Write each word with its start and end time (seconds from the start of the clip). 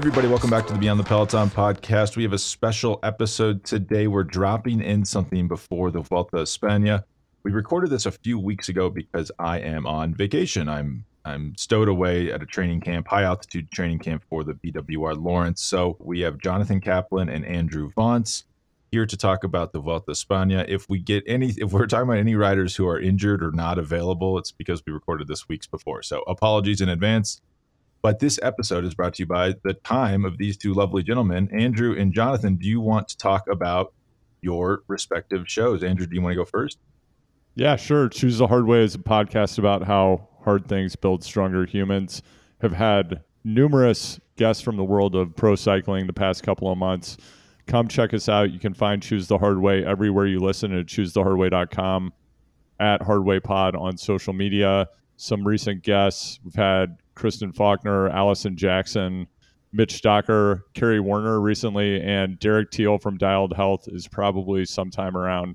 everybody, 0.00 0.28
welcome 0.28 0.48
back 0.48 0.66
to 0.66 0.72
the 0.72 0.78
Beyond 0.78 0.98
the 0.98 1.04
Peloton 1.04 1.50
podcast. 1.50 2.16
We 2.16 2.22
have 2.22 2.32
a 2.32 2.38
special 2.38 2.98
episode 3.02 3.64
today. 3.64 4.06
We're 4.06 4.24
dropping 4.24 4.80
in 4.80 5.04
something 5.04 5.46
before 5.46 5.90
the 5.90 6.00
Vuelta 6.00 6.38
a 6.38 6.42
España. 6.44 7.04
We 7.42 7.52
recorded 7.52 7.90
this 7.90 8.06
a 8.06 8.10
few 8.10 8.38
weeks 8.38 8.70
ago 8.70 8.88
because 8.88 9.30
I 9.38 9.58
am 9.58 9.86
on 9.86 10.14
vacation. 10.14 10.70
I'm 10.70 11.04
I'm 11.26 11.54
stowed 11.58 11.88
away 11.88 12.32
at 12.32 12.42
a 12.42 12.46
training 12.46 12.80
camp, 12.80 13.08
high 13.08 13.24
altitude 13.24 13.70
training 13.72 13.98
camp 13.98 14.24
for 14.26 14.42
the 14.42 14.54
BWR 14.54 15.22
Lawrence. 15.22 15.60
So 15.60 15.98
we 16.00 16.20
have 16.20 16.38
Jonathan 16.38 16.80
Kaplan 16.80 17.28
and 17.28 17.44
Andrew 17.44 17.90
Vontz 17.92 18.44
here 18.90 19.04
to 19.04 19.16
talk 19.18 19.44
about 19.44 19.74
the 19.74 19.80
Vuelta 19.80 20.12
a 20.12 20.14
España. 20.14 20.64
If 20.66 20.88
we 20.88 20.98
get 20.98 21.24
any, 21.26 21.50
if 21.58 21.74
we're 21.74 21.86
talking 21.86 22.08
about 22.08 22.16
any 22.16 22.36
riders 22.36 22.74
who 22.74 22.88
are 22.88 22.98
injured 22.98 23.44
or 23.44 23.52
not 23.52 23.78
available, 23.78 24.38
it's 24.38 24.50
because 24.50 24.82
we 24.86 24.94
recorded 24.94 25.28
this 25.28 25.46
weeks 25.46 25.66
before. 25.66 26.02
So 26.02 26.22
apologies 26.22 26.80
in 26.80 26.88
advance. 26.88 27.42
But 28.02 28.18
this 28.18 28.38
episode 28.42 28.84
is 28.84 28.94
brought 28.94 29.14
to 29.14 29.22
you 29.22 29.26
by 29.26 29.54
the 29.62 29.74
time 29.74 30.24
of 30.24 30.38
these 30.38 30.56
two 30.56 30.72
lovely 30.72 31.02
gentlemen. 31.02 31.50
Andrew 31.52 31.94
and 31.98 32.14
Jonathan, 32.14 32.56
do 32.56 32.66
you 32.66 32.80
want 32.80 33.08
to 33.08 33.18
talk 33.18 33.46
about 33.48 33.92
your 34.40 34.82
respective 34.86 35.48
shows? 35.48 35.82
Andrew, 35.82 36.06
do 36.06 36.14
you 36.14 36.22
want 36.22 36.32
to 36.32 36.36
go 36.36 36.46
first? 36.46 36.78
Yeah, 37.54 37.76
sure. 37.76 38.08
Choose 38.08 38.38
the 38.38 38.46
Hard 38.46 38.66
Way 38.66 38.82
is 38.84 38.94
a 38.94 38.98
podcast 38.98 39.58
about 39.58 39.82
how 39.84 40.28
hard 40.44 40.66
things 40.66 40.96
build 40.96 41.22
stronger 41.22 41.66
humans. 41.66 42.22
Have 42.62 42.72
had 42.72 43.22
numerous 43.44 44.18
guests 44.36 44.62
from 44.62 44.76
the 44.76 44.84
world 44.84 45.14
of 45.14 45.36
pro 45.36 45.54
cycling 45.54 46.06
the 46.06 46.12
past 46.12 46.42
couple 46.42 46.70
of 46.70 46.78
months. 46.78 47.18
Come 47.66 47.88
check 47.88 48.14
us 48.14 48.28
out. 48.28 48.50
You 48.50 48.58
can 48.58 48.72
find 48.72 49.02
Choose 49.02 49.28
the 49.28 49.38
Hard 49.38 49.60
Way 49.60 49.84
everywhere 49.84 50.26
you 50.26 50.40
listen 50.40 50.76
at 50.76 50.86
choosethehardway.com, 50.86 52.12
at 52.80 53.02
Hardway 53.02 53.40
Pod 53.40 53.76
on 53.76 53.96
social 53.96 54.32
media. 54.32 54.88
Some 55.16 55.46
recent 55.46 55.82
guests. 55.82 56.40
We've 56.42 56.54
had 56.54 56.96
Kristen 57.20 57.52
Faulkner, 57.52 58.08
Alison 58.08 58.56
Jackson, 58.56 59.26
Mitch 59.72 60.00
Docker, 60.00 60.64
Kerry 60.72 61.00
Werner 61.00 61.38
recently, 61.38 62.00
and 62.00 62.38
Derek 62.38 62.70
Teel 62.70 62.96
from 62.96 63.18
Dialed 63.18 63.54
Health 63.54 63.86
is 63.88 64.08
probably 64.08 64.64
sometime 64.64 65.14
around 65.14 65.54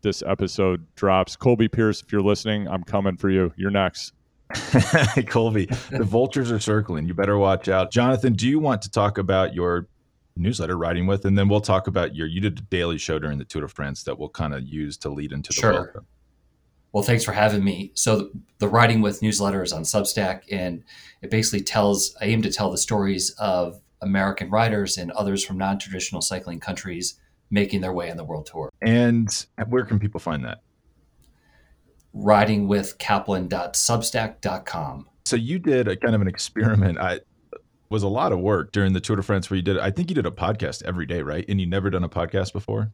this 0.00 0.22
episode 0.26 0.86
drops. 0.96 1.36
Colby 1.36 1.68
Pearce, 1.68 2.02
if 2.02 2.10
you're 2.10 2.22
listening, 2.22 2.66
I'm 2.66 2.82
coming 2.82 3.18
for 3.18 3.28
you. 3.28 3.52
You're 3.56 3.70
next. 3.70 4.14
Colby, 5.26 5.66
the 5.90 6.02
vultures 6.02 6.50
are 6.50 6.58
circling. 6.58 7.06
You 7.06 7.12
better 7.12 7.36
watch 7.36 7.68
out. 7.68 7.92
Jonathan, 7.92 8.32
do 8.32 8.48
you 8.48 8.58
want 8.58 8.80
to 8.82 8.90
talk 8.90 9.18
about 9.18 9.54
your 9.54 9.88
newsletter, 10.34 10.78
Riding 10.78 11.06
With? 11.06 11.26
And 11.26 11.36
then 11.36 11.46
we'll 11.46 11.60
talk 11.60 11.88
about 11.88 12.16
your, 12.16 12.26
you 12.26 12.40
did 12.40 12.58
a 12.58 12.62
daily 12.62 12.96
show 12.96 13.18
during 13.18 13.36
the 13.36 13.44
Tour 13.44 13.62
de 13.62 13.68
France 13.68 14.02
that 14.04 14.18
we'll 14.18 14.30
kind 14.30 14.54
of 14.54 14.64
use 14.64 14.96
to 14.98 15.10
lead 15.10 15.32
into 15.32 15.50
the 15.50 15.60
sure. 15.60 15.72
Vuelta. 15.72 16.00
Well, 16.92 17.02
thanks 17.02 17.24
for 17.24 17.32
having 17.32 17.64
me. 17.64 17.90
So 17.94 18.30
the 18.58 18.68
Riding 18.68 19.00
With 19.00 19.22
newsletter 19.22 19.62
is 19.62 19.72
on 19.72 19.82
Substack, 19.82 20.42
and 20.50 20.84
it 21.22 21.30
basically 21.30 21.64
tells. 21.64 22.14
I 22.20 22.26
aim 22.26 22.42
to 22.42 22.52
tell 22.52 22.70
the 22.70 22.78
stories 22.78 23.30
of 23.38 23.80
American 24.02 24.50
riders 24.50 24.98
and 24.98 25.10
others 25.12 25.44
from 25.44 25.58
non-traditional 25.58 26.20
cycling 26.20 26.60
countries 26.60 27.18
making 27.50 27.80
their 27.80 27.92
way 27.92 28.10
on 28.10 28.16
the 28.16 28.24
world 28.24 28.46
tour. 28.46 28.70
And 28.82 29.46
where 29.68 29.84
can 29.84 29.98
people 29.98 30.20
find 30.20 30.44
that? 30.44 30.62
ridingwithkaplan.substack.com. 32.14 35.06
So 35.24 35.36
you 35.36 35.58
did 35.58 35.88
a 35.88 35.96
kind 35.96 36.14
of 36.14 36.20
an 36.20 36.28
experiment. 36.28 36.98
I 36.98 37.20
was 37.88 38.02
a 38.02 38.08
lot 38.08 38.32
of 38.32 38.40
work 38.40 38.72
during 38.72 38.92
the 38.92 39.00
Tour 39.00 39.16
de 39.16 39.22
France 39.22 39.48
where 39.48 39.56
you 39.56 39.62
did. 39.62 39.78
I 39.78 39.90
think 39.90 40.10
you 40.10 40.14
did 40.14 40.26
a 40.26 40.30
podcast 40.30 40.82
every 40.82 41.06
day, 41.06 41.22
right? 41.22 41.46
And 41.48 41.58
you 41.58 41.66
never 41.66 41.88
done 41.88 42.04
a 42.04 42.08
podcast 42.08 42.52
before. 42.52 42.92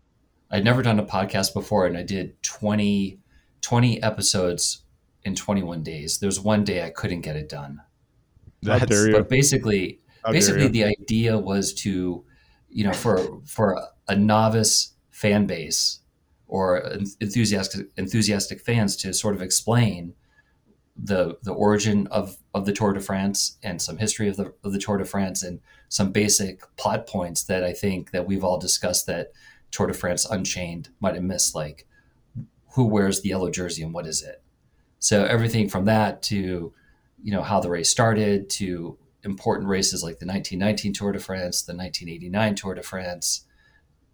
I'd 0.50 0.64
never 0.64 0.82
done 0.82 1.00
a 1.00 1.04
podcast 1.04 1.52
before, 1.52 1.86
and 1.86 1.96
I 1.96 2.02
did 2.02 2.41
20 2.42 3.19
20 3.61 4.03
episodes 4.03 4.83
in 5.25 5.34
21 5.34 5.83
days. 5.83 6.19
There's 6.19 6.41
one 6.41 6.65
day 6.65 6.84
I 6.84 6.91
couldn't 6.91 7.22
get 7.22 7.37
it 7.37 7.49
done. 7.49 7.82
How 8.66 8.78
dare 8.78 9.09
you. 9.09 9.12
But 9.12 9.28
basically, 9.28 10.00
How 10.25 10.32
dare 10.32 10.41
basically 10.41 10.69
the 10.69 10.84
idea 10.84 11.38
was 11.38 11.72
to, 11.75 12.25
you 12.69 12.84
know, 12.84 12.93
for 12.93 13.41
for 13.44 13.81
a 14.09 14.16
novice 14.16 14.94
fan 15.10 15.47
base 15.47 16.00
or 16.47 16.78
enthusiastic 17.21 17.88
enthusiastic 17.97 18.60
fans 18.60 18.97
to 18.97 19.12
sort 19.12 19.34
of 19.34 19.43
explain 19.43 20.15
the 20.97 21.37
the 21.43 21.53
origin 21.53 22.06
of 22.09 22.37
of 22.55 22.66
the 22.66 22.72
Tour 22.72 22.93
de 22.93 23.00
France 23.00 23.59
and 23.62 23.81
some 23.81 23.99
history 23.99 24.28
of 24.28 24.37
the 24.37 24.53
of 24.65 24.72
the 24.72 24.78
Tour 24.78 24.99
de 24.99 25.05
France 25.05 25.43
and 25.43 25.61
some 25.88 26.11
basic 26.11 26.62
plot 26.77 27.06
points 27.06 27.44
that 27.44 27.62
I 27.65 27.72
think 27.72 28.11
that 28.11 28.27
we've 28.27 28.44
all 28.44 28.59
discussed 28.59 29.06
that 29.06 29.32
Tour 29.71 29.87
de 29.87 29.94
France 29.94 30.27
Unchained 30.28 30.88
might 31.00 31.15
have 31.15 31.25
missed, 31.25 31.55
like 31.55 31.87
who 32.75 32.84
wears 32.84 33.21
the 33.21 33.31
yellow 33.31 33.51
jersey 33.51 33.83
and 33.83 33.95
what 33.95 34.06
is 34.06 34.23
it. 34.23 34.43
So 34.99 35.25
everything 35.25 35.69
from 35.69 35.84
that 35.87 36.23
to 36.25 36.73
you 37.23 37.33
know 37.33 37.43
how 37.43 37.61
the 37.61 37.71
race 37.71 37.91
started 37.91 38.49
to 38.51 38.97
important 39.25 39.69
races 39.69 40.03
like 40.03 40.19
the 40.19 40.27
1919 40.27 40.93
Tour 40.93 41.12
de 41.12 41.19
France, 41.19 41.62
the 41.62 41.75
1989 41.75 42.55
Tour 42.55 42.75
de 42.75 42.83
France, 42.83 43.45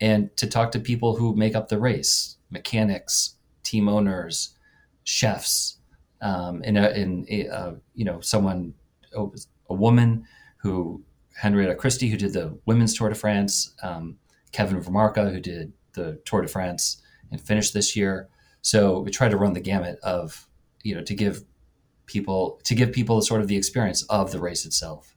and 0.00 0.34
to 0.36 0.46
talk 0.46 0.72
to 0.72 0.80
people 0.80 1.16
who 1.16 1.34
make 1.34 1.54
up 1.54 1.68
the 1.68 1.78
race, 1.78 2.36
mechanics, 2.50 3.36
team 3.62 3.88
owners, 3.88 4.56
chefs, 5.04 5.78
um, 6.20 6.62
and, 6.64 6.78
uh, 6.78 6.90
and 6.94 7.28
uh, 7.50 7.72
you 7.94 8.04
know 8.04 8.20
someone, 8.20 8.74
a 9.14 9.74
woman 9.74 10.24
who 10.58 11.02
Henrietta 11.36 11.74
Christie 11.74 12.08
who 12.08 12.16
did 12.16 12.32
the 12.32 12.58
women's 12.64 12.94
Tour 12.94 13.10
de 13.10 13.14
France, 13.14 13.74
um, 13.82 14.16
Kevin 14.52 14.82
Vermaerke 14.82 15.30
who 15.30 15.40
did 15.40 15.72
the 15.92 16.20
Tour 16.24 16.42
de 16.42 16.48
France 16.48 17.02
and 17.30 17.40
finished 17.40 17.74
this 17.74 17.94
year. 17.94 18.28
So 18.64 19.00
we 19.00 19.10
try 19.10 19.28
to 19.28 19.36
run 19.36 19.52
the 19.52 19.60
gamut 19.60 19.98
of 20.02 20.48
you 20.82 20.94
know 20.94 21.02
to 21.02 21.14
give 21.14 21.44
people 22.06 22.58
to 22.64 22.74
give 22.74 22.92
people 22.92 23.20
sort 23.20 23.42
of 23.42 23.48
the 23.48 23.56
experience 23.56 24.02
of 24.04 24.32
the 24.32 24.40
race 24.40 24.64
itself. 24.64 25.14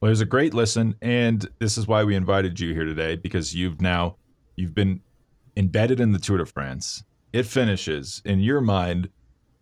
Well, 0.00 0.10
it 0.10 0.10
was 0.10 0.20
a 0.20 0.26
great 0.26 0.52
listen, 0.52 0.94
and 1.00 1.48
this 1.58 1.78
is 1.78 1.86
why 1.86 2.04
we 2.04 2.14
invited 2.14 2.60
you 2.60 2.74
here 2.74 2.84
today 2.84 3.16
because 3.16 3.54
you've 3.54 3.80
now 3.80 4.16
you've 4.54 4.74
been 4.74 5.00
embedded 5.56 5.98
in 5.98 6.12
the 6.12 6.18
Tour 6.18 6.36
de 6.36 6.46
France. 6.46 7.02
It 7.32 7.46
finishes 7.46 8.20
in 8.26 8.40
your 8.40 8.60
mind. 8.60 9.08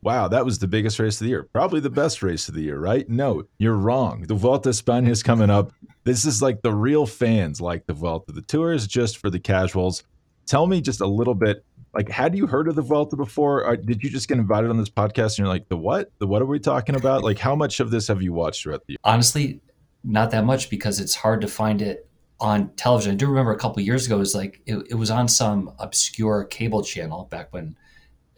Wow, 0.02 0.26
that 0.28 0.44
was 0.44 0.58
the 0.58 0.66
biggest 0.66 0.98
race 0.98 1.20
of 1.20 1.24
the 1.24 1.30
year. 1.30 1.44
Probably 1.44 1.78
the 1.78 1.90
best 1.90 2.24
race 2.24 2.48
of 2.48 2.54
the 2.54 2.62
year, 2.62 2.78
right? 2.78 3.08
No, 3.08 3.44
you're 3.58 3.76
wrong. 3.76 4.22
The 4.26 4.34
Vuelta 4.34 4.68
España 4.68 5.08
is 5.08 5.22
coming 5.22 5.48
up. 5.48 5.72
This 6.02 6.24
is 6.24 6.42
like 6.42 6.60
the 6.60 6.74
real 6.74 7.06
fans 7.06 7.60
like 7.60 7.86
the 7.86 7.94
Vuelta. 7.94 8.32
The 8.32 8.42
Tour 8.42 8.72
is 8.72 8.88
just 8.88 9.16
for 9.18 9.30
the 9.30 9.40
casuals. 9.40 10.02
Tell 10.46 10.66
me 10.66 10.80
just 10.80 11.00
a 11.00 11.06
little 11.06 11.34
bit. 11.34 11.64
Like, 11.94 12.08
had 12.08 12.36
you 12.36 12.46
heard 12.46 12.68
of 12.68 12.74
the 12.74 12.82
Vuelta 12.82 13.16
before? 13.16 13.64
Or 13.64 13.76
did 13.76 14.02
you 14.02 14.10
just 14.10 14.28
get 14.28 14.38
invited 14.38 14.70
on 14.70 14.76
this 14.76 14.90
podcast 14.90 15.30
and 15.32 15.38
you're 15.38 15.48
like, 15.48 15.68
the 15.68 15.76
what? 15.76 16.10
The 16.18 16.26
what 16.26 16.42
are 16.42 16.46
we 16.46 16.58
talking 16.58 16.96
about? 16.96 17.22
Like, 17.22 17.38
how 17.38 17.54
much 17.54 17.80
of 17.80 17.90
this 17.90 18.08
have 18.08 18.22
you 18.22 18.32
watched 18.32 18.62
throughout 18.62 18.84
the 18.86 18.92
year? 18.92 18.98
Honestly, 19.04 19.60
not 20.02 20.30
that 20.32 20.44
much 20.44 20.70
because 20.70 21.00
it's 21.00 21.14
hard 21.14 21.40
to 21.40 21.48
find 21.48 21.80
it 21.80 22.08
on 22.40 22.70
television. 22.76 23.12
I 23.12 23.16
do 23.16 23.26
remember 23.26 23.52
a 23.52 23.58
couple 23.58 23.80
years 23.82 24.06
ago, 24.06 24.16
it 24.16 24.18
was 24.18 24.34
like 24.34 24.60
it, 24.66 24.76
it 24.90 24.94
was 24.94 25.10
on 25.10 25.28
some 25.28 25.72
obscure 25.78 26.44
cable 26.44 26.82
channel 26.82 27.24
back 27.30 27.52
when, 27.52 27.76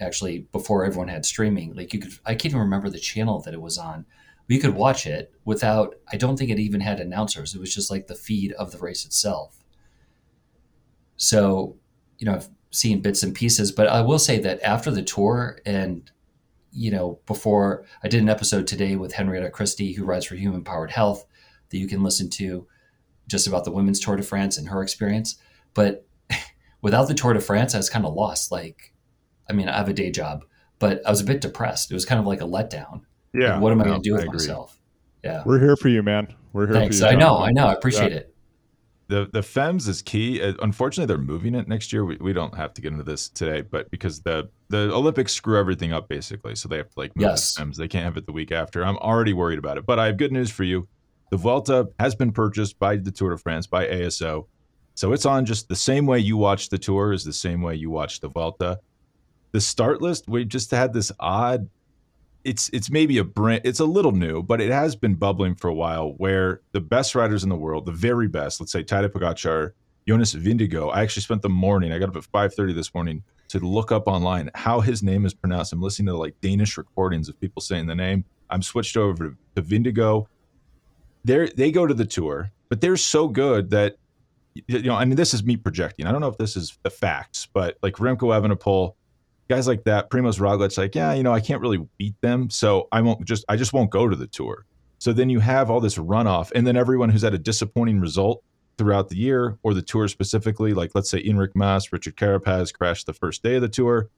actually, 0.01 0.47
before 0.53 0.85
everyone 0.85 1.09
had 1.09 1.25
streaming. 1.25 1.75
Like 1.75 1.93
you 1.93 2.01
could, 2.01 2.13
I 2.25 2.35
can't 2.35 2.47
even 2.47 2.61
remember 2.61 2.91
the 2.91 2.99
channel 2.99 3.41
that 3.41 3.55
it 3.55 3.61
was 3.61 3.79
on. 3.79 4.05
You 4.49 4.61
could 4.61 4.75
watch 4.75 5.07
it 5.07 5.33
without. 5.45 5.97
I 6.13 6.17
don't 6.17 6.37
think 6.37 6.51
it 6.51 6.61
even 6.61 6.81
had 6.81 7.01
announcers. 7.01 7.55
It 7.55 7.61
was 7.61 7.75
just 7.75 7.91
like 7.91 8.07
the 8.07 8.15
feed 8.15 8.53
of 8.53 8.71
the 8.71 8.79
race 8.79 9.05
itself. 9.05 9.65
So, 11.17 11.77
you 12.19 12.27
know, 12.27 12.41
seen 12.77 13.01
bits 13.01 13.23
and 13.23 13.35
pieces, 13.35 13.73
but 13.73 13.87
I 13.89 14.03
will 14.03 14.19
say 14.19 14.39
that 14.41 14.63
after 14.63 14.91
the 14.91 15.03
tour 15.03 15.59
and 15.65 16.11
you 16.73 16.91
know, 16.91 17.19
before 17.27 17.87
I 18.05 18.09
did 18.09 18.21
an 18.21 18.29
episode 18.29 18.67
today 18.67 18.97
with 18.97 19.15
Henrietta 19.15 19.49
Christie, 19.49 19.95
who 19.95 20.05
rides 20.05 20.27
for 20.27 20.35
Human 20.35 20.63
Powered 20.63 20.91
Health, 20.91 21.25
that 21.71 21.79
you 21.79 21.89
can 21.89 22.03
listen 22.03 22.29
to 22.31 22.67
just 23.29 23.47
about 23.47 23.65
the 23.65 23.71
women's 23.71 23.99
Tour 23.99 24.17
de 24.17 24.23
France 24.23 24.59
and 24.59 24.69
her 24.69 24.83
experience. 24.83 25.37
But 25.73 26.07
without 26.83 27.09
the 27.09 27.15
Tour 27.15 27.33
de 27.33 27.41
France, 27.41 27.75
I 27.75 27.79
was 27.79 27.89
kind 27.89 28.05
of 28.05 28.13
lost. 28.13 28.53
Like, 28.53 28.93
I 29.49 29.55
mean, 29.55 29.71
I 29.71 29.79
have 29.79 29.89
a 29.89 29.95
day 29.95 30.11
job, 30.11 30.45
but 30.79 31.01
I 31.07 31.11
was 31.11 31.23
a 31.23 31.25
bit 31.25 31.41
depressed. 31.41 31.91
It 31.91 31.95
was 31.95 32.05
kind 32.05 32.21
of 32.21 32.27
like 32.27 32.43
a 32.43 32.47
letdown. 32.47 33.03
Yeah. 33.33 33.55
Like, 33.55 33.63
what 33.63 33.73
am 33.73 33.81
I 33.81 33.85
no, 33.85 33.91
going 33.93 34.03
to 34.03 34.09
do 34.11 34.15
with 34.15 34.27
myself? 34.27 34.79
Yeah. 35.25 35.45
We're 35.47 35.61
here 35.61 35.77
for 35.77 35.89
you, 35.89 36.03
man. 36.03 36.29
We're 36.53 36.67
here 36.67 36.75
Thanks. 36.75 37.01
for 37.01 37.07
you. 37.07 37.13
I 37.13 37.15
know. 37.15 37.39
I 37.39 37.53
know. 37.53 37.69
I 37.69 37.73
appreciate 37.73 38.13
Yeah. 38.13 38.19
it. 38.19 38.36
The 39.09 39.29
the 39.33 39.43
Femmes 39.43 39.87
is 39.87 40.03
key. 40.03 40.43
Uh, 40.43 40.55
Unfortunately, 40.63 41.07
they're 41.07 41.23
moving 41.23 41.55
it 41.55 41.69
next 41.69 41.93
year. 41.93 42.05
We, 42.05 42.17
we 42.17 42.33
don't 42.33 42.55
have 42.57 42.75
to 42.75 42.83
get 42.83 42.91
into 42.93 43.05
this 43.05 43.29
today, 43.29 43.61
but 43.63 43.91
because 43.91 44.21
the 44.21 44.49
the 44.69 44.93
Olympics 44.93 45.33
screw 45.33 45.59
everything 45.59 45.93
up 45.93 46.09
basically, 46.09 46.57
so 46.57 46.69
they 46.69 46.77
have 46.79 46.91
to 46.91 46.99
like 46.99 47.15
move 47.15 47.23
Yes. 47.23 47.55
the 47.55 47.61
Femmes. 47.61 47.77
They 47.77 47.87
can't 47.89 48.05
have 48.05 48.17
it 48.17 48.27
the 48.27 48.33
week 48.33 48.51
after. 48.51 48.85
I'm 48.85 48.97
already 48.99 49.33
worried 49.33 49.59
about 49.61 49.79
it, 49.79 49.87
but 49.87 49.99
I 50.01 50.07
have 50.07 50.17
good 50.17 50.33
news 50.33 50.51
for 50.51 50.65
you. 50.65 50.89
The 51.31 51.37
Vuelta 51.37 51.89
has 52.01 52.15
been 52.15 52.33
purchased 52.33 52.79
by 52.79 52.97
the 52.97 53.11
Tour 53.13 53.31
de 53.31 53.39
France 53.39 53.67
by 53.67 53.87
ASO, 53.87 54.47
so 54.95 55.13
it's 55.13 55.27
on 55.27 55.45
just 55.47 55.69
the 55.69 55.77
same 55.77 56.07
way 56.07 56.19
you 56.19 56.37
watch 56.37 56.69
the 56.69 56.79
Tour 56.79 57.13
is 57.13 57.23
the 57.25 57.33
same 57.33 57.63
way 57.63 57.77
you 57.77 57.91
watch 57.91 58.21
the 58.21 58.29
Vuelta. 58.29 58.81
The 59.53 59.61
start 59.61 60.03
list 60.03 60.29
we 60.29 60.45
just 60.45 60.71
had 60.73 60.93
this 60.93 61.13
odd 61.21 61.69
it's 62.47 62.71
it's 62.73 62.91
maybe 62.91 63.19
a 63.19 63.25
brand 63.25 63.63
it's 63.65 63.81
a 63.81 63.85
little 63.85 64.13
new, 64.13 64.43
but 64.43 64.61
it 64.61 64.71
has 64.71 64.95
been 64.95 65.17
bubbling 65.17 65.57
for 65.57 65.69
a 65.69 65.75
while 65.75 66.11
where 66.17 66.61
the 66.73 66.81
best 66.81 67.15
riders 67.17 67.43
in 67.43 67.49
the 67.51 67.57
world, 67.57 67.87
the 67.87 67.93
very 67.93 68.29
best, 68.29 68.61
let's 68.61 68.71
say 68.71 68.85
Tadej 68.85 69.09
Pogacar, 69.09 69.73
Jonas 70.09 70.33
Vingegaard. 70.33 70.95
I 70.95 71.03
actually 71.03 71.23
spent 71.23 71.43
the 71.43 71.49
morning, 71.49 71.93
I 71.93 71.99
got 71.99 72.09
up 72.09 72.17
at 72.17 72.23
5:30 72.23 72.75
this 72.75 72.95
morning 72.95 73.25
to 73.49 73.59
look 73.59 73.91
up 73.91 74.07
online 74.07 74.51
how 74.55 74.81
his 74.81 75.03
name 75.03 75.27
is 75.27 75.35
pronounced. 75.35 75.73
I'm 75.73 75.83
listening 75.83 76.07
to 76.07 76.17
like 76.17 76.41
Danish 76.41 76.79
recordings 76.79 77.29
of 77.29 77.39
people 77.41 77.61
saying 77.61 77.87
the 77.87 77.95
name. 77.97 78.25
I'm 78.49 78.63
switched 78.63 78.97
over 78.97 79.31
to, 79.31 79.37
to 79.57 79.63
Vingegaard. 79.63 80.27
they 81.25 81.49
they 81.49 81.73
go 81.73 81.85
to 81.85 81.95
the 81.95 82.07
tour, 82.07 82.53
but 82.69 82.81
they're 82.81 82.97
so 82.97 83.27
good 83.27 83.71
that 83.71 83.97
you 84.69 84.83
know, 84.83 84.95
I 84.95 85.05
mean, 85.05 85.17
this 85.17 85.35
is 85.35 85.45
me 85.45 85.57
projecting. 85.57 86.07
I 86.07 86.13
don't 86.13 86.21
know 86.21 86.29
if 86.29 86.39
this 86.39 86.57
is 86.57 86.79
the 86.83 86.91
facts, 86.91 87.47
but 87.53 87.77
like 87.83 87.95
Remco 87.95 88.31
Evenepoel, 88.33 88.95
guys 89.49 89.67
like 89.67 89.85
that, 89.85 90.11
Primoz 90.11 90.39
Roglic, 90.39 90.77
like, 90.77 90.95
yeah, 90.95 91.13
you 91.15 91.23
know, 91.23 91.33
I 91.33 91.41
can't 91.41 91.61
really 91.61 91.87
beat 91.99 92.21
them, 92.21 92.51
so 92.51 92.89
I 92.93 93.01
won't 93.01 93.25
just, 93.25 93.45
I 93.49 93.57
just 93.57 93.73
won't 93.73 93.91
go 93.91 94.09
to 94.09 94.17
the 94.17 94.27
tour. 94.27 94.65
So 94.99 95.13
then 95.13 95.31
you 95.31 95.41
have 95.41 95.71
all 95.71 95.81
this 95.81 95.97
runoff, 95.97 96.51
and 96.55 96.67
then 96.67 96.77
everyone 96.77 97.09
who's 97.09 97.23
had 97.23 97.35
a 97.35 97.39
disappointing 97.39 98.01
result 98.01 98.43
throughout 98.79 99.09
the 99.09 99.17
year 99.17 99.59
or 99.63 99.75
the 99.75 99.83
tour 99.83 100.09
specifically, 100.09 100.75
like 100.75 100.93
let's 100.95 101.11
say 101.11 101.23
Enric 101.23 101.55
Mas, 101.55 101.93
Richard 101.93 102.17
Carapaz 102.17 102.73
crashed 102.73 103.07
the 103.07 103.13
first 103.13 103.43
day 103.43 103.57
of 103.57 103.63
the 103.63 103.69
tour, 103.69 104.09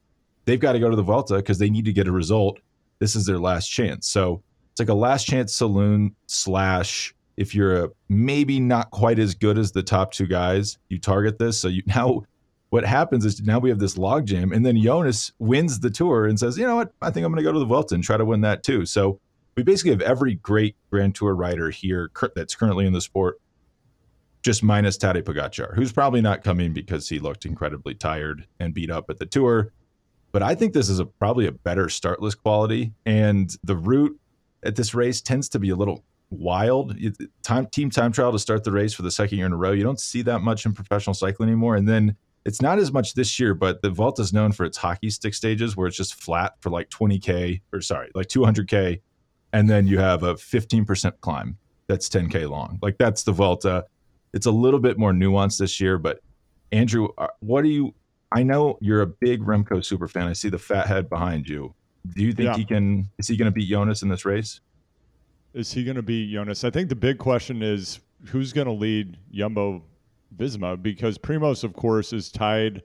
they've 0.44 0.60
got 0.60 0.72
to 0.72 0.80
go 0.80 0.90
to 0.90 0.96
the 0.96 1.02
Vuelta 1.02 1.36
because 1.36 1.58
they 1.58 1.70
need 1.70 1.84
to 1.84 1.92
get 1.92 2.08
a 2.08 2.12
result. 2.12 2.58
This 2.98 3.14
is 3.14 3.26
their 3.26 3.38
last 3.38 3.68
chance. 3.68 4.08
So 4.08 4.42
it's 4.72 4.80
like 4.80 4.88
a 4.88 4.94
last 4.94 5.26
chance 5.26 5.54
saloon 5.54 6.14
slash 6.26 7.14
if 7.36 7.54
you're 7.54 7.84
a, 7.84 7.88
maybe 8.08 8.58
not 8.58 8.90
quite 8.90 9.20
as 9.20 9.34
good 9.34 9.58
as 9.58 9.70
the 9.70 9.82
top 9.82 10.12
two 10.12 10.26
guys, 10.26 10.76
you 10.88 10.98
target 10.98 11.38
this. 11.38 11.60
So 11.60 11.68
you 11.68 11.82
now 11.86 12.24
what 12.70 12.84
happens 12.84 13.24
is 13.24 13.40
now 13.40 13.58
we 13.58 13.70
have 13.70 13.78
this 13.78 13.96
logjam, 13.96 14.54
and 14.54 14.64
then 14.64 14.80
Jonas 14.80 15.32
wins 15.38 15.80
the 15.80 15.90
tour 15.90 16.26
and 16.26 16.38
says, 16.38 16.58
you 16.58 16.66
know 16.66 16.76
what, 16.76 16.92
I 17.00 17.10
think 17.10 17.24
I'm 17.24 17.32
going 17.32 17.42
to 17.42 17.48
go 17.48 17.52
to 17.52 17.58
the 17.58 17.64
Vuelta 17.64 17.94
and 17.94 18.04
try 18.04 18.16
to 18.16 18.24
win 18.24 18.42
that 18.42 18.62
too. 18.62 18.84
So 18.84 19.20
we 19.56 19.62
basically 19.62 19.92
have 19.92 20.02
every 20.02 20.34
great 20.34 20.76
Grand 20.90 21.14
Tour 21.14 21.34
rider 21.34 21.70
here 21.70 22.10
that's 22.34 22.54
currently 22.54 22.86
in 22.86 22.92
the 22.92 23.00
sport, 23.00 23.40
just 24.42 24.62
minus 24.62 24.98
Tadej 24.98 25.22
Pogacar, 25.22 25.74
who's 25.74 25.92
probably 25.92 26.20
not 26.20 26.44
coming 26.44 26.72
because 26.72 27.08
he 27.08 27.18
looked 27.18 27.46
incredibly 27.46 27.94
tired 27.94 28.46
and 28.60 28.74
beat 28.74 28.90
up 28.90 29.08
at 29.08 29.18
the 29.18 29.26
tour. 29.26 29.72
But 30.30 30.42
I 30.42 30.54
think 30.54 30.74
this 30.74 30.90
is 30.90 31.00
a, 31.00 31.06
probably 31.06 31.46
a 31.46 31.52
better 31.52 31.88
start 31.88 32.20
list 32.20 32.42
quality, 32.42 32.92
and 33.06 33.50
the 33.64 33.76
route 33.76 34.16
at 34.62 34.76
this 34.76 34.94
race 34.94 35.20
tends 35.22 35.48
to 35.50 35.58
be 35.58 35.70
a 35.70 35.76
little 35.76 36.04
wild. 36.30 36.94
Time 37.42 37.66
team 37.66 37.88
time 37.88 38.12
trial 38.12 38.32
to 38.32 38.38
start 38.38 38.62
the 38.62 38.72
race 38.72 38.92
for 38.92 39.02
the 39.02 39.10
second 39.10 39.38
year 39.38 39.46
in 39.46 39.52
a 39.52 39.56
row. 39.56 39.72
You 39.72 39.84
don't 39.84 40.00
see 40.00 40.20
that 40.22 40.40
much 40.40 40.66
in 40.66 40.74
professional 40.74 41.14
cycling 41.14 41.48
anymore. 41.48 41.76
And 41.76 41.88
then 41.88 42.14
it's 42.48 42.62
not 42.62 42.78
as 42.78 42.90
much 42.90 43.12
this 43.12 43.38
year, 43.38 43.52
but 43.52 43.82
the 43.82 43.90
Vuelta 43.90 44.22
is 44.22 44.32
known 44.32 44.52
for 44.52 44.64
its 44.64 44.78
hockey 44.78 45.10
stick 45.10 45.34
stages 45.34 45.76
where 45.76 45.86
it's 45.86 45.98
just 45.98 46.14
flat 46.14 46.54
for 46.60 46.70
like 46.70 46.88
20k 46.88 47.60
or 47.74 47.82
sorry, 47.82 48.10
like 48.14 48.28
200k, 48.28 49.02
and 49.52 49.68
then 49.68 49.86
you 49.86 49.98
have 49.98 50.22
a 50.22 50.32
15% 50.34 51.12
climb 51.20 51.58
that's 51.88 52.08
10k 52.08 52.48
long. 52.48 52.78
Like 52.80 52.96
that's 52.96 53.22
the 53.22 53.32
Vuelta. 53.32 53.84
It's 54.32 54.46
a 54.46 54.50
little 54.50 54.80
bit 54.80 54.98
more 54.98 55.12
nuanced 55.12 55.58
this 55.58 55.78
year, 55.78 55.98
but 55.98 56.20
Andrew, 56.72 57.08
uh, 57.18 57.26
what 57.40 57.62
do 57.62 57.68
you? 57.68 57.94
I 58.32 58.44
know 58.44 58.78
you're 58.80 59.02
a 59.02 59.06
big 59.06 59.42
Remco 59.42 59.84
super 59.84 60.08
fan. 60.08 60.26
I 60.26 60.32
see 60.32 60.48
the 60.48 60.58
fat 60.58 60.86
head 60.86 61.10
behind 61.10 61.46
you. 61.46 61.74
Do 62.14 62.22
you 62.22 62.32
think 62.32 62.46
yeah. 62.46 62.56
he 62.56 62.64
can? 62.64 63.10
Is 63.18 63.28
he 63.28 63.36
going 63.36 63.46
to 63.46 63.52
beat 63.52 63.68
Jonas 63.68 64.00
in 64.00 64.08
this 64.08 64.24
race? 64.24 64.62
Is 65.52 65.70
he 65.70 65.84
going 65.84 65.96
to 65.96 66.02
beat 66.02 66.32
Jonas? 66.32 66.64
I 66.64 66.70
think 66.70 66.88
the 66.88 66.96
big 66.96 67.18
question 67.18 67.62
is 67.62 68.00
who's 68.26 68.54
going 68.54 68.66
to 68.66 68.72
lead 68.72 69.18
Jumbo 69.32 69.82
Visma 70.36 70.80
because 70.80 71.18
Primoz, 71.18 71.64
of 71.64 71.72
course, 71.74 72.12
is 72.12 72.30
tied 72.30 72.82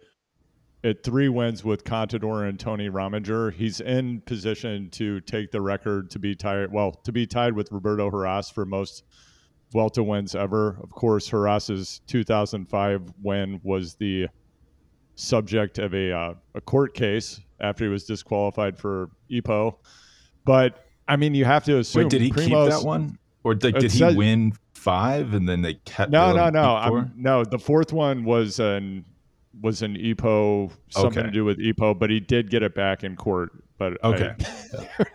at 0.83 1.03
three 1.03 1.29
wins 1.29 1.63
with 1.63 1.83
Contador 1.83 2.47
and 2.47 2.59
Tony 2.59 2.89
Rominger. 2.89 3.53
He's 3.53 3.79
in 3.79 4.21
position 4.21 4.89
to 4.91 5.21
take 5.21 5.51
the 5.51 5.61
record 5.61 6.09
to 6.11 6.19
be 6.19 6.35
tied. 6.35 6.71
Well, 6.71 6.91
to 7.03 7.11
be 7.11 7.25
tied 7.25 7.53
with 7.53 7.71
Roberto 7.71 8.09
Heras 8.09 8.51
for 8.51 8.65
most 8.65 9.03
Vuelta 9.71 10.03
wins 10.03 10.35
ever. 10.35 10.77
Of 10.83 10.91
course, 10.91 11.27
Heras's 11.27 12.01
2005 12.07 13.13
win 13.21 13.59
was 13.63 13.95
the 13.95 14.27
subject 15.15 15.79
of 15.79 15.93
a 15.93 16.11
uh, 16.11 16.33
a 16.55 16.61
court 16.61 16.93
case 16.93 17.39
after 17.59 17.85
he 17.85 17.89
was 17.89 18.05
disqualified 18.05 18.77
for 18.77 19.09
EPO. 19.31 19.75
But 20.45 20.85
I 21.07 21.15
mean, 21.15 21.33
you 21.33 21.45
have 21.45 21.63
to 21.65 21.79
assume. 21.79 22.03
Wait, 22.03 22.11
did 22.11 22.21
he 22.21 22.31
Primoz, 22.31 22.45
keep 22.45 22.69
that 22.69 22.83
one, 22.83 23.17
or 23.43 23.53
like, 23.55 23.79
did 23.79 23.91
he 23.91 24.15
win 24.15 24.53
five 24.83 25.33
and 25.33 25.47
then 25.47 25.61
they 25.61 25.75
kept? 25.75 26.11
No, 26.11 26.33
no, 26.33 26.49
no. 26.49 27.09
no, 27.15 27.43
the 27.43 27.59
fourth 27.59 27.93
one 27.93 28.23
was 28.23 28.59
an 28.59 29.05
was 29.61 29.81
an 29.81 29.95
EPO, 29.95 30.71
something 30.89 31.19
okay. 31.19 31.27
to 31.27 31.31
do 31.31 31.45
with 31.45 31.59
EPO, 31.59 31.99
but 31.99 32.09
he 32.09 32.19
did 32.19 32.49
get 32.49 32.63
it 32.63 32.73
back 32.75 33.03
in 33.03 33.15
court. 33.15 33.51
But 33.77 34.03
okay, 34.03 34.35
I, 34.99 35.07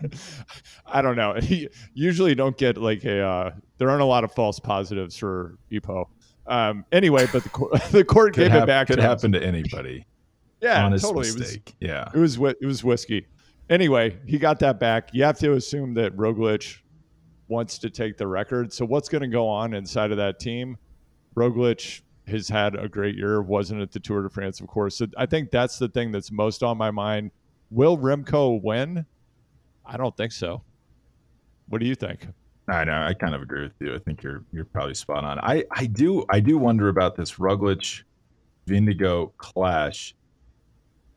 I 0.98 1.02
don't 1.02 1.16
know. 1.16 1.34
He 1.40 1.68
usually 1.94 2.34
don't 2.34 2.56
get 2.56 2.76
like 2.76 3.04
a. 3.04 3.20
Uh, 3.20 3.50
there 3.78 3.90
aren't 3.90 4.02
a 4.02 4.06
lot 4.06 4.24
of 4.24 4.32
false 4.32 4.58
positives 4.58 5.16
for 5.16 5.58
EPO. 5.70 6.06
Um, 6.46 6.84
anyway, 6.92 7.26
but 7.32 7.44
the, 7.44 7.88
the 7.92 8.04
court 8.04 8.34
gave 8.34 8.50
hap- 8.50 8.64
it 8.64 8.66
back. 8.66 8.86
Could 8.88 8.98
happen 8.98 9.32
to 9.32 9.42
anybody. 9.42 10.06
Yeah, 10.60 10.84
Honest 10.84 11.04
totally. 11.04 11.30
Mistake. 11.32 11.76
It 11.80 11.86
was, 11.86 11.90
yeah, 11.90 12.10
it 12.12 12.18
was 12.18 12.56
it 12.60 12.66
was 12.66 12.82
whiskey. 12.82 13.26
Anyway, 13.70 14.18
he 14.26 14.38
got 14.38 14.58
that 14.60 14.80
back. 14.80 15.10
You 15.12 15.24
have 15.24 15.38
to 15.40 15.52
assume 15.52 15.94
that 15.94 16.16
Roglic 16.16 16.78
wants 17.48 17.78
to 17.78 17.90
take 17.90 18.16
the 18.16 18.26
record. 18.26 18.72
So 18.72 18.84
what's 18.84 19.08
going 19.08 19.22
to 19.22 19.28
go 19.28 19.48
on 19.48 19.74
inside 19.74 20.10
of 20.10 20.16
that 20.18 20.38
team? 20.38 20.76
Roglic 21.34 22.02
has 22.26 22.48
had 22.48 22.74
a 22.74 22.88
great 22.88 23.16
year. 23.16 23.42
Wasn't 23.42 23.80
at 23.80 23.90
the 23.90 24.00
Tour 24.00 24.22
de 24.22 24.30
France, 24.30 24.60
of 24.60 24.66
course. 24.66 24.96
So 24.96 25.06
I 25.16 25.26
think 25.26 25.50
that's 25.50 25.78
the 25.78 25.88
thing 25.88 26.12
that's 26.12 26.30
most 26.30 26.62
on 26.62 26.76
my 26.76 26.90
mind. 26.90 27.30
Will 27.70 27.98
Remco 27.98 28.62
win? 28.62 29.04
I 29.84 29.96
don't 29.96 30.16
think 30.16 30.32
so. 30.32 30.62
What 31.68 31.80
do 31.80 31.86
you 31.86 31.94
think? 31.94 32.26
I 32.68 32.84
know. 32.84 33.02
I 33.02 33.14
kind 33.14 33.34
of 33.34 33.42
agree 33.42 33.62
with 33.62 33.72
you. 33.80 33.94
I 33.94 33.98
think 33.98 34.22
you're 34.22 34.44
you're 34.52 34.66
probably 34.66 34.94
spot 34.94 35.24
on. 35.24 35.38
I 35.38 35.64
I 35.70 35.86
do 35.86 36.24
I 36.28 36.40
do 36.40 36.58
wonder 36.58 36.88
about 36.88 37.16
this 37.16 37.34
Roglic 37.34 38.02
Vingegaard 38.66 39.32
clash. 39.38 40.14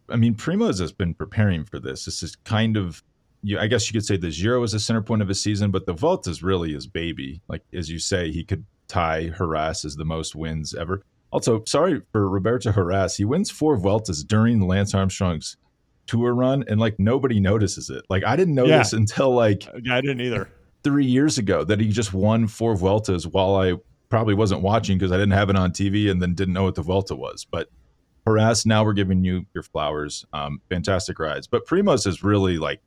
I 0.09 0.15
mean, 0.15 0.35
Primoz 0.35 0.79
has 0.79 0.91
been 0.91 1.13
preparing 1.13 1.65
for 1.65 1.79
this. 1.79 2.05
This 2.05 2.23
is 2.23 2.35
kind 2.35 2.77
of 2.77 3.03
you, 3.43 3.59
I 3.59 3.67
guess 3.67 3.87
you 3.87 3.93
could 3.93 4.05
say 4.05 4.17
the 4.17 4.29
Giro 4.29 4.61
is 4.63 4.71
the 4.71 4.79
center 4.79 5.01
point 5.01 5.21
of 5.21 5.27
his 5.27 5.41
season, 5.41 5.71
but 5.71 5.85
the 5.85 5.93
Vuelta 5.93 6.29
is 6.29 6.43
really 6.43 6.73
his 6.73 6.87
baby. 6.87 7.41
Like 7.47 7.63
as 7.73 7.89
you 7.89 7.99
say, 7.99 8.31
he 8.31 8.43
could 8.43 8.65
tie 8.87 9.31
Heras 9.37 9.85
as 9.85 9.95
the 9.95 10.05
most 10.05 10.35
wins 10.35 10.75
ever. 10.75 11.03
Also, 11.31 11.63
sorry 11.65 12.01
for 12.11 12.29
Roberto 12.29 12.71
Heras. 12.71 13.15
He 13.15 13.25
wins 13.25 13.49
four 13.49 13.77
Vueltas 13.77 14.23
during 14.23 14.67
Lance 14.67 14.93
Armstrong's 14.93 15.57
tour 16.07 16.33
run, 16.33 16.63
and 16.67 16.79
like 16.79 16.99
nobody 16.99 17.39
notices 17.39 17.89
it. 17.89 18.03
Like 18.09 18.23
I 18.25 18.35
didn't 18.35 18.55
notice 18.55 18.93
yeah. 18.93 18.99
until 18.99 19.33
like 19.33 19.65
I 19.89 20.01
didn't 20.01 20.21
either. 20.21 20.49
Three 20.83 21.05
years 21.05 21.37
ago, 21.37 21.63
that 21.63 21.79
he 21.79 21.89
just 21.89 22.11
won 22.11 22.47
four 22.47 22.75
Vueltas 22.75 23.27
while 23.27 23.55
I 23.55 23.75
probably 24.09 24.33
wasn't 24.33 24.61
watching 24.61 24.97
because 24.97 25.11
I 25.11 25.15
didn't 25.15 25.33
have 25.33 25.49
it 25.49 25.55
on 25.55 25.71
TV 25.71 26.09
and 26.09 26.21
then 26.21 26.33
didn't 26.33 26.55
know 26.55 26.63
what 26.63 26.75
the 26.75 26.81
Vuelta 26.81 27.15
was. 27.15 27.45
But 27.45 27.69
Heras, 28.27 28.65
now 28.65 28.83
we're 28.83 28.93
giving 28.93 29.23
you 29.23 29.45
your 29.53 29.63
flowers. 29.63 30.25
Um, 30.33 30.59
fantastic 30.69 31.19
rides. 31.19 31.47
But 31.47 31.67
Primoz 31.67 32.07
is 32.07 32.23
really 32.23 32.57
like 32.57 32.81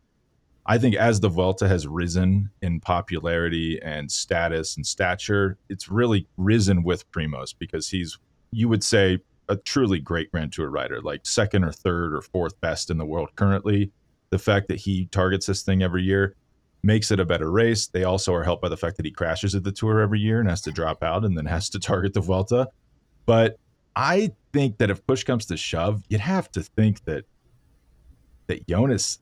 I 0.66 0.78
think 0.78 0.94
as 0.94 1.21
the 1.21 1.28
Vuelta 1.28 1.68
has 1.68 1.87
risen 1.87 2.50
in 2.62 2.80
popularity 2.80 3.80
and 3.83 4.11
status 4.11 4.76
and 4.76 4.87
stature, 4.87 5.59
it's 5.68 5.90
really 5.90 6.26
risen 6.37 6.83
with 6.83 7.11
Primoz 7.11 7.54
because 7.59 7.90
he's, 7.90 8.18
you 8.50 8.68
would 8.68 8.83
say, 8.83 9.18
a 9.49 9.56
truly 9.56 9.99
great 9.99 10.33
Grand 10.33 10.52
Tour 10.52 10.71
rider, 10.71 11.02
like 11.02 11.26
second 11.26 11.64
or 11.64 11.73
third 11.73 12.14
or 12.14 12.23
fourth 12.23 12.59
best 12.62 12.90
in 12.90 12.97
the 12.97 13.04
world 13.04 13.28
currently. 13.37 13.92
The 14.30 14.38
fact 14.38 14.68
that 14.68 14.78
he 14.80 15.06
targets 15.06 15.47
this 15.47 15.62
thing 15.62 15.83
every 15.83 16.02
year 16.02 16.35
makes 16.83 17.11
it 17.11 17.21
a 17.21 17.26
better 17.26 17.50
race. 17.50 17.87
They 17.87 18.04
also 18.04 18.33
are 18.35 18.42
helped 18.42 18.62
by 18.62 18.71
the 18.71 18.76
fact 18.76 18.97
that 18.97 19.04
he 19.04 19.12
crashes 19.12 19.54
at 19.54 19.64
the 19.64 19.73
Tour 19.73 20.00
every 20.00 20.21
year 20.21 20.40
and 20.40 20.49
has 20.49 20.62
to 20.62 20.73
drop 20.73 21.02
out 21.02 21.25
and 21.25 21.37
then 21.37 21.47
has 21.47 21.68
to 21.71 21.78
target 21.78 22.14
the 22.14 22.21
Vuelta. 22.21 22.68
But 23.26 23.59
I 23.97 24.33
think 24.52 24.78
that 24.78 24.90
if 24.90 25.06
push 25.06 25.25
comes 25.25 25.47
to 25.47 25.56
shove, 25.56 26.02
you'd 26.09 26.21
have 26.21 26.50
to 26.52 26.62
think 26.62 27.04
that 27.04 27.25
that 28.47 28.66
Jonas 28.66 29.21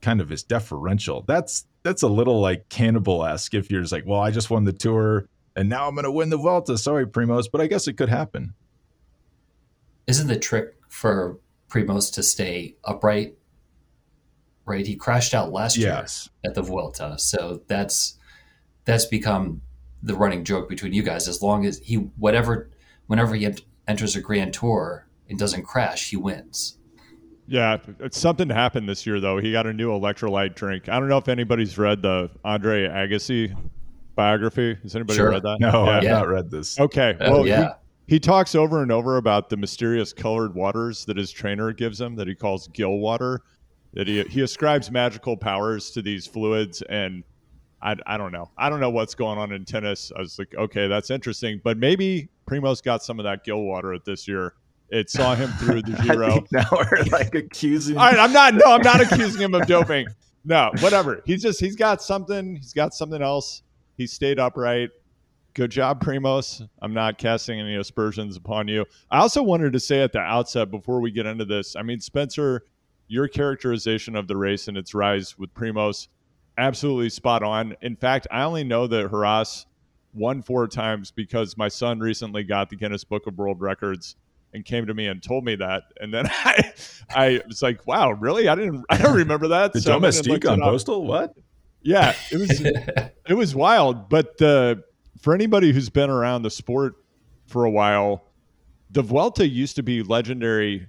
kind 0.00 0.20
of 0.20 0.30
is 0.32 0.42
deferential. 0.42 1.24
That's 1.26 1.66
that's 1.82 2.02
a 2.02 2.08
little 2.08 2.40
like 2.40 2.68
cannibal 2.68 3.24
esque 3.24 3.54
if 3.54 3.70
you're 3.70 3.80
just 3.80 3.92
like, 3.92 4.06
well, 4.06 4.20
I 4.20 4.30
just 4.30 4.50
won 4.50 4.64
the 4.64 4.72
tour 4.72 5.28
and 5.58 5.68
now 5.68 5.88
I'm 5.88 5.94
going 5.94 6.04
to 6.04 6.12
win 6.12 6.30
the 6.30 6.36
Vuelta. 6.36 6.78
Sorry, 6.78 7.04
Primoz, 7.04 7.46
but 7.50 7.60
I 7.60 7.66
guess 7.66 7.88
it 7.88 7.94
could 7.94 8.08
happen. 8.08 8.54
Isn't 10.06 10.28
the 10.28 10.38
trick 10.38 10.76
for 10.88 11.40
Primoz 11.68 12.12
to 12.14 12.22
stay 12.22 12.76
upright? 12.84 13.34
Right, 14.64 14.86
he 14.86 14.94
crashed 14.94 15.34
out 15.34 15.50
last 15.50 15.76
yes. 15.76 16.28
year 16.44 16.50
at 16.50 16.54
the 16.54 16.62
Vuelta, 16.62 17.18
so 17.18 17.62
that's 17.66 18.18
that's 18.84 19.06
become 19.06 19.62
the 20.02 20.14
running 20.14 20.44
joke 20.44 20.68
between 20.68 20.92
you 20.92 21.02
guys. 21.02 21.26
As 21.26 21.42
long 21.42 21.66
as 21.66 21.78
he 21.78 21.96
whatever, 21.96 22.70
whenever 23.06 23.34
he 23.34 23.52
enters 23.88 24.14
a 24.14 24.20
Grand 24.20 24.52
Tour 24.52 25.08
and 25.28 25.38
doesn't 25.38 25.64
crash, 25.64 26.10
he 26.10 26.16
wins. 26.16 26.77
Yeah, 27.48 27.78
something 28.10 28.50
happened 28.50 28.86
this 28.88 29.06
year 29.06 29.20
though. 29.20 29.38
He 29.38 29.52
got 29.52 29.66
a 29.66 29.72
new 29.72 29.88
electrolyte 29.88 30.54
drink. 30.54 30.90
I 30.90 31.00
don't 31.00 31.08
know 31.08 31.16
if 31.16 31.28
anybody's 31.28 31.78
read 31.78 32.02
the 32.02 32.30
Andre 32.44 32.86
Agassi 32.86 33.56
biography. 34.14 34.76
Has 34.82 34.94
anybody 34.94 35.16
sure. 35.16 35.30
read 35.30 35.42
that? 35.42 35.56
No, 35.58 35.86
yeah. 35.86 35.90
I've 35.96 36.04
not 36.04 36.28
read 36.28 36.50
this. 36.50 36.78
Okay, 36.78 37.16
oh, 37.20 37.30
well, 37.30 37.46
yeah. 37.46 37.74
He, 38.06 38.16
he, 38.16 38.20
talks 38.20 38.54
over 38.54 38.82
and 38.82 38.92
over 38.92 39.16
about 39.16 39.48
the 39.48 39.56
mysterious 39.56 40.12
colored 40.12 40.54
waters 40.54 41.06
that 41.06 41.16
his 41.16 41.30
trainer 41.30 41.72
gives 41.72 41.98
him, 41.98 42.16
that 42.16 42.28
he 42.28 42.34
calls 42.34 42.68
Gil 42.68 42.98
water. 42.98 43.40
That 43.94 44.06
he 44.06 44.22
he 44.24 44.42
ascribes 44.42 44.90
magical 44.90 45.34
powers 45.34 45.90
to 45.92 46.02
these 46.02 46.26
fluids, 46.26 46.82
and 46.82 47.24
I, 47.80 47.96
I 48.06 48.18
don't 48.18 48.32
know. 48.32 48.50
I 48.58 48.68
don't 48.68 48.80
know 48.80 48.90
what's 48.90 49.14
going 49.14 49.38
on 49.38 49.52
in 49.52 49.64
tennis. 49.64 50.12
I 50.14 50.20
was 50.20 50.38
like, 50.38 50.54
okay, 50.54 50.86
that's 50.86 51.10
interesting, 51.10 51.62
but 51.64 51.78
maybe 51.78 52.28
Primoz 52.46 52.82
got 52.82 53.02
some 53.02 53.18
of 53.18 53.24
that 53.24 53.44
Gil 53.44 53.62
water 53.62 53.94
at 53.94 54.04
this 54.04 54.28
year 54.28 54.52
it 54.90 55.10
saw 55.10 55.34
him 55.34 55.50
through 55.52 55.82
the 55.82 55.92
Giro. 56.02 56.44
now 56.52 56.66
we're 56.72 57.04
like 57.12 57.34
accusing. 57.34 57.96
All 57.96 58.06
right, 58.06 58.18
I'm 58.18 58.32
not. 58.32 58.54
No, 58.54 58.72
I'm 58.72 58.82
not 58.82 59.00
accusing 59.12 59.40
him 59.42 59.54
of 59.54 59.66
doping. 59.66 60.06
No, 60.44 60.70
whatever. 60.80 61.22
He's 61.26 61.42
just 61.42 61.60
he's 61.60 61.76
got 61.76 62.00
something. 62.02 62.56
He's 62.56 62.72
got 62.72 62.94
something 62.94 63.20
else. 63.22 63.62
He 63.96 64.06
stayed 64.06 64.38
upright. 64.38 64.90
good 65.54 65.70
job, 65.70 66.02
Primoz. 66.02 66.66
I'm 66.80 66.94
not 66.94 67.18
casting 67.18 67.58
any 67.60 67.74
aspersions 67.76 68.36
upon 68.36 68.68
you. 68.68 68.86
I 69.10 69.18
also 69.18 69.42
wanted 69.42 69.72
to 69.72 69.80
say 69.80 70.00
at 70.02 70.12
the 70.12 70.20
outset 70.20 70.70
before 70.70 71.00
we 71.00 71.10
get 71.10 71.26
into 71.26 71.44
this, 71.44 71.74
I 71.74 71.82
mean, 71.82 72.00
Spencer, 72.00 72.62
your 73.08 73.26
characterization 73.26 74.14
of 74.14 74.28
the 74.28 74.36
race 74.36 74.68
and 74.68 74.76
its 74.78 74.94
rise 74.94 75.36
with 75.36 75.52
Primoz, 75.52 76.06
absolutely 76.56 77.10
spot 77.10 77.42
on. 77.42 77.74
In 77.82 77.96
fact, 77.96 78.26
I 78.30 78.42
only 78.44 78.62
know 78.64 78.86
that 78.86 79.10
Heras 79.10 79.66
won 80.14 80.42
four 80.42 80.68
times 80.68 81.10
because 81.10 81.56
my 81.56 81.68
son 81.68 81.98
recently 81.98 82.44
got 82.44 82.70
the 82.70 82.76
Guinness 82.76 83.02
Book 83.04 83.26
of 83.26 83.36
World 83.36 83.60
Records 83.60 84.14
and 84.52 84.64
came 84.64 84.86
to 84.86 84.94
me 84.94 85.06
and 85.06 85.22
told 85.22 85.44
me 85.44 85.56
that. 85.56 85.84
And 86.00 86.12
then 86.12 86.26
I, 86.30 86.72
I 87.10 87.40
was 87.46 87.62
like, 87.62 87.86
wow, 87.86 88.12
really? 88.12 88.48
I 88.48 88.54
didn't, 88.54 88.84
I 88.90 88.98
don't 88.98 89.16
remember 89.16 89.48
that. 89.48 89.72
The 89.72 89.80
so 89.80 89.92
domestique 89.92 90.46
on 90.46 90.60
postal? 90.60 91.06
What? 91.06 91.34
Yeah, 91.82 92.14
it 92.30 92.36
was, 92.38 92.60
it 93.28 93.34
was 93.34 93.54
wild. 93.54 94.08
But 94.08 94.40
uh, 94.42 94.76
for 95.20 95.34
anybody 95.34 95.72
who's 95.72 95.90
been 95.90 96.10
around 96.10 96.42
the 96.42 96.50
sport 96.50 96.94
for 97.46 97.64
a 97.64 97.70
while, 97.70 98.24
the 98.90 99.02
Vuelta 99.02 99.46
used 99.46 99.76
to 99.76 99.82
be 99.82 100.02
legendary, 100.02 100.88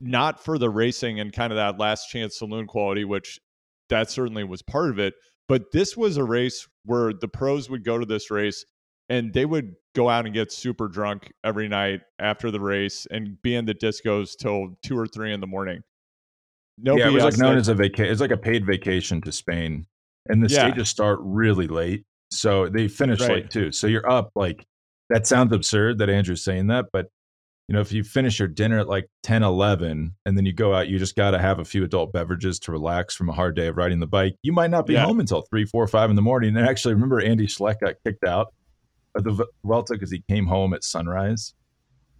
not 0.00 0.42
for 0.42 0.58
the 0.58 0.70
racing 0.70 1.20
and 1.20 1.32
kind 1.32 1.52
of 1.52 1.56
that 1.56 1.78
last 1.78 2.08
chance 2.08 2.38
saloon 2.38 2.66
quality, 2.66 3.04
which 3.04 3.40
that 3.88 4.10
certainly 4.10 4.44
was 4.44 4.62
part 4.62 4.90
of 4.90 4.98
it. 4.98 5.14
But 5.46 5.72
this 5.72 5.96
was 5.96 6.16
a 6.16 6.24
race 6.24 6.66
where 6.86 7.12
the 7.12 7.28
pros 7.28 7.68
would 7.68 7.84
go 7.84 7.98
to 7.98 8.06
this 8.06 8.30
race 8.30 8.64
and 9.08 9.32
they 9.32 9.44
would 9.44 9.74
go 9.94 10.08
out 10.08 10.24
and 10.24 10.34
get 10.34 10.52
super 10.52 10.88
drunk 10.88 11.32
every 11.44 11.68
night 11.68 12.00
after 12.18 12.50
the 12.50 12.60
race 12.60 13.06
and 13.10 13.40
be 13.42 13.54
in 13.54 13.64
the 13.64 13.74
discos 13.74 14.36
till 14.36 14.76
two 14.82 14.98
or 14.98 15.06
three 15.06 15.32
in 15.32 15.40
the 15.40 15.46
morning. 15.46 15.82
No, 16.78 16.96
yeah, 16.96 17.08
it 17.08 17.12
was 17.12 17.24
like 17.24 17.38
known 17.38 17.56
as 17.56 17.68
a 17.68 17.74
vacation. 17.74 18.10
It's 18.10 18.20
like 18.20 18.32
a 18.32 18.36
paid 18.36 18.66
vacation 18.66 19.20
to 19.22 19.32
Spain, 19.32 19.86
and 20.28 20.42
the 20.42 20.52
yeah. 20.52 20.68
stages 20.68 20.88
start 20.88 21.20
really 21.22 21.68
late, 21.68 22.04
so 22.30 22.68
they 22.68 22.88
finish 22.88 23.20
right. 23.20 23.30
late 23.30 23.50
too. 23.50 23.70
So 23.70 23.86
you're 23.86 24.08
up 24.10 24.30
like 24.34 24.64
that. 25.10 25.26
Sounds 25.26 25.52
absurd 25.52 25.98
that 25.98 26.10
Andrew's 26.10 26.42
saying 26.42 26.66
that, 26.68 26.86
but 26.92 27.06
you 27.68 27.74
know, 27.74 27.80
if 27.80 27.92
you 27.92 28.02
finish 28.04 28.38
your 28.38 28.48
dinner 28.48 28.80
at 28.80 28.88
like 28.88 29.08
10, 29.22 29.42
11, 29.42 30.14
and 30.26 30.36
then 30.36 30.44
you 30.44 30.52
go 30.52 30.74
out, 30.74 30.88
you 30.88 30.98
just 30.98 31.16
got 31.16 31.30
to 31.30 31.38
have 31.38 31.60
a 31.60 31.64
few 31.64 31.82
adult 31.82 32.12
beverages 32.12 32.58
to 32.58 32.72
relax 32.72 33.14
from 33.14 33.30
a 33.30 33.32
hard 33.32 33.56
day 33.56 33.68
of 33.68 33.76
riding 33.78 34.00
the 34.00 34.06
bike. 34.06 34.34
You 34.42 34.52
might 34.52 34.70
not 34.70 34.84
be 34.84 34.94
yeah. 34.94 35.04
home 35.04 35.18
until 35.18 35.42
three, 35.42 35.64
four, 35.64 35.86
five 35.86 36.10
in 36.10 36.16
the 36.16 36.22
morning. 36.22 36.56
And 36.56 36.68
actually, 36.68 36.92
remember 36.92 37.20
Andy 37.20 37.46
Schleck 37.46 37.80
got 37.80 37.94
kicked 38.04 38.24
out 38.24 38.52
of 39.14 39.24
the 39.24 39.46
Vuelta 39.64 39.94
because 39.94 40.10
he 40.10 40.22
came 40.28 40.46
home 40.46 40.74
at 40.74 40.84
sunrise 40.84 41.54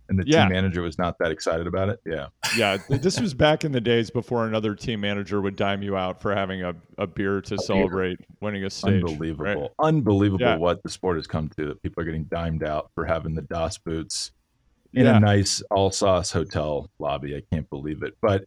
and 0.08 0.18
the 0.18 0.24
yeah. 0.26 0.42
team 0.42 0.52
manager 0.52 0.82
was 0.82 0.98
not 0.98 1.16
that 1.18 1.30
excited 1.30 1.66
about 1.66 1.88
it. 1.88 2.00
Yeah. 2.04 2.26
Yeah. 2.56 2.78
This 2.88 3.20
was 3.20 3.34
back 3.34 3.64
in 3.64 3.72
the 3.72 3.80
days 3.80 4.10
before 4.10 4.46
another 4.46 4.74
team 4.74 5.00
manager 5.00 5.40
would 5.40 5.56
dime 5.56 5.82
you 5.82 5.96
out 5.96 6.20
for 6.20 6.34
having 6.34 6.62
a, 6.62 6.74
a 6.98 7.06
beer 7.06 7.40
to 7.42 7.54
a 7.54 7.58
celebrate 7.58 8.18
beer. 8.18 8.26
winning 8.40 8.64
a 8.64 8.70
stage. 8.70 9.02
Unbelievable. 9.02 9.44
Right? 9.44 9.70
Unbelievable 9.82 10.44
yeah. 10.44 10.56
what 10.56 10.82
the 10.82 10.90
sport 10.90 11.16
has 11.16 11.26
come 11.26 11.48
to 11.56 11.68
that 11.68 11.82
people 11.82 12.02
are 12.02 12.04
getting 12.04 12.24
dimed 12.24 12.62
out 12.62 12.90
for 12.94 13.04
having 13.04 13.34
the 13.34 13.42
DOS 13.42 13.78
boots 13.78 14.32
in 14.92 15.06
yeah. 15.06 15.16
a 15.16 15.20
nice 15.20 15.62
Alsace 15.70 16.30
hotel 16.30 16.90
lobby. 16.98 17.34
I 17.36 17.42
can't 17.52 17.68
believe 17.70 18.02
it. 18.02 18.14
But 18.20 18.44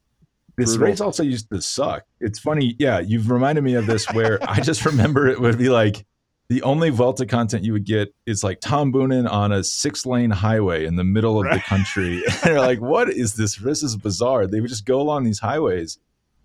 this 0.58 0.78
Brutal. 0.78 0.88
race 0.88 1.02
also 1.02 1.24
used 1.24 1.50
to 1.52 1.62
suck. 1.62 2.04
It's 2.20 2.40
funny. 2.40 2.76
Yeah. 2.78 3.00
You've 3.00 3.32
reminded 3.32 3.64
me 3.64 3.74
of 3.74 3.88
this 3.88 4.06
where 4.14 4.38
I 4.50 4.62
just 4.62 4.86
remember 4.86 5.28
it 5.28 5.42
would 5.42 5.58
be 5.58 5.70
like, 5.70 6.06
the 6.50 6.62
only 6.64 6.90
Vuelta 6.90 7.26
content 7.26 7.66
you 7.66 7.74
would 7.74 7.86
get 7.86 8.14
is 8.26 8.44
like 8.44 8.62
Tom 8.62 8.94
Boonen 8.94 9.30
on 9.30 9.52
a 9.52 9.64
six 9.64 10.06
lane 10.06 10.32
highway 10.32 10.86
in 10.86 10.96
the 10.96 11.04
middle 11.04 11.40
of 11.40 11.52
the 11.52 11.60
country. 11.60 12.24
and 12.44 12.46
you're 12.46 12.60
like, 12.60 12.80
what 12.80 13.10
is 13.10 13.34
this? 13.34 13.58
This 13.58 13.84
is 13.84 13.98
bizarre. 13.98 14.48
They 14.48 14.62
would 14.62 14.70
just 14.70 14.86
go 14.86 15.02
along 15.02 15.26
these 15.26 15.40
highways. 15.40 16.00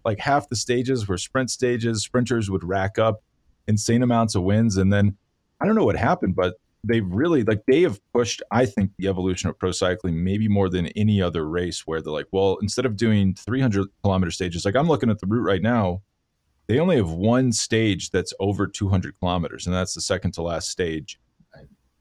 Like 0.04 0.18
half 0.18 0.48
the 0.48 0.56
stages 0.56 1.06
were 1.06 1.18
sprint 1.18 1.50
stages. 1.50 2.02
Sprinters 2.02 2.50
would 2.50 2.64
rack 2.64 2.98
up 2.98 3.22
insane 3.68 4.02
amounts 4.02 4.34
of 4.34 4.42
wins. 4.42 4.76
And 4.76 4.92
then 4.92 5.16
I 5.60 5.66
don't 5.66 5.76
know 5.76 5.84
what 5.84 5.96
happened, 5.96 6.34
but 6.34 6.56
they 6.82 7.00
really 7.00 7.44
like 7.44 7.62
they 7.68 7.82
have 7.82 8.00
pushed, 8.12 8.42
I 8.50 8.66
think, 8.66 8.90
the 8.98 9.06
evolution 9.06 9.50
of 9.50 9.58
pro 9.58 9.70
cycling 9.70 10.24
maybe 10.24 10.48
more 10.48 10.68
than 10.68 10.88
any 10.88 11.22
other 11.22 11.48
race 11.48 11.86
where 11.86 12.02
they're 12.02 12.12
like, 12.12 12.26
well, 12.32 12.58
instead 12.60 12.86
of 12.86 12.96
doing 12.96 13.34
300 13.34 13.86
kilometer 14.02 14.32
stages, 14.32 14.64
like 14.64 14.74
I'm 14.74 14.88
looking 14.88 15.10
at 15.10 15.20
the 15.20 15.28
route 15.28 15.44
right 15.44 15.62
now 15.62 16.02
they 16.72 16.80
only 16.80 16.96
have 16.96 17.10
one 17.10 17.52
stage 17.52 18.10
that's 18.10 18.32
over 18.40 18.66
200 18.66 19.18
kilometers, 19.18 19.66
and 19.66 19.76
that's 19.76 19.92
the 19.92 20.00
second 20.00 20.32
to 20.32 20.42
last 20.42 20.70
stage. 20.70 21.20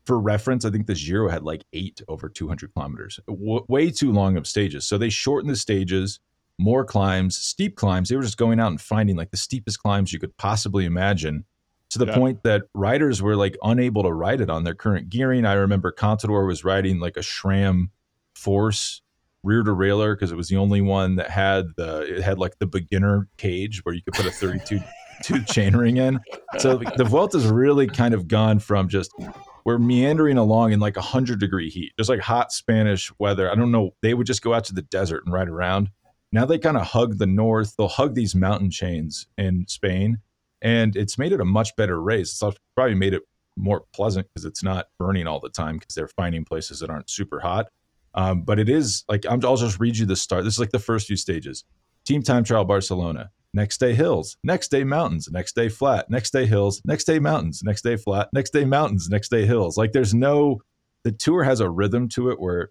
For 0.06 0.18
reference, 0.18 0.64
I 0.64 0.70
think 0.70 0.88
the 0.88 0.96
Giro 0.96 1.28
had 1.28 1.44
like 1.44 1.66
eight 1.74 2.02
over 2.08 2.30
200 2.30 2.74
kilometers, 2.74 3.20
w- 3.28 3.66
way 3.68 3.92
too 3.92 4.14
long 4.14 4.38
of 4.38 4.48
stages. 4.48 4.86
So 4.86 4.98
they 4.98 5.10
shortened 5.10 5.52
the 5.52 5.58
stages, 5.58 6.22
more 6.58 6.86
climbs, 6.86 7.38
steep 7.38 7.76
climbs. 7.76 8.08
They 8.08 8.16
were 8.16 8.22
just 8.22 8.38
going 8.38 8.62
out 8.62 8.70
and 8.70 8.80
finding 8.80 9.18
like 9.18 9.32
the 9.32 9.38
steepest 9.38 9.80
climbs 9.84 10.14
you 10.14 10.20
could 10.20 10.36
possibly 10.38 10.86
imagine 10.86 11.44
to 11.90 12.00
the 12.00 12.06
yeah. 12.06 12.16
point 12.16 12.44
that 12.44 12.64
riders 12.74 13.22
were 13.22 13.36
like 13.36 13.58
unable 13.64 14.04
to 14.04 14.14
ride 14.14 14.40
it 14.40 14.50
on 14.50 14.64
their 14.64 14.74
current 14.74 15.10
gearing. 15.10 15.46
I 15.46 15.54
remember 15.54 15.92
Contador 15.92 16.48
was 16.48 16.64
riding 16.64 17.00
like 17.00 17.18
a 17.18 17.22
SRAM 17.22 17.90
Force 18.36 19.02
rear 19.44 19.64
derailleur 19.64 20.14
because 20.14 20.32
it 20.32 20.36
was 20.36 20.50
the 20.50 20.58
only 20.58 20.82
one 20.82 21.16
that 21.16 21.30
had 21.30 21.68
the 21.78 22.18
it 22.18 22.22
had 22.22 22.38
like 22.38 22.58
the 22.60 22.68
beginner 22.68 23.28
cage 23.38 23.84
where 23.84 23.96
you 23.96 24.02
could 24.04 24.14
put 24.14 24.26
a 24.26 24.32
32 24.32 24.80
tooth 25.24 25.46
chainring 25.46 25.98
in. 25.98 26.20
So 26.60 26.78
the 26.78 27.04
Vuelta's 27.04 27.48
really 27.48 27.88
kind 27.88 28.14
of 28.14 28.28
gone 28.28 28.60
from 28.60 28.88
just 28.90 29.12
we're 29.66 29.78
meandering 29.78 30.38
along 30.38 30.74
in 30.74 30.80
like 30.80 30.98
a 30.98 31.02
hundred 31.02 31.40
degree 31.40 31.70
heat, 31.70 31.94
just 31.98 32.10
like 32.10 32.20
hot 32.20 32.52
Spanish 32.52 33.12
weather. 33.20 33.52
I 33.52 33.56
don't 33.56 33.72
know. 33.72 33.92
They 34.02 34.14
would 34.14 34.28
just 34.28 34.42
go 34.42 34.54
out 34.54 34.66
to 34.66 34.74
the 34.74 34.82
desert 34.82 35.24
and 35.26 35.34
ride 35.34 35.50
around. 35.50 35.90
Now 36.32 36.46
they 36.46 36.58
kind 36.58 36.78
of 36.78 36.88
hug 36.88 37.18
the 37.18 37.28
north. 37.28 37.76
They'll 37.78 37.88
hug 37.88 38.16
these 38.16 38.34
mountain 38.34 38.72
chains 38.72 39.28
in 39.38 39.66
Spain, 39.68 40.20
and 40.62 40.96
it's 40.96 41.18
made 41.18 41.34
it 41.34 41.42
a 41.42 41.46
much 41.46 41.76
better 41.76 42.02
race. 42.02 42.42
It's 42.42 42.58
probably 42.76 42.96
made 42.96 43.14
it 43.14 43.24
more 43.58 43.84
pleasant 43.94 44.28
because 44.28 44.46
it's 44.46 44.64
not 44.64 44.88
burning 44.98 45.28
all 45.28 45.40
the 45.40 45.50
time 45.50 45.78
because 45.78 45.94
they're 45.94 46.08
finding 46.08 46.46
places 46.46 46.80
that 46.80 46.90
aren't 46.90 47.10
super 47.10 47.42
hot. 47.42 47.68
Um, 48.14 48.42
but 48.42 48.60
it 48.60 48.70
is 48.70 49.06
like 49.08 49.26
i 49.26 49.34
will 49.34 49.56
just 49.56 49.80
read 49.80 49.98
you 49.98 50.06
the 50.06 50.16
start. 50.16 50.44
This 50.44 50.56
is 50.56 50.60
like 50.60 50.72
the 50.72 50.80
first 50.80 51.08
few 51.08 51.16
stages. 51.16 51.64
Team 52.06 52.22
time 52.22 52.44
trial 52.44 52.66
Barcelona. 52.66 53.32
Next 53.54 53.80
day 53.80 53.94
hills. 53.94 54.38
Next 54.44 54.70
day 54.70 54.84
mountains. 54.84 55.30
Next 55.32 55.56
day 55.56 55.70
flat. 55.70 56.10
Next 56.10 56.32
day 56.32 56.46
hills. 56.46 56.82
Next 56.86 57.04
day 57.04 57.20
mountains. 57.20 57.62
Next 57.64 57.82
day 57.82 57.98
flat. 57.98 58.30
Next 58.34 58.52
day 58.52 58.66
mountains. 58.66 59.10
Next 59.10 59.30
day 59.30 59.46
hills. 59.46 59.78
Like 59.78 59.92
there's 59.92 60.14
no. 60.14 60.62
The 61.04 61.12
tour 61.12 61.44
has 61.44 61.60
a 61.60 61.70
rhythm 61.70 62.08
to 62.10 62.30
it 62.30 62.40
where 62.40 62.70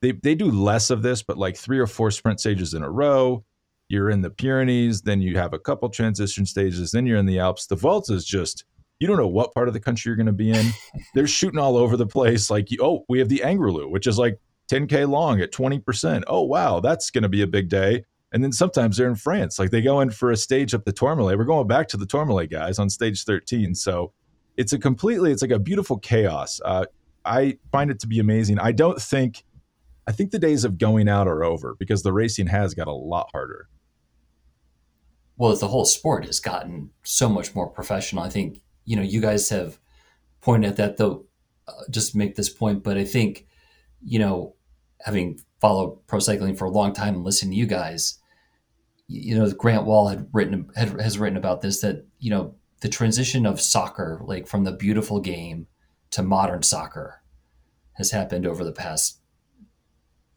they 0.00 0.12
they 0.12 0.34
do 0.34 0.50
less 0.50 0.90
of 0.90 1.02
this, 1.02 1.22
but 1.22 1.38
like 1.38 1.56
three 1.56 1.78
or 1.78 1.86
four 1.86 2.10
sprint 2.10 2.40
stages 2.40 2.74
in 2.74 2.82
a 2.82 2.90
row. 2.90 3.44
You're 3.88 4.08
in 4.08 4.22
the 4.22 4.30
Pyrenees, 4.30 5.02
then 5.02 5.20
you 5.20 5.36
have 5.36 5.52
a 5.52 5.58
couple 5.58 5.88
transition 5.90 6.46
stages, 6.46 6.92
then 6.92 7.04
you're 7.04 7.18
in 7.18 7.26
the 7.26 7.38
Alps. 7.38 7.66
The 7.66 7.76
Vuelta 7.76 8.14
is 8.14 8.24
just 8.24 8.64
you 9.00 9.08
don't 9.08 9.16
know 9.16 9.26
what 9.26 9.52
part 9.52 9.66
of 9.66 9.74
the 9.74 9.80
country 9.80 10.08
you're 10.08 10.16
going 10.16 10.26
to 10.26 10.32
be 10.32 10.50
in. 10.50 10.66
They're 11.14 11.26
shooting 11.26 11.58
all 11.58 11.76
over 11.76 11.96
the 11.96 12.06
place. 12.06 12.50
Like, 12.50 12.68
oh, 12.80 13.04
we 13.08 13.18
have 13.18 13.28
the 13.28 13.42
Angliru, 13.44 13.90
which 13.90 14.06
is 14.06 14.16
like 14.16 14.38
10K 14.72 15.06
long 15.06 15.40
at 15.40 15.52
20%. 15.52 16.22
Oh, 16.26 16.42
wow, 16.42 16.80
that's 16.80 17.10
going 17.10 17.22
to 17.22 17.28
be 17.28 17.42
a 17.42 17.46
big 17.46 17.68
day. 17.68 18.04
And 18.32 18.42
then 18.42 18.52
sometimes 18.52 18.96
they're 18.96 19.08
in 19.08 19.16
France. 19.16 19.58
Like 19.58 19.70
they 19.70 19.82
go 19.82 20.00
in 20.00 20.10
for 20.10 20.30
a 20.30 20.36
stage 20.36 20.72
up 20.72 20.86
the 20.86 20.92
Tourmalet. 20.92 21.36
We're 21.36 21.44
going 21.44 21.66
back 21.66 21.88
to 21.88 21.98
the 21.98 22.06
Tourmalet 22.06 22.50
guys 22.50 22.78
on 22.78 22.88
stage 22.88 23.24
13. 23.24 23.74
So 23.74 24.12
it's 24.56 24.72
a 24.72 24.78
completely, 24.78 25.30
it's 25.30 25.42
like 25.42 25.50
a 25.50 25.58
beautiful 25.58 25.98
chaos. 25.98 26.58
Uh, 26.64 26.86
I 27.26 27.58
find 27.70 27.90
it 27.90 28.00
to 28.00 28.06
be 28.06 28.18
amazing. 28.18 28.58
I 28.58 28.72
don't 28.72 29.00
think, 29.00 29.44
I 30.06 30.12
think 30.12 30.30
the 30.30 30.38
days 30.38 30.64
of 30.64 30.78
going 30.78 31.08
out 31.08 31.28
are 31.28 31.44
over 31.44 31.76
because 31.78 32.02
the 32.02 32.12
racing 32.12 32.46
has 32.46 32.72
got 32.72 32.88
a 32.88 32.92
lot 32.92 33.28
harder. 33.32 33.68
Well, 35.36 35.54
the 35.54 35.68
whole 35.68 35.84
sport 35.84 36.24
has 36.24 36.40
gotten 36.40 36.90
so 37.02 37.28
much 37.28 37.54
more 37.54 37.68
professional. 37.68 38.24
I 38.24 38.30
think, 38.30 38.62
you 38.86 38.96
know, 38.96 39.02
you 39.02 39.20
guys 39.20 39.50
have 39.50 39.78
pointed 40.40 40.70
at 40.70 40.76
that 40.76 40.96
though, 40.96 41.26
uh, 41.68 41.72
just 41.90 42.16
make 42.16 42.36
this 42.36 42.48
point, 42.48 42.82
but 42.82 42.96
I 42.96 43.04
think, 43.04 43.46
you 44.02 44.18
know, 44.18 44.54
having 45.04 45.40
followed 45.60 45.98
pro 46.06 46.18
cycling 46.18 46.56
for 46.56 46.64
a 46.64 46.70
long 46.70 46.92
time 46.92 47.14
and 47.14 47.24
listening 47.24 47.52
to 47.52 47.56
you 47.56 47.66
guys, 47.66 48.18
you 49.08 49.36
know, 49.36 49.50
Grant 49.50 49.84
Wahl 49.84 50.08
had 50.08 50.28
written 50.32 50.70
had, 50.74 51.00
has 51.00 51.18
written 51.18 51.36
about 51.36 51.60
this 51.60 51.80
that 51.80 52.06
you 52.18 52.30
know 52.30 52.54
the 52.80 52.88
transition 52.88 53.46
of 53.46 53.60
soccer, 53.60 54.20
like 54.24 54.46
from 54.46 54.64
the 54.64 54.72
beautiful 54.72 55.20
game 55.20 55.66
to 56.10 56.22
modern 56.22 56.62
soccer, 56.62 57.22
has 57.94 58.10
happened 58.10 58.46
over 58.46 58.64
the 58.64 58.72
past 58.72 59.20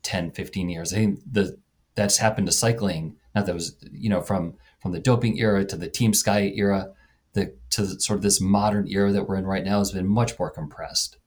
10, 0.04 0.32
15 0.32 0.70
years. 0.70 0.94
I 0.94 0.98
think 0.98 1.20
the 1.30 1.58
that's 1.96 2.18
happened 2.18 2.48
to 2.48 2.54
cycling. 2.54 3.16
Not 3.34 3.46
that 3.46 3.56
was 3.56 3.76
you 3.92 4.10
know 4.10 4.22
from 4.22 4.56
from 4.80 4.92
the 4.92 5.00
doping 5.00 5.40
era 5.40 5.66
to 5.66 5.76
the 5.76 5.90
Team 5.90 6.14
Sky 6.14 6.52
era, 6.56 6.94
the 7.34 7.56
to 7.72 8.00
sort 8.00 8.18
of 8.18 8.24
this 8.24 8.40
modern 8.40 8.88
era 8.88 9.12
that 9.12 9.28
we're 9.28 9.38
in 9.38 9.46
right 9.46 9.64
now 9.64 9.80
has 9.80 9.92
been 9.92 10.08
much 10.08 10.38
more 10.38 10.52
compressed. 10.52 11.18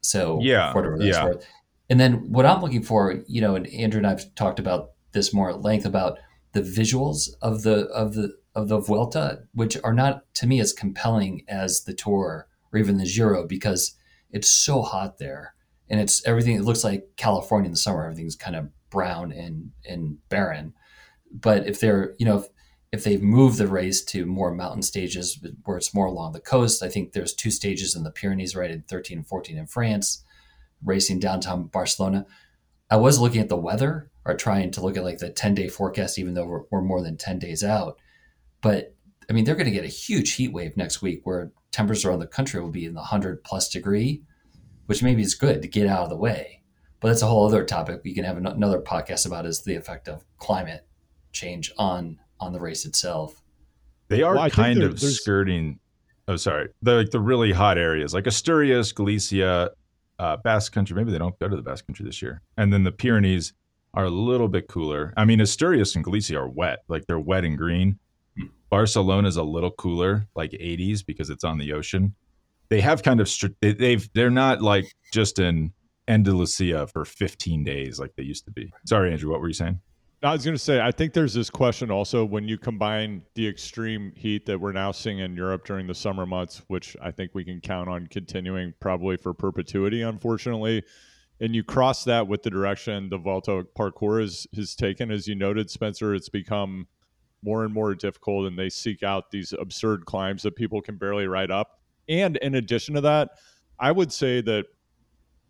So 0.00 0.40
yeah, 0.42 0.72
yeah. 1.00 1.24
Worth. 1.24 1.46
And 1.90 1.98
then 1.98 2.32
what 2.32 2.46
I'm 2.46 2.62
looking 2.62 2.82
for, 2.82 3.22
you 3.26 3.40
know, 3.40 3.56
and 3.56 3.66
Andrew 3.66 3.98
and 3.98 4.06
I've 4.06 4.34
talked 4.36 4.60
about 4.60 4.92
this 5.12 5.34
more 5.34 5.50
at 5.50 5.60
length 5.60 5.84
about 5.84 6.18
the 6.52 6.62
visuals 6.62 7.28
of 7.42 7.62
the 7.62 7.86
of 7.88 8.14
the 8.14 8.36
of 8.54 8.68
the 8.68 8.78
Vuelta, 8.78 9.42
which 9.52 9.76
are 9.82 9.92
not 9.92 10.22
to 10.34 10.46
me 10.46 10.60
as 10.60 10.72
compelling 10.72 11.44
as 11.48 11.84
the 11.84 11.94
Tour 11.94 12.48
or 12.72 12.78
even 12.78 12.96
the 12.96 13.04
Giro 13.04 13.46
because 13.46 13.96
it's 14.30 14.48
so 14.48 14.82
hot 14.82 15.18
there 15.18 15.54
and 15.88 16.00
it's 16.00 16.24
everything. 16.26 16.56
It 16.56 16.62
looks 16.64 16.84
like 16.84 17.08
California 17.16 17.66
in 17.66 17.72
the 17.72 17.78
summer. 17.78 18.04
Everything's 18.04 18.36
kind 18.36 18.56
of 18.56 18.70
brown 18.90 19.32
and 19.32 19.72
and 19.84 20.18
barren. 20.28 20.74
But 21.32 21.66
if 21.66 21.80
they're, 21.80 22.14
you 22.18 22.26
know, 22.26 22.38
if, 22.38 22.46
if 22.92 23.04
they've 23.04 23.22
moved 23.22 23.58
the 23.58 23.68
race 23.68 24.04
to 24.06 24.26
more 24.26 24.52
mountain 24.52 24.82
stages 24.82 25.38
where 25.64 25.76
it's 25.76 25.94
more 25.94 26.06
along 26.06 26.32
the 26.32 26.40
coast, 26.40 26.82
I 26.82 26.88
think 26.88 27.12
there's 27.12 27.34
two 27.34 27.50
stages 27.50 27.94
in 27.94 28.02
the 28.02 28.10
Pyrenees, 28.10 28.56
right, 28.56 28.70
in 28.70 28.82
13 28.82 29.18
and 29.18 29.26
14 29.26 29.56
in 29.56 29.66
France, 29.66 30.24
racing 30.84 31.20
downtown 31.20 31.64
Barcelona. 31.64 32.26
I 32.90 32.96
was 32.96 33.18
looking 33.18 33.40
at 33.40 33.48
the 33.48 33.56
weather 33.56 34.10
or 34.24 34.34
trying 34.34 34.70
to 34.72 34.80
look 34.80 34.96
at 34.96 35.04
like 35.04 35.18
the 35.18 35.30
10 35.30 35.54
day 35.54 35.68
forecast, 35.68 36.18
even 36.18 36.34
though 36.34 36.46
we're, 36.46 36.62
we're 36.70 36.82
more 36.82 37.02
than 37.02 37.16
10 37.16 37.38
days 37.38 37.62
out. 37.62 37.98
But 38.60 38.94
I 39.28 39.32
mean, 39.32 39.44
they're 39.44 39.54
going 39.54 39.66
to 39.66 39.72
get 39.72 39.84
a 39.84 39.88
huge 39.88 40.32
heat 40.32 40.52
wave 40.52 40.76
next 40.76 41.00
week 41.00 41.20
where 41.24 41.52
temperatures 41.70 42.04
around 42.04 42.18
the 42.18 42.26
country 42.26 42.60
will 42.60 42.70
be 42.70 42.84
in 42.84 42.94
the 42.94 43.00
100 43.00 43.44
plus 43.44 43.68
degree, 43.68 44.22
which 44.86 45.02
maybe 45.02 45.22
is 45.22 45.34
good 45.34 45.62
to 45.62 45.68
get 45.68 45.86
out 45.86 46.04
of 46.04 46.10
the 46.10 46.16
way. 46.16 46.62
But 47.00 47.08
that's 47.08 47.22
a 47.22 47.26
whole 47.26 47.46
other 47.46 47.64
topic 47.64 48.02
we 48.04 48.14
can 48.14 48.24
have 48.24 48.36
another 48.36 48.80
podcast 48.80 49.26
about 49.26 49.46
is 49.46 49.62
the 49.62 49.76
effect 49.76 50.08
of 50.08 50.24
climate 50.38 50.86
change 51.32 51.72
on 51.78 52.18
on 52.38 52.52
the 52.52 52.60
race 52.60 52.84
itself. 52.84 53.40
They 54.08 54.22
are 54.22 54.34
well, 54.34 54.50
kind 54.50 54.82
of 54.82 55.00
skirting. 55.00 55.78
Oh, 56.26 56.36
sorry. 56.36 56.68
The 56.82 56.96
like 56.96 57.10
the 57.10 57.20
really 57.20 57.52
hot 57.52 57.78
areas, 57.78 58.12
like 58.12 58.26
Asturias, 58.26 58.92
Galicia, 58.92 59.70
uh, 60.20 60.36
Basque 60.36 60.72
Country. 60.72 60.94
Maybe 60.94 61.10
they 61.10 61.18
don't 61.18 61.38
go 61.38 61.48
to 61.48 61.56
the 61.56 61.62
Basque 61.62 61.86
Country 61.86 62.04
this 62.04 62.20
year, 62.20 62.42
and 62.58 62.72
then 62.72 62.84
the 62.84 62.92
Pyrenees 62.92 63.54
are 63.94 64.04
a 64.04 64.10
little 64.10 64.48
bit 64.48 64.68
cooler. 64.68 65.12
I 65.16 65.24
mean, 65.24 65.40
Asturias 65.40 65.96
and 65.96 66.04
Galicia 66.04 66.38
are 66.38 66.48
wet, 66.48 66.84
like 66.88 67.06
they're 67.06 67.18
wet 67.18 67.44
and 67.44 67.56
green. 67.56 67.98
Barcelona 68.68 69.26
is 69.26 69.36
a 69.36 69.42
little 69.42 69.72
cooler, 69.72 70.28
like 70.36 70.52
80s, 70.52 71.04
because 71.04 71.28
it's 71.28 71.42
on 71.42 71.58
the 71.58 71.72
ocean. 71.72 72.14
They 72.68 72.80
have 72.80 73.02
kind 73.02 73.20
of 73.20 73.28
they've 73.60 74.08
they're 74.12 74.30
not 74.30 74.62
like 74.62 74.94
just 75.12 75.40
in 75.40 75.72
Andalusia 76.06 76.86
for 76.86 77.04
15 77.04 77.64
days 77.64 77.98
like 77.98 78.14
they 78.14 78.22
used 78.22 78.44
to 78.44 78.52
be. 78.52 78.72
Sorry, 78.86 79.10
Andrew. 79.10 79.30
What 79.30 79.40
were 79.40 79.48
you 79.48 79.54
saying? 79.54 79.80
I 80.22 80.32
was 80.32 80.44
going 80.44 80.54
to 80.54 80.62
say, 80.62 80.82
I 80.82 80.90
think 80.90 81.14
there's 81.14 81.32
this 81.32 81.48
question 81.48 81.90
also 81.90 82.26
when 82.26 82.46
you 82.46 82.58
combine 82.58 83.22
the 83.34 83.48
extreme 83.48 84.12
heat 84.14 84.44
that 84.46 84.60
we're 84.60 84.72
now 84.72 84.92
seeing 84.92 85.20
in 85.20 85.34
Europe 85.34 85.64
during 85.64 85.86
the 85.86 85.94
summer 85.94 86.26
months, 86.26 86.62
which 86.68 86.94
I 87.00 87.10
think 87.10 87.30
we 87.34 87.42
can 87.42 87.58
count 87.62 87.88
on 87.88 88.06
continuing 88.06 88.74
probably 88.80 89.16
for 89.16 89.32
perpetuity, 89.32 90.02
unfortunately. 90.02 90.82
And 91.40 91.54
you 91.54 91.64
cross 91.64 92.04
that 92.04 92.28
with 92.28 92.42
the 92.42 92.50
direction 92.50 93.08
the 93.08 93.16
Volta 93.16 93.64
parcours 93.74 94.46
has, 94.52 94.58
has 94.58 94.74
taken. 94.74 95.10
As 95.10 95.26
you 95.26 95.34
noted, 95.34 95.70
Spencer, 95.70 96.14
it's 96.14 96.28
become 96.28 96.86
more 97.42 97.64
and 97.64 97.72
more 97.72 97.94
difficult, 97.94 98.46
and 98.46 98.58
they 98.58 98.68
seek 98.68 99.02
out 99.02 99.30
these 99.30 99.54
absurd 99.58 100.04
climbs 100.04 100.42
that 100.42 100.54
people 100.54 100.82
can 100.82 100.96
barely 100.96 101.28
ride 101.28 101.50
up. 101.50 101.80
And 102.10 102.36
in 102.38 102.56
addition 102.56 102.94
to 102.96 103.00
that, 103.00 103.30
I 103.78 103.90
would 103.90 104.12
say 104.12 104.42
that 104.42 104.66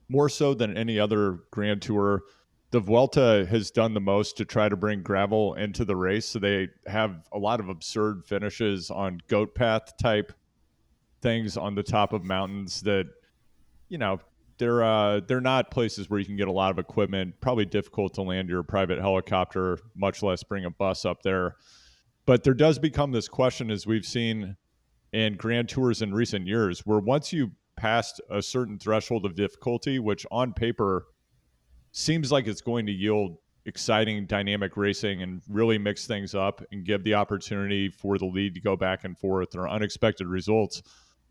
more 0.09 0.29
so 0.29 0.55
than 0.55 0.77
any 0.77 1.01
other 1.01 1.41
Grand 1.51 1.83
Tour, 1.83 2.23
the 2.71 2.81
Vuelta 2.81 3.47
has 3.51 3.71
done 3.71 3.95
the 3.95 4.01
most 4.01 4.37
to 4.37 4.45
try 4.45 4.69
to 4.69 4.77
bring 4.77 5.03
gravel 5.03 5.55
into 5.55 5.85
the 5.85 5.97
race. 5.97 6.27
So 6.27 6.39
they 6.39 6.69
have 6.87 7.29
a 7.33 7.39
lot 7.39 7.61
of 7.61 7.69
absurd 7.69 8.25
finishes 8.25 8.91
on 8.91 9.21
goat 9.29 9.55
path 9.55 9.97
type 9.97 10.33
things 11.21 11.57
on 11.57 11.75
the 11.75 11.83
top 11.83 12.13
of 12.13 12.25
mountains 12.25 12.81
that, 12.83 13.07
you 13.89 13.99
know, 13.99 14.21
they're 14.59 14.85
uh, 14.85 15.21
they're 15.27 15.41
not 15.41 15.71
places 15.71 16.11
where 16.11 16.21
you 16.21 16.27
can 16.27 16.37
get 16.37 16.47
a 16.47 16.53
lot 16.53 16.71
of 16.71 16.79
equipment. 16.79 17.35
Probably 17.41 17.65
difficult 17.65 18.15
to 18.15 18.23
land 18.23 18.49
your 18.49 18.63
private 18.63 18.99
helicopter, 18.99 19.79
much 19.97 20.23
less 20.23 20.43
bring 20.43 20.67
a 20.67 20.71
bus 20.71 21.05
up 21.05 21.23
there. 21.23 21.57
But 22.27 22.45
there 22.45 22.55
does 22.55 22.79
become 22.79 23.11
this 23.11 23.27
question, 23.27 23.71
as 23.71 23.87
we've 23.87 24.05
seen 24.05 24.57
in 25.13 25.37
Grand 25.37 25.71
Tours 25.71 26.03
in 26.03 26.13
recent 26.13 26.47
years, 26.47 26.81
where 26.87 26.99
once 26.99 27.33
you 27.33 27.53
passed 27.77 28.21
a 28.31 28.43
certain 28.43 28.79
threshold 28.79 29.25
of 29.25 29.35
difficulty, 29.35 29.99
which 29.99 30.27
on 30.31 30.53
paper 30.53 31.07
seems 31.93 32.31
like 32.31 32.47
it's 32.47 32.61
going 32.61 32.87
to 32.87 32.93
yield 32.93 33.37
exciting 33.67 34.27
dynamic 34.27 34.77
racing 34.77 35.23
and 35.23 35.43
really 35.49 35.79
mix 35.79 36.07
things 36.07 36.35
up 36.35 36.63
and 36.73 36.85
give 36.85 37.05
the 37.05 37.15
opportunity 37.15 37.89
for 37.89 38.19
the 38.19 38.25
lead 38.25 38.55
to 38.55 38.61
go 38.61 38.77
back 38.77 39.05
and 39.05 39.19
forth 39.19 39.55
or 39.55 39.69
unexpected 39.69 40.27
results. 40.27 40.83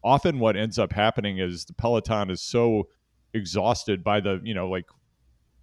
Often 0.04 0.40
what 0.40 0.56
ends 0.56 0.78
up 0.80 0.94
happening 0.94 1.40
is 1.40 1.66
the 1.66 1.74
peloton 1.74 2.30
is 2.30 2.42
so 2.42 2.88
exhausted 3.34 4.04
by 4.04 4.20
the 4.20 4.40
you 4.44 4.54
know 4.54 4.68
like 4.68 4.86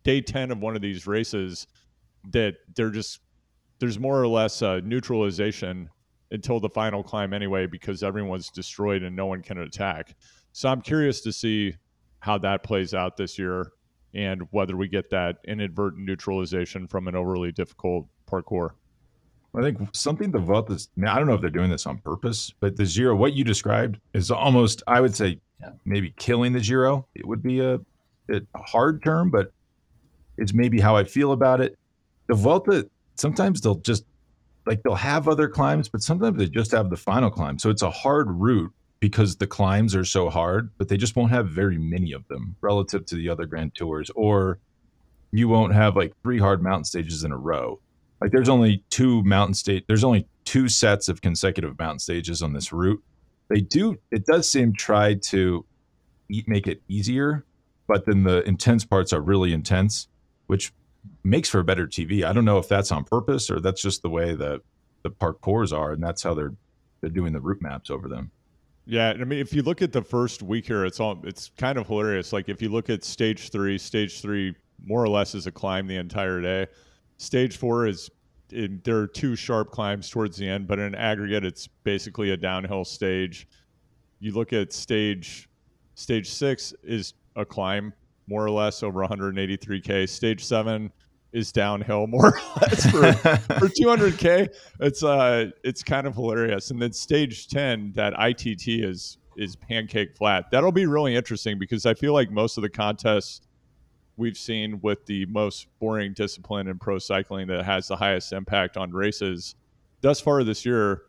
day 0.05 0.21
10 0.21 0.51
of 0.51 0.61
one 0.61 0.77
of 0.77 0.83
these 0.83 1.07
races 1.07 1.67
that 2.31 2.55
they're 2.75 2.91
just 2.91 3.21
there's 3.79 3.99
more 3.99 4.21
or 4.21 4.29
less 4.29 4.63
a 4.63 4.81
neutralization 4.83 5.89
until 6.31 6.61
the 6.61 6.69
final 6.69 7.03
climb 7.03 7.33
anyway 7.33 7.67
because 7.67 8.03
everyone's 8.03 8.51
destroyed 8.51 9.03
and 9.03 9.15
no 9.15 9.27
one 9.27 9.43
can 9.43 9.59
attack. 9.59 10.15
So 10.53 10.69
i'm 10.69 10.81
curious 10.81 11.21
to 11.23 11.33
see 11.33 11.75
how 12.21 12.39
that 12.39 12.63
plays 12.63 12.93
out 12.93 13.17
this 13.17 13.39
year 13.39 13.73
and 14.17 14.43
whether 14.51 14.77
we 14.77 14.89
get 14.89 15.11
that 15.11 15.37
inadvertent 15.47 16.03
neutralization 16.05 16.89
from 16.89 17.07
an 17.07 17.15
overly 17.15 17.53
difficult 17.53 18.07
parcours. 18.25 18.73
I 19.55 19.63
think 19.63 19.79
something 19.95 20.35
about 20.35 20.67
this, 20.67 20.89
I 21.07 21.17
don't 21.17 21.27
know 21.27 21.35
if 21.35 21.41
they're 21.41 21.51
doing 21.51 21.71
this 21.71 21.87
on 21.87 21.99
purpose, 21.99 22.53
but 22.61 22.77
the 22.77 22.85
Giro, 22.85 23.15
what 23.15 23.35
you 23.35 23.45
described 23.45 23.99
is 24.13 24.31
almost, 24.31 24.83
I 24.87 25.01
would 25.01 25.15
say, 25.15 25.41
yeah. 25.61 25.71
maybe 25.85 26.13
killing 26.17 26.53
the 26.53 26.61
Giro. 26.61 27.07
It 27.15 27.27
would 27.27 27.43
be 27.43 27.61
a, 27.61 27.79
a 28.29 28.43
hard 28.55 29.03
term, 29.03 29.31
but 29.31 29.53
it's 30.37 30.53
maybe 30.53 30.81
how 30.81 30.97
I 30.97 31.05
feel 31.05 31.33
about 31.33 31.61
it. 31.61 31.79
The 32.27 32.35
Vuelta, 32.35 32.89
sometimes 33.15 33.61
they'll 33.63 33.77
just, 33.77 34.05
like, 34.67 34.83
they'll 34.83 34.95
have 34.95 35.29
other 35.29 35.49
climbs, 35.49 35.89
but 35.89 36.03
sometimes 36.03 36.37
they 36.39 36.49
just 36.49 36.73
have 36.73 36.91
the 36.91 36.97
final 36.97 37.31
climb. 37.31 37.59
So 37.59 37.71
it's 37.71 37.83
a 37.83 37.91
hard 37.91 38.31
route 38.31 38.73
because 39.01 39.37
the 39.37 39.47
climbs 39.47 39.95
are 39.95 40.05
so 40.05 40.31
hard, 40.31 40.71
but 40.79 40.89
they 40.89 40.97
just 40.97 41.17
won't 41.17 41.31
have 41.31 41.49
very 41.49 41.79
many 41.79 42.13
of 42.13 42.27
them 42.29 42.57
relative 42.61 43.05
to 43.07 43.15
the 43.15 43.29
other 43.29 43.47
Grand 43.47 43.75
Tours. 43.75 44.11
Or 44.17 44.59
you 45.33 45.49
won't 45.49 45.75
have 45.75 45.97
like 45.97 46.15
three 46.23 46.39
hard 46.39 46.63
mountain 46.63 46.85
stages 46.85 47.25
in 47.25 47.33
a 47.33 47.37
row. 47.37 47.81
Like 48.21 48.31
there's 48.33 48.49
only 48.49 48.83
two 48.91 49.23
mountain 49.25 49.55
state. 49.55 49.85
There's 49.87 50.05
only 50.05 50.27
two 50.45 50.69
sets 50.69 51.09
of 51.09 51.21
consecutive 51.21 51.79
mountain 51.79 51.99
stages 51.99 52.43
on 52.43 52.53
this 52.53 52.73
route. 52.73 53.03
They 53.49 53.61
do. 53.61 53.97
It 54.11 54.25
does 54.27 54.51
seem 54.51 54.73
try 54.73 55.15
to 55.15 55.65
eat, 56.29 56.49
make 56.49 56.67
it 56.67 56.83
easier, 56.89 57.45
but 57.87 58.07
then 58.07 58.25
the 58.25 58.43
intense 58.45 58.85
parts 58.85 59.13
are 59.13 59.21
really 59.21 59.53
intense, 59.53 60.09
which 60.47 60.73
makes 61.23 61.49
for 61.49 61.61
a 61.61 61.65
better 61.65 61.87
TV. 61.87 62.25
I 62.25 62.33
don't 62.33 62.45
know 62.45 62.59
if 62.59 62.69
that's 62.69 62.91
on 62.91 63.05
purpose 63.05 63.51
or 63.51 63.61
that's 63.61 63.83
just 63.83 64.03
the 64.03 64.11
way 64.11 64.35
that 64.35 64.63
the 65.03 65.11
parcours 65.11 65.73
are, 65.73 65.93
and 65.93 66.03
that's 66.03 66.23
how 66.23 66.35
they're 66.35 66.55
they're 67.01 67.11
doing 67.11 67.33
the 67.33 67.41
route 67.41 67.61
maps 67.61 67.91
over 67.91 68.09
them. 68.09 68.31
Yeah, 68.89 69.11
I 69.11 69.25
mean, 69.25 69.41
if 69.41 69.53
you 69.53 69.63
look 69.63 69.83
at 69.83 69.93
the 69.93 70.03
first 70.03 70.43
week 70.43 70.67
here, 70.67 70.85
it's 70.85 71.01
all 71.01 71.21
it's 71.25 71.51
kind 71.59 71.77
of 71.77 71.89
hilarious. 71.89 72.33
Like 72.33 72.49
if 72.49 72.63
you 72.63 72.69
look 72.69 72.89
at 72.89 73.03
stage 73.03 73.51
three, 73.51 73.79
stage 73.79 74.21
three 74.21 74.55
more 74.85 75.03
or 75.03 75.09
less 75.09 75.35
is 75.35 75.49
a 75.49 75.53
climb 75.53 75.89
the 75.89 75.97
entire 75.97 76.41
day. 76.41 76.69
Stage 77.17 77.57
four 77.57 77.87
is 77.87 78.09
there 78.49 78.97
are 78.97 79.09
two 79.09 79.35
sharp 79.35 79.73
climbs 79.73 80.09
towards 80.09 80.37
the 80.37 80.49
end, 80.49 80.69
but 80.69 80.79
in 80.79 80.95
aggregate, 80.95 81.45
it's 81.45 81.67
basically 81.67 82.31
a 82.31 82.37
downhill 82.37 82.85
stage. 82.85 83.49
You 84.21 84.33
look 84.33 84.53
at 84.53 84.73
stage 84.73 85.49
stage 85.97 86.31
six 86.31 86.73
is 86.85 87.15
a 87.35 87.45
climb 87.45 87.93
more 88.29 88.45
or 88.45 88.51
less 88.51 88.85
over 88.85 89.01
183k. 89.01 90.09
Stage 90.09 90.45
seven 90.45 90.93
is 91.33 91.53
downhill 91.53 92.07
more 92.07 92.27
or 92.27 92.41
less 92.63 92.91
for, 92.91 93.13
for 93.59 93.69
200k. 93.69 94.49
It's 94.81 95.03
uh, 95.03 95.51
it's 95.65 95.83
kind 95.83 96.07
of 96.07 96.15
hilarious. 96.15 96.71
And 96.71 96.81
then 96.81 96.93
stage 96.93 97.49
10, 97.49 97.93
that 97.95 98.15
ITT 98.19 98.69
is 98.69 99.19
is 99.37 99.55
pancake 99.57 100.17
flat. 100.17 100.47
That'll 100.51 100.73
be 100.73 100.87
really 100.87 101.15
interesting 101.15 101.59
because 101.59 101.85
I 101.85 101.95
feel 101.95 102.15
like 102.15 102.31
most 102.31 102.57
of 102.57 102.63
the 102.63 102.71
contests 102.71 103.43
we've 104.17 104.37
seen 104.37 104.81
with 104.83 105.05
the 105.07 105.27
most 105.27 105.67
boring 105.79 106.13
discipline 106.15 106.69
in 106.69 106.79
pro 106.79 106.99
cycling 106.99 107.47
that 107.49 107.65
has 107.65 107.89
the 107.89 107.97
highest 107.97 108.33
impact 108.33 108.77
on 108.77 108.91
races 108.91 109.55
thus 110.01 110.21
far 110.21 110.45
this 110.45 110.65
year 110.65 111.03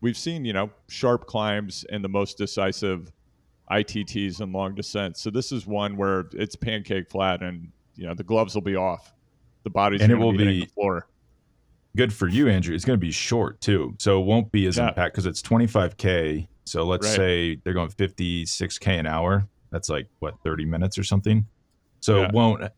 we've 0.00 0.16
seen 0.16 0.44
you 0.44 0.52
know 0.52 0.70
sharp 0.88 1.26
climbs 1.26 1.84
and 1.90 2.04
the 2.04 2.08
most 2.08 2.38
decisive 2.38 3.12
itts 3.70 4.40
and 4.40 4.52
long 4.52 4.74
descents 4.74 5.20
so 5.20 5.30
this 5.30 5.52
is 5.52 5.66
one 5.66 5.96
where 5.96 6.26
it's 6.32 6.54
pancake 6.56 7.08
flat 7.10 7.42
and 7.42 7.70
you 7.96 8.06
know 8.06 8.14
the 8.14 8.24
gloves 8.24 8.54
will 8.54 8.62
be 8.62 8.76
off 8.76 9.13
the 9.64 9.70
body's 9.70 10.02
and 10.02 10.12
it 10.12 10.16
will 10.16 10.32
be, 10.32 10.44
be 10.44 10.66
floor. 10.66 11.06
Good 11.96 12.12
for 12.12 12.28
you, 12.28 12.48
Andrew. 12.48 12.74
It's 12.74 12.84
going 12.84 12.98
to 12.98 13.04
be 13.04 13.12
short 13.12 13.60
too, 13.60 13.94
so 13.98 14.20
it 14.20 14.24
won't 14.24 14.52
be 14.52 14.66
as 14.66 14.76
yeah. 14.76 14.88
impact 14.88 15.14
because 15.14 15.26
it's 15.26 15.42
25k. 15.42 16.46
So 16.64 16.84
let's 16.84 17.06
right. 17.08 17.16
say 17.16 17.56
they're 17.62 17.74
going 17.74 17.88
56k 17.88 18.98
an 18.98 19.06
hour. 19.06 19.46
That's 19.70 19.88
like 19.88 20.08
what 20.20 20.34
30 20.42 20.64
minutes 20.64 20.98
or 20.98 21.04
something. 21.04 21.46
So 22.00 22.18
yeah. 22.18 22.28
it 22.28 22.32
won't. 22.32 22.62
You 22.62 22.68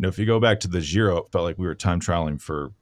know, 0.00 0.08
if 0.08 0.18
you 0.18 0.26
go 0.26 0.40
back 0.40 0.60
to 0.60 0.68
the 0.68 0.80
Giro, 0.80 1.18
it 1.18 1.30
felt 1.30 1.44
like 1.44 1.58
we 1.58 1.66
were 1.66 1.74
time 1.74 2.00
trialing 2.00 2.40
for 2.40 2.72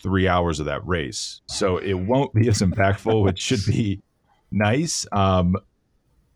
three 0.00 0.28
hours 0.28 0.60
of 0.60 0.66
that 0.66 0.86
race. 0.86 1.40
So 1.48 1.78
it 1.78 1.94
won't 1.94 2.32
be 2.34 2.48
as 2.48 2.60
impactful, 2.60 3.24
which 3.24 3.40
should 3.40 3.64
be 3.66 4.00
nice. 4.52 5.06
Um, 5.12 5.56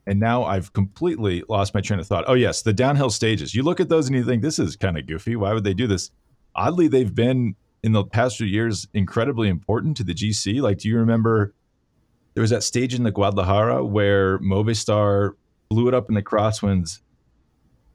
and 0.07 0.19
now 0.19 0.45
I've 0.45 0.73
completely 0.73 1.45
lost 1.49 1.75
my 1.75 1.81
train 1.81 2.01
of 2.01 2.07
thought. 2.07 2.25
Oh 2.27 2.35
yes, 2.35 2.63
the 2.63 2.73
downhill 2.73 3.11
stages. 3.11 3.55
You 3.55 3.63
look 3.63 3.79
at 3.79 3.89
those 3.91 4.09
and 4.09 4.17
you 4.17 4.25
think 4.25 4.43
this 4.43 4.59
is 4.59 4.75
kind 4.75 4.97
of 4.97 5.07
goofy. 5.07 5.37
Why 5.37 5.53
would 5.53 5.65
they 5.65 5.75
do 5.75 5.87
this? 5.87 6.11
Oddly 6.55 6.89
they've 6.89 7.15
been 7.15 7.57
in 7.83 7.93
the 7.93 8.05
past 8.05 8.37
few 8.37 8.47
years 8.47 8.89
incredibly 8.95 9.49
important 9.49 9.97
to 9.99 10.05
the 10.05 10.15
GC. 10.15 10.61
Like, 10.61 10.79
do 10.79 10.89
you 10.89 10.99
remember 10.99 11.55
there 12.35 12.43
was 12.43 12.51
that 12.51 12.63
stage 12.63 12.95
in 12.95 13.03
the 13.03 13.11
Guadalajara 13.11 13.85
where 13.85 14.39
Movistar 14.39 15.35
blew 15.69 15.89
it 15.89 15.95
up 15.95 16.09
in 16.09 16.15
the 16.15 16.23
crosswinds 16.23 17.01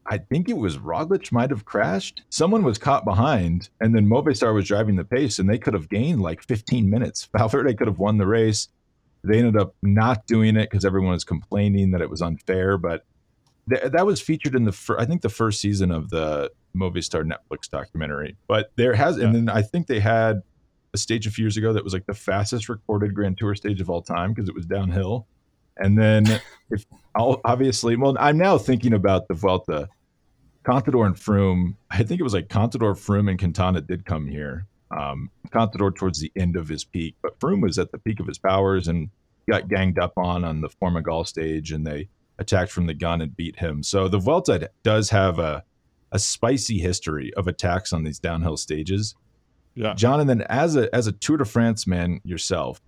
I 0.06 0.18
think 0.18 0.50
it 0.50 0.58
was 0.58 0.78
Roglic 0.78 1.32
might 1.32 1.50
have 1.50 1.66
crashed. 1.66 2.24
Someone 2.30 2.64
was 2.64 2.78
caught 2.78 3.06
behind, 3.06 3.70
and 3.80 3.96
then 3.96 4.08
Movistar 4.08 4.54
was 4.54 4.68
driving 4.68 4.96
the 4.96 5.06
pace, 5.06 5.40
and 5.40 5.50
they 5.50 5.58
could 5.58 5.74
have 5.74 5.90
gained 5.90 6.22
like 6.22 6.44
15 6.44 6.90
minutes. 6.90 7.30
Valverde 7.38 7.76
could 7.76 7.88
have 7.88 8.00
won 8.00 8.18
the 8.18 8.28
race. 8.28 8.68
They 9.24 9.38
ended 9.38 9.56
up 9.56 9.76
not 9.82 10.26
doing 10.28 10.58
it 10.58 10.70
because 10.70 10.84
everyone 10.84 11.12
was 11.12 11.24
complaining 11.24 11.92
that 11.92 12.02
it 12.02 12.10
was 12.10 12.22
unfair. 12.22 12.78
But 12.78 13.06
th- 13.70 13.92
that 13.92 14.06
was 14.06 14.22
featured 14.22 14.56
in 14.56 14.66
the 14.66 14.72
fir- 14.72 15.00
I 15.00 15.06
think 15.06 15.22
the 15.22 15.30
first 15.30 15.62
season 15.62 15.92
of 15.92 16.10
the 16.10 16.52
Movistar 16.76 17.24
Netflix 17.24 17.70
documentary. 17.70 18.36
But 18.48 18.72
there 18.76 18.94
has, 18.94 19.18
and 19.18 19.34
then 19.34 19.50
I 19.50 19.62
think 19.62 19.88
they 19.88 20.00
had 20.00 20.42
a 20.94 20.98
stage 20.98 21.28
a 21.28 21.32
few 21.32 21.46
years 21.46 21.58
ago 21.58 21.74
that 21.74 21.84
was 21.84 21.94
like 21.94 22.06
the 22.06 22.14
fastest 22.14 22.70
recorded 22.70 23.14
Grand 23.14 23.38
Tour 23.38 23.56
stage 23.56 23.82
of 23.82 23.90
all 23.90 24.02
time 24.02 24.34
because 24.34 24.50
it 24.50 24.56
was 24.56 24.66
downhill. 24.66 25.28
And 25.78 25.98
then, 25.98 26.28
if 26.70 26.86
I'll, 27.16 27.42
obviously, 27.46 27.96
well, 27.96 28.16
I'm 28.20 28.38
now 28.38 28.58
thinking 28.58 28.94
about 28.94 29.28
the 29.28 29.34
Vuelta. 29.34 29.90
Contador 30.64 31.06
and 31.06 31.16
Froome, 31.16 31.76
I 31.92 32.04
think 32.04 32.22
it 32.22 32.24
was 32.24 32.34
like 32.34 32.48
Contador, 32.48 32.94
Froome, 32.94 33.30
and 33.30 33.38
Quintana 33.38 33.82
did 33.82 34.06
come 34.06 34.28
here. 34.28 34.66
Um, 34.98 35.30
Contador 35.50 35.94
towards 35.94 36.20
the 36.20 36.32
end 36.38 36.56
of 36.56 36.70
his 36.70 36.86
peak, 36.86 37.16
but 37.22 37.38
Froome 37.40 37.62
was 37.62 37.78
at 37.80 37.92
the 37.92 37.98
peak 37.98 38.20
of 38.20 38.28
his 38.28 38.38
powers 38.38 38.88
and 38.88 39.10
got 39.50 39.68
ganged 39.68 40.00
up 40.00 40.14
on 40.16 40.46
on 40.46 40.62
the 40.62 40.70
Formigal 40.70 41.26
stage, 41.26 41.72
and 41.72 41.86
they 41.86 42.08
attacked 42.40 42.72
from 42.72 42.88
the 42.88 42.94
gun 42.94 43.22
and 43.22 43.36
beat 43.36 43.60
him. 43.60 43.84
So 43.84 44.08
the 44.08 44.20
Vuelta 44.20 44.70
does 44.84 45.10
have 45.10 45.40
a 45.40 45.64
a 46.12 46.20
spicy 46.20 46.78
history 46.78 47.34
of 47.34 47.48
attacks 47.48 47.92
on 47.92 48.04
these 48.04 48.20
downhill 48.20 48.56
stages. 48.56 49.16
Yeah, 49.76 49.96
Jonathan, 49.96 50.44
as 50.44 50.76
a 50.76 50.94
as 50.94 51.08
a 51.08 51.12
Tour 51.12 51.38
de 51.38 51.46
France 51.46 51.88
man 51.88 52.22
yourself, 52.24 52.82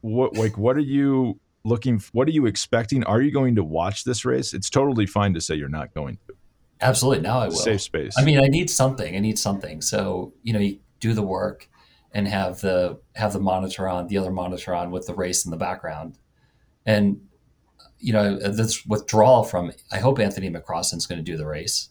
what 0.00 0.36
like 0.36 0.56
what 0.56 0.76
are 0.76 0.80
you 0.80 1.38
looking? 1.64 2.02
What 2.12 2.26
are 2.28 2.32
you 2.32 2.46
expecting? 2.46 3.04
Are 3.04 3.20
you 3.20 3.30
going 3.30 3.56
to 3.56 3.64
watch 3.64 4.04
this 4.04 4.24
race? 4.24 4.54
It's 4.54 4.70
totally 4.70 5.06
fine 5.06 5.34
to 5.34 5.40
say 5.40 5.54
you're 5.54 5.68
not 5.68 5.94
going 5.94 6.18
to. 6.26 6.34
Absolutely. 6.80 7.22
Now 7.22 7.40
I 7.40 7.48
will. 7.48 7.56
Safe 7.56 7.82
space. 7.82 8.14
I 8.16 8.24
mean, 8.24 8.42
I 8.42 8.46
need 8.46 8.70
something. 8.70 9.14
I 9.14 9.18
need 9.18 9.38
something. 9.38 9.82
So 9.82 10.32
you 10.42 10.54
know, 10.54 10.60
you 10.60 10.78
do 10.98 11.12
the 11.12 11.22
work 11.22 11.68
and 12.12 12.26
have 12.26 12.60
the 12.60 12.98
have 13.14 13.34
the 13.34 13.40
monitor 13.40 13.88
on, 13.88 14.06
the 14.06 14.16
other 14.16 14.32
monitor 14.32 14.74
on 14.74 14.90
with 14.90 15.06
the 15.06 15.14
race 15.14 15.44
in 15.44 15.50
the 15.50 15.56
background, 15.56 16.18
and 16.86 17.20
you 17.98 18.12
know 18.12 18.36
this 18.36 18.84
withdrawal 18.86 19.44
from. 19.44 19.72
I 19.92 19.98
hope 19.98 20.18
Anthony 20.18 20.50
McCrossan's 20.50 21.06
going 21.06 21.18
to 21.18 21.24
do 21.24 21.36
the 21.36 21.46
race 21.46 21.88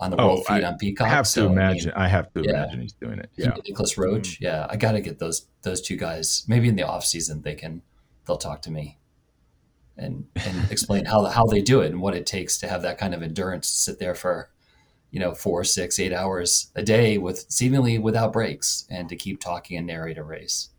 on 0.00 0.10
the 0.10 0.16
world 0.16 0.44
feed 0.46 0.64
I, 0.64 0.68
on 0.68 0.78
Peacock. 0.78 1.06
I 1.06 1.10
have 1.10 1.26
so, 1.26 1.46
to 1.46 1.52
imagine. 1.52 1.92
I, 1.94 1.98
mean, 1.98 2.04
I 2.04 2.08
have 2.08 2.32
to 2.34 2.42
yeah. 2.42 2.50
imagine 2.50 2.80
he's 2.80 2.92
doing 2.94 3.18
it. 3.18 3.30
Yeah, 3.36 3.56
Nicolas 3.66 3.96
Roche. 3.96 4.36
Mm-hmm. 4.36 4.44
Yeah, 4.44 4.66
I 4.68 4.76
got 4.76 4.92
to 4.92 5.00
get 5.00 5.18
those 5.18 5.46
those 5.62 5.80
two 5.80 5.96
guys. 5.96 6.44
Maybe 6.48 6.68
in 6.68 6.76
the 6.76 6.82
off 6.82 7.04
season 7.04 7.42
they 7.42 7.54
can 7.54 7.82
they'll 8.26 8.36
talk 8.36 8.62
to 8.62 8.70
me 8.70 8.98
and 9.96 10.26
and 10.36 10.66
explain 10.70 11.04
how 11.04 11.24
how 11.26 11.46
they 11.46 11.62
do 11.62 11.80
it 11.80 11.92
and 11.92 12.00
what 12.00 12.14
it 12.14 12.26
takes 12.26 12.58
to 12.58 12.68
have 12.68 12.82
that 12.82 12.98
kind 12.98 13.14
of 13.14 13.22
endurance 13.22 13.70
to 13.70 13.78
sit 13.78 13.98
there 13.98 14.14
for 14.14 14.50
you 15.10 15.20
know 15.20 15.34
four, 15.34 15.62
six, 15.64 15.98
eight 16.00 16.12
hours 16.12 16.72
a 16.74 16.82
day 16.82 17.18
with 17.18 17.46
seemingly 17.48 17.98
without 17.98 18.32
breaks 18.32 18.86
and 18.90 19.08
to 19.08 19.16
keep 19.16 19.40
talking 19.40 19.76
and 19.76 19.86
narrate 19.86 20.18
a 20.18 20.24
race 20.24 20.70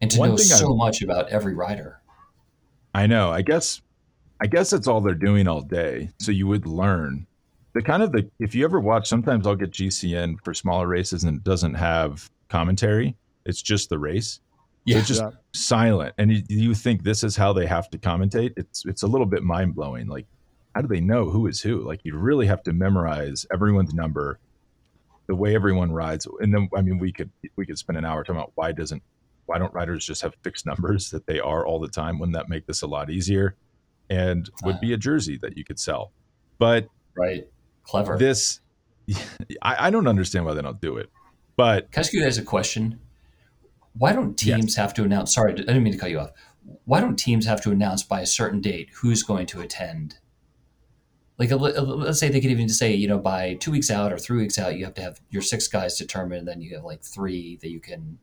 and 0.00 0.10
to 0.10 0.18
One 0.18 0.30
know 0.30 0.36
so 0.36 0.74
I, 0.74 0.76
much 0.76 1.00
about 1.00 1.28
every 1.28 1.54
rider. 1.54 2.00
I 2.94 3.06
know. 3.06 3.30
I 3.30 3.42
guess 3.42 3.80
I 4.40 4.46
guess 4.46 4.70
that's 4.70 4.88
all 4.88 5.00
they're 5.00 5.14
doing 5.14 5.48
all 5.48 5.62
day. 5.62 6.10
So 6.18 6.32
you 6.32 6.46
would 6.46 6.66
learn 6.66 7.26
the 7.72 7.82
kind 7.82 8.02
of 8.02 8.12
the 8.12 8.28
if 8.38 8.54
you 8.54 8.64
ever 8.64 8.80
watch 8.80 9.08
sometimes 9.08 9.46
i'll 9.46 9.56
get 9.56 9.70
gcn 9.70 10.36
for 10.44 10.54
smaller 10.54 10.86
races 10.86 11.24
and 11.24 11.38
it 11.38 11.44
doesn't 11.44 11.74
have 11.74 12.30
commentary 12.48 13.16
it's 13.46 13.62
just 13.62 13.88
the 13.88 13.98
race 13.98 14.40
yeah. 14.84 14.98
it's 14.98 15.08
just 15.08 15.22
yeah. 15.22 15.30
silent 15.52 16.14
and 16.18 16.32
you, 16.32 16.42
you, 16.48 16.74
think 16.74 17.02
this 17.02 17.22
is 17.24 17.36
how 17.36 17.52
they 17.52 17.66
have 17.66 17.88
to 17.90 17.98
commentate 17.98 18.52
it's 18.56 18.84
it's 18.86 19.02
a 19.02 19.06
little 19.06 19.26
bit 19.26 19.42
mind-blowing 19.42 20.06
like 20.06 20.26
how 20.74 20.82
do 20.82 20.88
they 20.88 21.00
know 21.00 21.30
who 21.30 21.46
is 21.46 21.60
who 21.60 21.80
like 21.82 22.00
you 22.04 22.16
really 22.16 22.46
have 22.46 22.62
to 22.62 22.72
memorize 22.72 23.46
everyone's 23.52 23.94
number 23.94 24.38
the 25.28 25.34
way 25.34 25.54
everyone 25.54 25.92
rides 25.92 26.26
and 26.40 26.52
then 26.52 26.68
i 26.76 26.82
mean 26.82 26.98
we 26.98 27.12
could 27.12 27.30
we 27.56 27.64
could 27.64 27.78
spend 27.78 27.96
an 27.96 28.04
hour 28.04 28.22
talking 28.22 28.36
about 28.36 28.52
why 28.54 28.72
doesn't 28.72 29.02
why 29.52 29.58
don't 29.58 29.74
writers 29.74 30.06
just 30.06 30.22
have 30.22 30.34
fixed 30.42 30.66
numbers 30.66 31.10
that 31.10 31.26
they 31.26 31.38
are 31.38 31.66
all 31.66 31.78
the 31.78 31.88
time 31.88 32.18
wouldn't 32.18 32.34
that 32.34 32.48
make 32.48 32.66
this 32.66 32.82
a 32.82 32.86
lot 32.86 33.10
easier 33.10 33.54
and 34.10 34.50
would 34.64 34.80
be 34.80 34.92
a 34.92 34.96
jersey 34.96 35.38
that 35.40 35.56
you 35.56 35.64
could 35.64 35.78
sell 35.78 36.12
but 36.58 36.88
right 37.16 37.46
Clever. 37.84 38.16
This, 38.16 38.60
I, 39.62 39.86
I, 39.86 39.90
don't 39.90 40.06
understand 40.06 40.44
why 40.44 40.54
they 40.54 40.62
don't 40.62 40.80
do 40.80 40.96
it. 40.96 41.10
But 41.56 41.90
can 41.90 42.00
I 42.00 42.02
ask 42.02 42.12
you 42.12 42.22
guys 42.22 42.38
a 42.38 42.42
question? 42.42 43.00
Why 43.94 44.12
don't 44.12 44.36
teams 44.36 44.64
yes. 44.64 44.76
have 44.76 44.94
to 44.94 45.04
announce? 45.04 45.34
Sorry, 45.34 45.52
I 45.52 45.56
didn't 45.56 45.82
mean 45.82 45.92
to 45.92 45.98
cut 45.98 46.10
you 46.10 46.20
off. 46.20 46.30
Why 46.84 47.00
don't 47.00 47.16
teams 47.16 47.44
have 47.46 47.60
to 47.62 47.70
announce 47.70 48.02
by 48.02 48.20
a 48.20 48.26
certain 48.26 48.60
date 48.60 48.90
who's 48.94 49.22
going 49.22 49.46
to 49.46 49.60
attend? 49.60 50.16
Like, 51.38 51.50
let's 51.50 52.20
say 52.20 52.28
they 52.28 52.40
could 52.40 52.50
even 52.50 52.68
say, 52.68 52.94
you 52.94 53.08
know, 53.08 53.18
by 53.18 53.54
two 53.54 53.72
weeks 53.72 53.90
out 53.90 54.12
or 54.12 54.18
three 54.18 54.38
weeks 54.38 54.58
out, 54.58 54.76
you 54.76 54.84
have 54.84 54.94
to 54.94 55.02
have 55.02 55.20
your 55.28 55.42
six 55.42 55.66
guys 55.66 55.98
determined, 55.98 56.40
and 56.40 56.48
then 56.48 56.60
you 56.60 56.74
have 56.76 56.84
like 56.84 57.02
three 57.02 57.58
that 57.62 57.70
you 57.70 57.80
can 57.80 58.18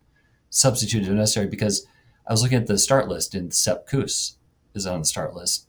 substitute 0.50 1.04
if 1.04 1.10
necessary. 1.10 1.48
Because 1.48 1.86
I 2.28 2.34
was 2.34 2.42
looking 2.42 2.58
at 2.58 2.68
the 2.68 2.78
start 2.78 3.08
list, 3.08 3.36
and 3.36 3.54
Sepp 3.54 3.88
Kuss 3.88 4.38
is 4.74 4.86
on 4.86 5.00
the 5.00 5.06
start 5.06 5.36
list. 5.36 5.68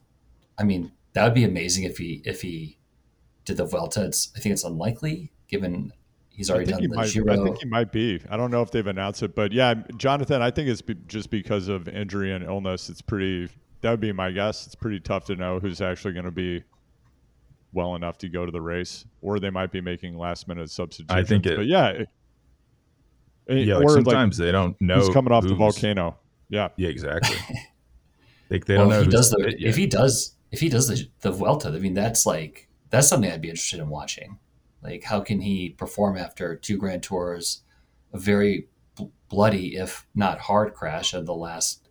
I 0.57 0.63
mean, 0.63 0.91
that 1.13 1.23
would 1.23 1.33
be 1.33 1.43
amazing 1.43 1.83
if 1.83 1.97
he 1.97 2.21
if 2.25 2.41
he 2.41 2.77
did 3.45 3.57
the 3.57 3.65
Vuelta. 3.65 4.05
It's 4.05 4.31
I 4.35 4.39
think 4.39 4.53
it's 4.53 4.63
unlikely 4.63 5.31
given 5.47 5.91
he's 6.29 6.49
already 6.49 6.71
done 6.71 6.81
the 6.81 6.87
might, 6.89 7.11
Giro. 7.11 7.33
I 7.33 7.43
think 7.43 7.59
he 7.59 7.65
might 7.65 7.91
be. 7.91 8.21
I 8.29 8.37
don't 8.37 8.51
know 8.51 8.61
if 8.61 8.71
they've 8.71 8.85
announced 8.85 9.23
it, 9.23 9.35
but 9.35 9.51
yeah, 9.51 9.75
Jonathan, 9.97 10.41
I 10.41 10.51
think 10.51 10.69
it's 10.69 10.81
be, 10.81 10.95
just 11.07 11.29
because 11.29 11.67
of 11.67 11.87
injury 11.87 12.31
and 12.31 12.43
illness. 12.43 12.89
It's 12.89 13.01
pretty. 13.01 13.49
That 13.81 13.91
would 13.91 13.99
be 13.99 14.11
my 14.11 14.31
guess. 14.31 14.65
It's 14.65 14.75
pretty 14.75 14.99
tough 14.99 15.25
to 15.25 15.35
know 15.35 15.59
who's 15.59 15.81
actually 15.81 16.13
going 16.13 16.25
to 16.25 16.31
be 16.31 16.63
well 17.73 17.95
enough 17.95 18.17
to 18.19 18.29
go 18.29 18.45
to 18.45 18.51
the 18.51 18.61
race, 18.61 19.05
or 19.21 19.39
they 19.39 19.49
might 19.49 19.71
be 19.71 19.81
making 19.81 20.17
last 20.17 20.47
minute 20.47 20.69
substitutions. 20.69 21.19
I 21.19 21.27
think 21.27 21.45
it. 21.45 21.55
But 21.55 21.65
yeah. 21.65 22.03
It, 23.47 23.67
yeah, 23.67 23.77
like 23.77 23.89
sometimes 23.89 24.39
like, 24.39 24.45
they 24.45 24.51
don't 24.51 24.79
know 24.79 24.95
who's 24.95 25.09
coming 25.09 25.31
off 25.31 25.43
who's, 25.43 25.51
the 25.51 25.57
volcano. 25.57 26.17
Yeah, 26.49 26.69
yeah, 26.77 26.89
exactly. 26.89 27.37
they, 28.49 28.59
they 28.59 28.75
don't 28.75 28.87
well, 28.87 28.97
know. 28.97 28.99
If 28.99 29.05
he 29.05 29.11
does 29.11 29.29
the, 29.31 29.55
if 29.59 29.75
he 29.75 29.87
does 29.87 30.35
if 30.51 30.59
he 30.59 30.69
does 30.69 30.87
the 30.87 31.07
the 31.21 31.31
Vuelta, 31.31 31.69
I 31.69 31.79
mean 31.79 31.93
that's 31.93 32.25
like 32.25 32.69
that's 32.89 33.07
something 33.07 33.31
I'd 33.31 33.41
be 33.41 33.49
interested 33.49 33.79
in 33.79 33.89
watching. 33.89 34.37
Like, 34.83 35.03
how 35.03 35.21
can 35.21 35.41
he 35.41 35.69
perform 35.69 36.17
after 36.17 36.55
two 36.55 36.77
Grand 36.77 37.03
Tours, 37.03 37.61
a 38.13 38.19
very 38.19 38.67
bl- 38.95 39.05
bloody, 39.29 39.75
if 39.75 40.07
not 40.15 40.39
hard 40.39 40.73
crash 40.73 41.13
of 41.13 41.25
the 41.25 41.35
last, 41.35 41.87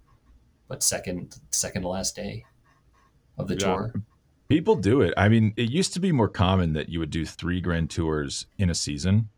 but 0.69 0.83
second, 0.83 1.37
second 1.51 1.83
to 1.83 1.89
last 1.89 2.17
day 2.17 2.45
of 3.39 3.49
the 3.49 3.55
yeah. 3.55 3.67
tour? 3.67 3.93
People 4.49 4.75
do 4.75 5.01
it. 5.01 5.15
I 5.17 5.29
mean, 5.29 5.55
it 5.57 5.71
used 5.71 5.95
to 5.95 6.01
be 6.01 6.11
more 6.11 6.29
common 6.29 6.73
that 6.73 6.89
you 6.89 6.99
would 6.99 7.11
do 7.11 7.25
three 7.25 7.61
Grand 7.61 7.91
Tours 7.91 8.47
in 8.59 8.69
a 8.69 8.75
season. 8.75 9.29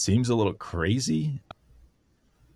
Seems 0.00 0.30
a 0.30 0.34
little 0.34 0.54
crazy. 0.54 1.42
I 1.50 1.54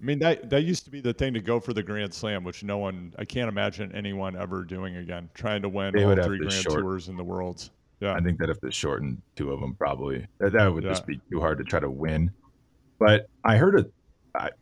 mean 0.02 0.18
that 0.20 0.48
that 0.48 0.62
used 0.62 0.86
to 0.86 0.90
be 0.90 1.02
the 1.02 1.12
thing 1.12 1.34
to 1.34 1.42
go 1.42 1.60
for 1.60 1.74
the 1.74 1.82
Grand 1.82 2.14
Slam, 2.14 2.42
which 2.42 2.64
no 2.64 2.78
one 2.78 3.12
I 3.18 3.26
can't 3.26 3.50
imagine 3.50 3.94
anyone 3.94 4.34
ever 4.34 4.64
doing 4.64 4.96
again, 4.96 5.28
trying 5.34 5.60
to 5.60 5.68
win 5.68 5.94
all 5.94 6.14
three 6.24 6.38
Grand 6.38 6.54
short. 6.54 6.80
Tours 6.80 7.08
in 7.08 7.18
the 7.18 7.22
world. 7.22 7.68
Yeah. 8.00 8.14
I 8.14 8.20
think 8.20 8.38
that 8.38 8.48
if 8.48 8.62
they 8.62 8.70
shortened 8.70 9.20
two 9.36 9.52
of 9.52 9.60
them, 9.60 9.74
probably 9.74 10.26
that, 10.38 10.54
that 10.54 10.72
would 10.72 10.84
yeah. 10.84 10.88
just 10.88 11.06
be 11.06 11.20
too 11.30 11.38
hard 11.38 11.58
to 11.58 11.64
try 11.64 11.80
to 11.80 11.90
win. 11.90 12.30
But 12.98 13.28
I 13.44 13.58
heard 13.58 13.78
it 13.78 13.92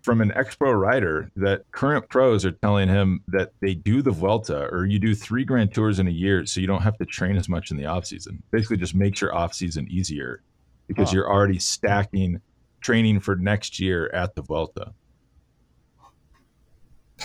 from 0.02 0.20
an 0.20 0.32
ex 0.34 0.56
pro 0.56 0.72
rider 0.72 1.30
that 1.36 1.62
current 1.70 2.08
pros 2.08 2.44
are 2.44 2.50
telling 2.50 2.88
him 2.88 3.22
that 3.28 3.52
they 3.60 3.74
do 3.74 4.02
the 4.02 4.10
Vuelta 4.10 4.68
or 4.72 4.86
you 4.86 4.98
do 4.98 5.14
three 5.14 5.44
Grand 5.44 5.72
Tours 5.72 6.00
in 6.00 6.08
a 6.08 6.10
year 6.10 6.46
so 6.46 6.60
you 6.60 6.66
don't 6.66 6.82
have 6.82 6.98
to 6.98 7.06
train 7.06 7.36
as 7.36 7.48
much 7.48 7.70
in 7.70 7.76
the 7.76 7.86
off 7.86 8.06
season. 8.06 8.42
Basically, 8.50 8.76
just 8.76 8.96
makes 8.96 9.20
your 9.20 9.32
off 9.32 9.54
season 9.54 9.86
easier 9.88 10.42
because 10.88 11.10
huh. 11.10 11.14
you're 11.14 11.32
already 11.32 11.60
stacking 11.60 12.40
training 12.82 13.20
for 13.20 13.36
next 13.36 13.80
year 13.80 14.10
at 14.12 14.34
the 14.34 14.42
Vuelta. 14.42 14.92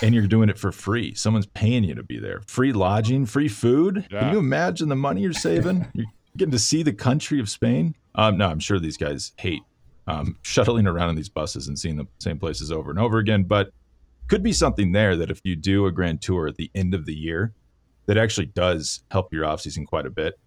And 0.01 0.13
you're 0.13 0.27
doing 0.27 0.49
it 0.49 0.59
for 0.59 0.71
free. 0.71 1.15
Someone's 1.15 1.47
paying 1.47 1.83
you 1.83 1.95
to 1.95 2.03
be 2.03 2.19
there. 2.19 2.41
Free 2.45 2.71
lodging, 2.71 3.25
free 3.25 3.47
food. 3.47 4.05
Yeah. 4.11 4.19
Can 4.19 4.33
you 4.33 4.39
imagine 4.39 4.89
the 4.89 4.95
money 4.95 5.21
you're 5.21 5.33
saving? 5.33 5.87
you're 5.93 6.05
getting 6.37 6.51
to 6.51 6.59
see 6.59 6.83
the 6.83 6.93
country 6.93 7.39
of 7.39 7.49
Spain. 7.49 7.95
Um, 8.13 8.37
no, 8.37 8.47
I'm 8.47 8.59
sure 8.59 8.79
these 8.79 8.97
guys 8.97 9.33
hate 9.37 9.63
um, 10.07 10.37
shuttling 10.43 10.87
around 10.87 11.09
in 11.09 11.15
these 11.15 11.29
buses 11.29 11.67
and 11.67 11.77
seeing 11.77 11.97
the 11.97 12.07
same 12.19 12.39
places 12.39 12.71
over 12.71 12.91
and 12.91 12.99
over 12.99 13.17
again. 13.17 13.43
But 13.43 13.71
could 14.27 14.43
be 14.43 14.53
something 14.53 14.91
there 14.91 15.15
that 15.15 15.31
if 15.31 15.41
you 15.43 15.55
do 15.55 15.85
a 15.85 15.91
grand 15.91 16.21
tour 16.21 16.47
at 16.47 16.55
the 16.55 16.69
end 16.75 16.93
of 16.93 17.05
the 17.05 17.15
year, 17.15 17.53
that 18.05 18.17
actually 18.17 18.47
does 18.47 19.03
help 19.11 19.33
your 19.33 19.45
offseason 19.45 19.85
quite 19.85 20.05
a 20.05 20.09
bit. 20.09 20.39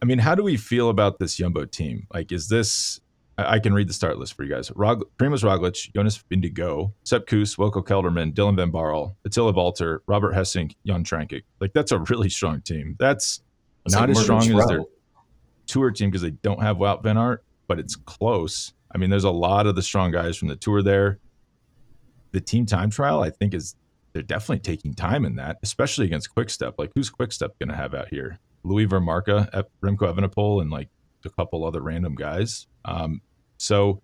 I 0.00 0.04
mean, 0.04 0.18
how 0.18 0.34
do 0.34 0.42
we 0.42 0.56
feel 0.56 0.90
about 0.90 1.18
this 1.18 1.36
Jumbo 1.36 1.64
team? 1.64 2.06
Like, 2.12 2.32
is 2.32 2.48
this 2.48 3.00
I 3.38 3.58
can 3.58 3.72
read 3.72 3.88
the 3.88 3.94
start 3.94 4.18
list 4.18 4.34
for 4.34 4.44
you 4.44 4.50
guys. 4.50 4.70
Rog, 4.74 5.04
Primoz 5.16 5.42
Roglic, 5.42 5.92
Jonas 5.94 6.22
Vingegaard, 6.30 6.92
Sepp 7.04 7.26
Kuss, 7.26 7.56
Wilco 7.56 7.84
Kelderman, 7.84 8.32
Dylan 8.34 8.56
Van 8.56 8.70
Baarle, 8.70 9.14
Attila 9.24 9.52
Valter, 9.52 10.00
Robert 10.06 10.34
Gesink, 10.34 10.74
Jan 10.86 11.02
Tratnik. 11.02 11.42
Like 11.60 11.72
that's 11.72 11.92
a 11.92 11.98
really 12.00 12.28
strong 12.28 12.60
team. 12.60 12.96
That's, 12.98 13.42
that's 13.84 13.94
not 13.94 14.08
like 14.08 14.18
as 14.18 14.22
strong 14.22 14.58
as 14.58 14.66
their 14.66 14.82
tour 15.66 15.90
team 15.90 16.10
because 16.10 16.22
they 16.22 16.30
don't 16.30 16.62
have 16.62 16.76
Wout 16.76 17.02
Van 17.02 17.16
Aert, 17.16 17.44
but 17.68 17.78
it's 17.78 17.96
close. 17.96 18.74
I 18.94 18.98
mean, 18.98 19.08
there's 19.08 19.24
a 19.24 19.30
lot 19.30 19.66
of 19.66 19.74
the 19.74 19.82
strong 19.82 20.10
guys 20.10 20.36
from 20.36 20.48
the 20.48 20.56
tour 20.56 20.82
there. 20.82 21.18
The 22.32 22.40
team 22.40 22.66
time 22.66 22.90
trial, 22.90 23.22
I 23.22 23.30
think, 23.30 23.54
is 23.54 23.76
they're 24.12 24.22
definitely 24.22 24.60
taking 24.60 24.94
time 24.94 25.24
in 25.24 25.36
that, 25.36 25.58
especially 25.62 26.04
against 26.04 26.34
Quickstep. 26.34 26.74
Like, 26.78 26.90
who's 26.94 27.10
Quickstep 27.10 27.58
going 27.58 27.70
to 27.70 27.76
have 27.76 27.94
out 27.94 28.08
here? 28.08 28.38
Louis 28.64 28.86
Vervaeke, 28.86 29.48
at 29.52 29.66
Remco 29.82 30.14
Evenepoel, 30.14 30.60
and 30.60 30.70
like 30.70 30.88
a 31.26 31.30
couple 31.30 31.64
other 31.64 31.80
random 31.80 32.14
guys. 32.14 32.66
Um, 32.84 33.20
so 33.58 34.02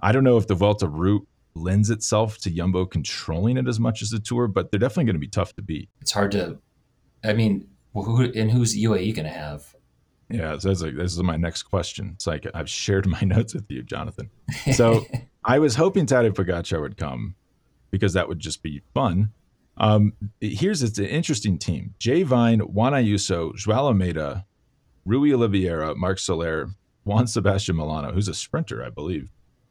I 0.00 0.12
don't 0.12 0.24
know 0.24 0.36
if 0.36 0.46
the 0.46 0.54
Vuelta 0.54 0.88
route 0.88 1.26
lends 1.54 1.90
itself 1.90 2.38
to 2.38 2.50
Yumbo 2.50 2.88
controlling 2.90 3.56
it 3.56 3.66
as 3.66 3.80
much 3.80 4.02
as 4.02 4.10
the 4.10 4.20
Tour, 4.20 4.48
but 4.48 4.70
they're 4.70 4.78
definitely 4.78 5.04
going 5.04 5.16
to 5.16 5.20
be 5.20 5.28
tough 5.28 5.54
to 5.56 5.62
beat. 5.62 5.88
It's 6.00 6.12
hard 6.12 6.32
to, 6.32 6.58
I 7.24 7.32
mean, 7.32 7.68
who 7.92 8.30
and 8.34 8.50
who's 8.50 8.76
UAE 8.76 9.14
going 9.14 9.26
to 9.26 9.30
have? 9.30 9.74
Yeah, 10.30 10.58
so 10.58 10.68
that's 10.68 10.82
like 10.82 10.96
this 10.96 11.12
is 11.12 11.22
my 11.22 11.36
next 11.36 11.64
question. 11.64 12.12
It's 12.14 12.26
like 12.26 12.46
I've 12.54 12.68
shared 12.68 13.06
my 13.06 13.20
notes 13.22 13.54
with 13.54 13.70
you, 13.70 13.82
Jonathan. 13.82 14.30
So 14.72 15.04
I 15.44 15.58
was 15.58 15.74
hoping 15.74 16.06
Tadej 16.06 16.32
Pogacar 16.32 16.80
would 16.80 16.96
come 16.96 17.34
because 17.90 18.12
that 18.12 18.28
would 18.28 18.38
just 18.38 18.62
be 18.62 18.82
fun. 18.94 19.32
Um, 19.78 20.12
here's 20.40 20.82
it's 20.82 20.98
an 20.98 21.06
interesting 21.06 21.58
team: 21.58 21.94
Jay 21.98 22.22
Vine, 22.24 22.60
Juan 22.60 22.92
Ayuso, 22.92 23.54
Joao 23.54 23.86
Almeida, 23.86 24.44
Rui 25.08 25.32
Oliveira, 25.32 25.94
Marc 25.94 26.18
Soler, 26.18 26.68
Juan 27.04 27.26
Sebastian 27.26 27.76
Molano, 27.76 28.12
who's 28.12 28.28
a 28.28 28.34
sprinter, 28.34 28.84
I 28.84 28.90
believe, 28.90 29.30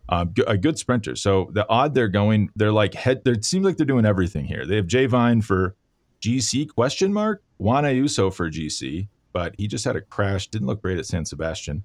um, 0.09 0.33
a 0.47 0.57
good 0.57 0.79
sprinter. 0.79 1.15
So 1.15 1.49
the 1.53 1.67
odd 1.69 1.93
they're 1.93 2.07
going, 2.07 2.49
they're 2.55 2.71
like 2.71 2.95
head. 2.95 3.21
It 3.25 3.45
seems 3.45 3.63
like 3.63 3.77
they're 3.77 3.85
doing 3.85 4.05
everything 4.05 4.45
here. 4.45 4.65
They 4.65 4.75
have 4.77 4.87
Jay 4.87 5.05
Vine 5.05 5.41
for 5.41 5.75
GC 6.21 6.69
question 6.73 7.13
mark, 7.13 7.43
Juan 7.57 7.83
Ayuso 7.83 8.33
for 8.33 8.49
GC, 8.49 9.07
but 9.31 9.53
he 9.57 9.67
just 9.67 9.85
had 9.85 9.95
a 9.95 10.01
crash. 10.01 10.47
Didn't 10.47 10.67
look 10.67 10.81
great 10.81 10.97
at 10.97 11.05
San 11.05 11.25
Sebastian. 11.25 11.83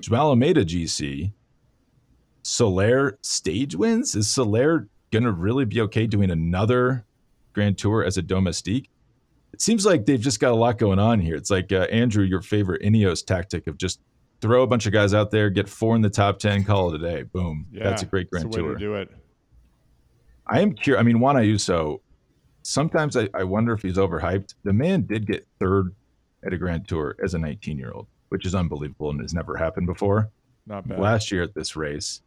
Joao 0.00 0.28
Almeida 0.28 0.64
GC. 0.64 1.32
Soler 2.42 3.18
stage 3.22 3.74
wins. 3.74 4.14
Is 4.14 4.30
Soler 4.30 4.88
gonna 5.10 5.32
really 5.32 5.64
be 5.64 5.80
okay 5.80 6.06
doing 6.06 6.30
another 6.30 7.04
Grand 7.52 7.78
Tour 7.78 8.04
as 8.04 8.16
a 8.16 8.22
domestique? 8.22 8.88
It 9.56 9.62
seems 9.62 9.86
like 9.86 10.04
they've 10.04 10.20
just 10.20 10.38
got 10.38 10.52
a 10.52 10.54
lot 10.54 10.76
going 10.76 10.98
on 10.98 11.18
here. 11.18 11.34
It's 11.34 11.50
like 11.50 11.72
uh, 11.72 11.86
Andrew, 11.90 12.22
your 12.22 12.42
favorite 12.42 12.82
Ineos 12.82 13.24
tactic 13.24 13.66
of 13.66 13.78
just 13.78 14.02
throw 14.42 14.62
a 14.62 14.66
bunch 14.66 14.84
of 14.84 14.92
guys 14.92 15.14
out 15.14 15.30
there, 15.30 15.48
get 15.48 15.66
four 15.66 15.96
in 15.96 16.02
the 16.02 16.10
top 16.10 16.38
ten, 16.38 16.62
call 16.62 16.92
it 16.92 17.00
a 17.00 17.10
day. 17.10 17.22
Boom. 17.22 17.64
Yeah, 17.72 17.84
That's 17.84 18.02
a 18.02 18.04
great 18.04 18.28
Grand 18.28 18.44
that's 18.44 18.56
the 18.56 18.62
way 18.62 18.68
Tour. 18.68 18.74
to 18.74 18.78
do 18.78 18.94
it. 18.96 19.08
I 20.46 20.60
am 20.60 20.74
curious. 20.74 21.00
I 21.00 21.04
mean, 21.04 21.20
Juan 21.20 21.36
Ayuso, 21.36 22.00
sometimes 22.64 23.16
I, 23.16 23.30
I 23.32 23.44
wonder 23.44 23.72
if 23.72 23.80
he's 23.80 23.96
overhyped. 23.96 24.52
The 24.62 24.74
man 24.74 25.06
did 25.06 25.26
get 25.26 25.46
third 25.58 25.94
at 26.44 26.52
a 26.52 26.58
Grand 26.58 26.86
Tour 26.86 27.16
as 27.24 27.32
a 27.32 27.38
19 27.38 27.78
year 27.78 27.92
old, 27.92 28.08
which 28.28 28.44
is 28.44 28.54
unbelievable 28.54 29.08
and 29.08 29.22
has 29.22 29.32
never 29.32 29.56
happened 29.56 29.86
before. 29.86 30.30
Not 30.66 30.86
bad. 30.86 30.98
Last 30.98 31.32
year 31.32 31.42
at 31.42 31.54
this 31.54 31.76
race, 31.76 32.20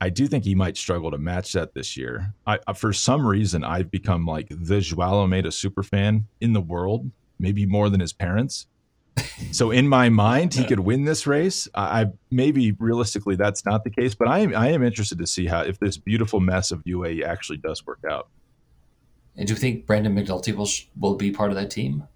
I 0.00 0.10
do 0.10 0.26
think 0.26 0.44
he 0.44 0.54
might 0.54 0.76
struggle 0.76 1.10
to 1.10 1.18
match 1.18 1.52
that 1.52 1.74
this 1.74 1.96
year. 1.96 2.34
I, 2.46 2.58
for 2.74 2.92
some 2.92 3.26
reason, 3.26 3.64
I've 3.64 3.90
become 3.90 4.26
like 4.26 4.48
the 4.50 4.80
Joao 4.80 5.20
Almeida 5.20 5.50
super 5.50 5.82
fan 5.82 6.26
in 6.40 6.52
the 6.52 6.60
world, 6.60 7.10
maybe 7.38 7.64
more 7.64 7.88
than 7.88 8.00
his 8.00 8.12
parents. 8.12 8.66
so 9.52 9.70
in 9.70 9.88
my 9.88 10.08
mind, 10.10 10.52
he 10.52 10.64
could 10.64 10.80
win 10.80 11.04
this 11.04 11.26
race. 11.26 11.66
I, 11.74 12.02
I 12.02 12.06
maybe 12.30 12.72
realistically 12.72 13.36
that's 13.36 13.64
not 13.64 13.84
the 13.84 13.90
case, 13.90 14.14
but 14.14 14.28
I 14.28 14.40
am 14.40 14.54
I 14.54 14.68
am 14.68 14.82
interested 14.82 15.18
to 15.18 15.26
see 15.26 15.46
how 15.46 15.62
if 15.62 15.78
this 15.78 15.96
beautiful 15.96 16.40
mess 16.40 16.70
of 16.70 16.84
UAE 16.84 17.24
actually 17.24 17.58
does 17.58 17.86
work 17.86 18.00
out. 18.08 18.28
And 19.34 19.46
do 19.46 19.54
you 19.54 19.58
think 19.58 19.86
Brandon 19.86 20.14
McNulty 20.14 20.54
will 20.54 20.68
will 21.00 21.16
be 21.16 21.30
part 21.30 21.50
of 21.50 21.56
that 21.56 21.70
team? 21.70 22.06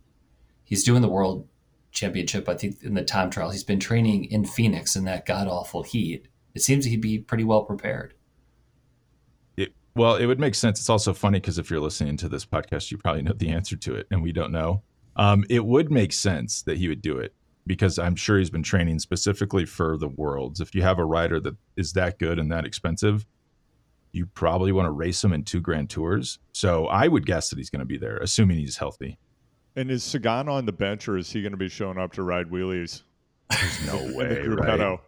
He's 0.64 0.84
doing 0.84 1.02
the 1.02 1.08
World 1.08 1.48
Championship, 1.92 2.48
I 2.48 2.54
think, 2.54 2.82
in 2.82 2.94
the 2.94 3.02
time 3.02 3.30
trial. 3.30 3.50
He's 3.50 3.64
been 3.64 3.80
training 3.80 4.26
in 4.26 4.44
Phoenix 4.44 4.96
in 4.96 5.04
that 5.04 5.26
god 5.26 5.48
awful 5.48 5.82
heat. 5.82 6.28
It 6.54 6.62
seems 6.62 6.84
he'd 6.84 7.00
be 7.00 7.18
pretty 7.18 7.44
well 7.44 7.62
prepared. 7.62 8.14
It, 9.56 9.72
well, 9.94 10.16
it 10.16 10.26
would 10.26 10.40
make 10.40 10.54
sense. 10.54 10.80
It's 10.80 10.90
also 10.90 11.12
funny 11.12 11.40
because 11.40 11.58
if 11.58 11.70
you're 11.70 11.80
listening 11.80 12.16
to 12.18 12.28
this 12.28 12.44
podcast, 12.44 12.90
you 12.90 12.98
probably 12.98 13.22
know 13.22 13.32
the 13.32 13.50
answer 13.50 13.76
to 13.76 13.94
it, 13.94 14.06
and 14.10 14.22
we 14.22 14.32
don't 14.32 14.52
know. 14.52 14.82
Um, 15.16 15.44
it 15.50 15.64
would 15.64 15.90
make 15.90 16.12
sense 16.12 16.62
that 16.62 16.78
he 16.78 16.88
would 16.88 17.02
do 17.02 17.18
it 17.18 17.34
because 17.66 17.98
I'm 17.98 18.16
sure 18.16 18.38
he's 18.38 18.50
been 18.50 18.62
training 18.62 18.98
specifically 18.98 19.64
for 19.64 19.96
the 19.96 20.08
worlds. 20.08 20.60
If 20.60 20.74
you 20.74 20.82
have 20.82 20.98
a 20.98 21.04
rider 21.04 21.40
that 21.40 21.56
is 21.76 21.92
that 21.92 22.18
good 22.18 22.38
and 22.38 22.50
that 22.50 22.64
expensive, 22.64 23.26
you 24.12 24.26
probably 24.26 24.72
want 24.72 24.86
to 24.86 24.90
race 24.90 25.22
him 25.22 25.32
in 25.32 25.44
two 25.44 25.60
grand 25.60 25.90
tours. 25.90 26.38
So 26.52 26.86
I 26.86 27.08
would 27.08 27.26
guess 27.26 27.50
that 27.50 27.58
he's 27.58 27.70
going 27.70 27.80
to 27.80 27.86
be 27.86 27.98
there, 27.98 28.16
assuming 28.18 28.58
he's 28.58 28.76
healthy. 28.76 29.18
And 29.76 29.90
is 29.90 30.02
Sagan 30.02 30.48
on 30.48 30.66
the 30.66 30.72
bench, 30.72 31.08
or 31.08 31.16
is 31.16 31.30
he 31.30 31.42
going 31.42 31.52
to 31.52 31.58
be 31.58 31.68
showing 31.68 31.96
up 31.96 32.12
to 32.14 32.22
ride 32.22 32.50
wheelies? 32.50 33.02
There's 33.50 33.86
no 33.86 33.98
in 34.00 34.12
the 34.12 34.16
way, 34.18 34.46
right? 34.48 34.98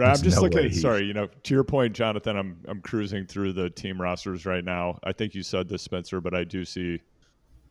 Right. 0.00 0.06
There's 0.06 0.18
I'm 0.20 0.24
just 0.24 0.36
no 0.36 0.42
looking. 0.42 0.66
At, 0.66 0.74
sorry, 0.74 1.04
you 1.04 1.12
know, 1.12 1.28
to 1.42 1.54
your 1.54 1.64
point, 1.64 1.94
Jonathan. 1.94 2.36
I'm 2.36 2.58
I'm 2.66 2.80
cruising 2.80 3.26
through 3.26 3.52
the 3.52 3.68
team 3.68 4.00
rosters 4.00 4.46
right 4.46 4.64
now. 4.64 4.98
I 5.04 5.12
think 5.12 5.34
you 5.34 5.42
said 5.42 5.68
this, 5.68 5.82
Spencer, 5.82 6.20
but 6.20 6.34
I 6.34 6.44
do 6.44 6.64
see 6.64 7.00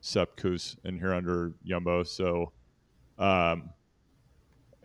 Sepp 0.02 0.36
Kuss 0.36 0.76
in 0.84 1.00
here 1.00 1.13
under 1.13 1.54
Yumbo. 1.68 2.06
So, 2.06 2.52
um, 3.18 3.72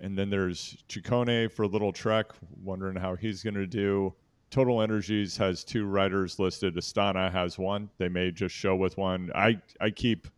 and 0.01 0.17
then 0.19 0.31
there's 0.31 0.79
Ciccone 0.89 1.53
for 1.53 1.67
Lidl-Trek. 1.67 2.27
Wondering 2.63 2.97
how 2.97 3.15
he's 3.15 3.43
going 3.43 3.55
to 3.55 3.67
do. 3.67 4.15
Total 4.51 4.81
Energies 4.81 5.37
has 5.37 5.65
two 5.65 5.85
riders 5.85 6.39
listed. 6.39 6.77
Astana 6.77 7.31
has 7.31 7.59
one. 7.59 7.91
They 7.99 8.09
may 8.09 8.31
just 8.31 8.55
show 8.55 8.75
with 8.75 8.97
one. 8.97 9.31
I 9.35 9.61
I 9.81 9.91
keep. 9.91 10.29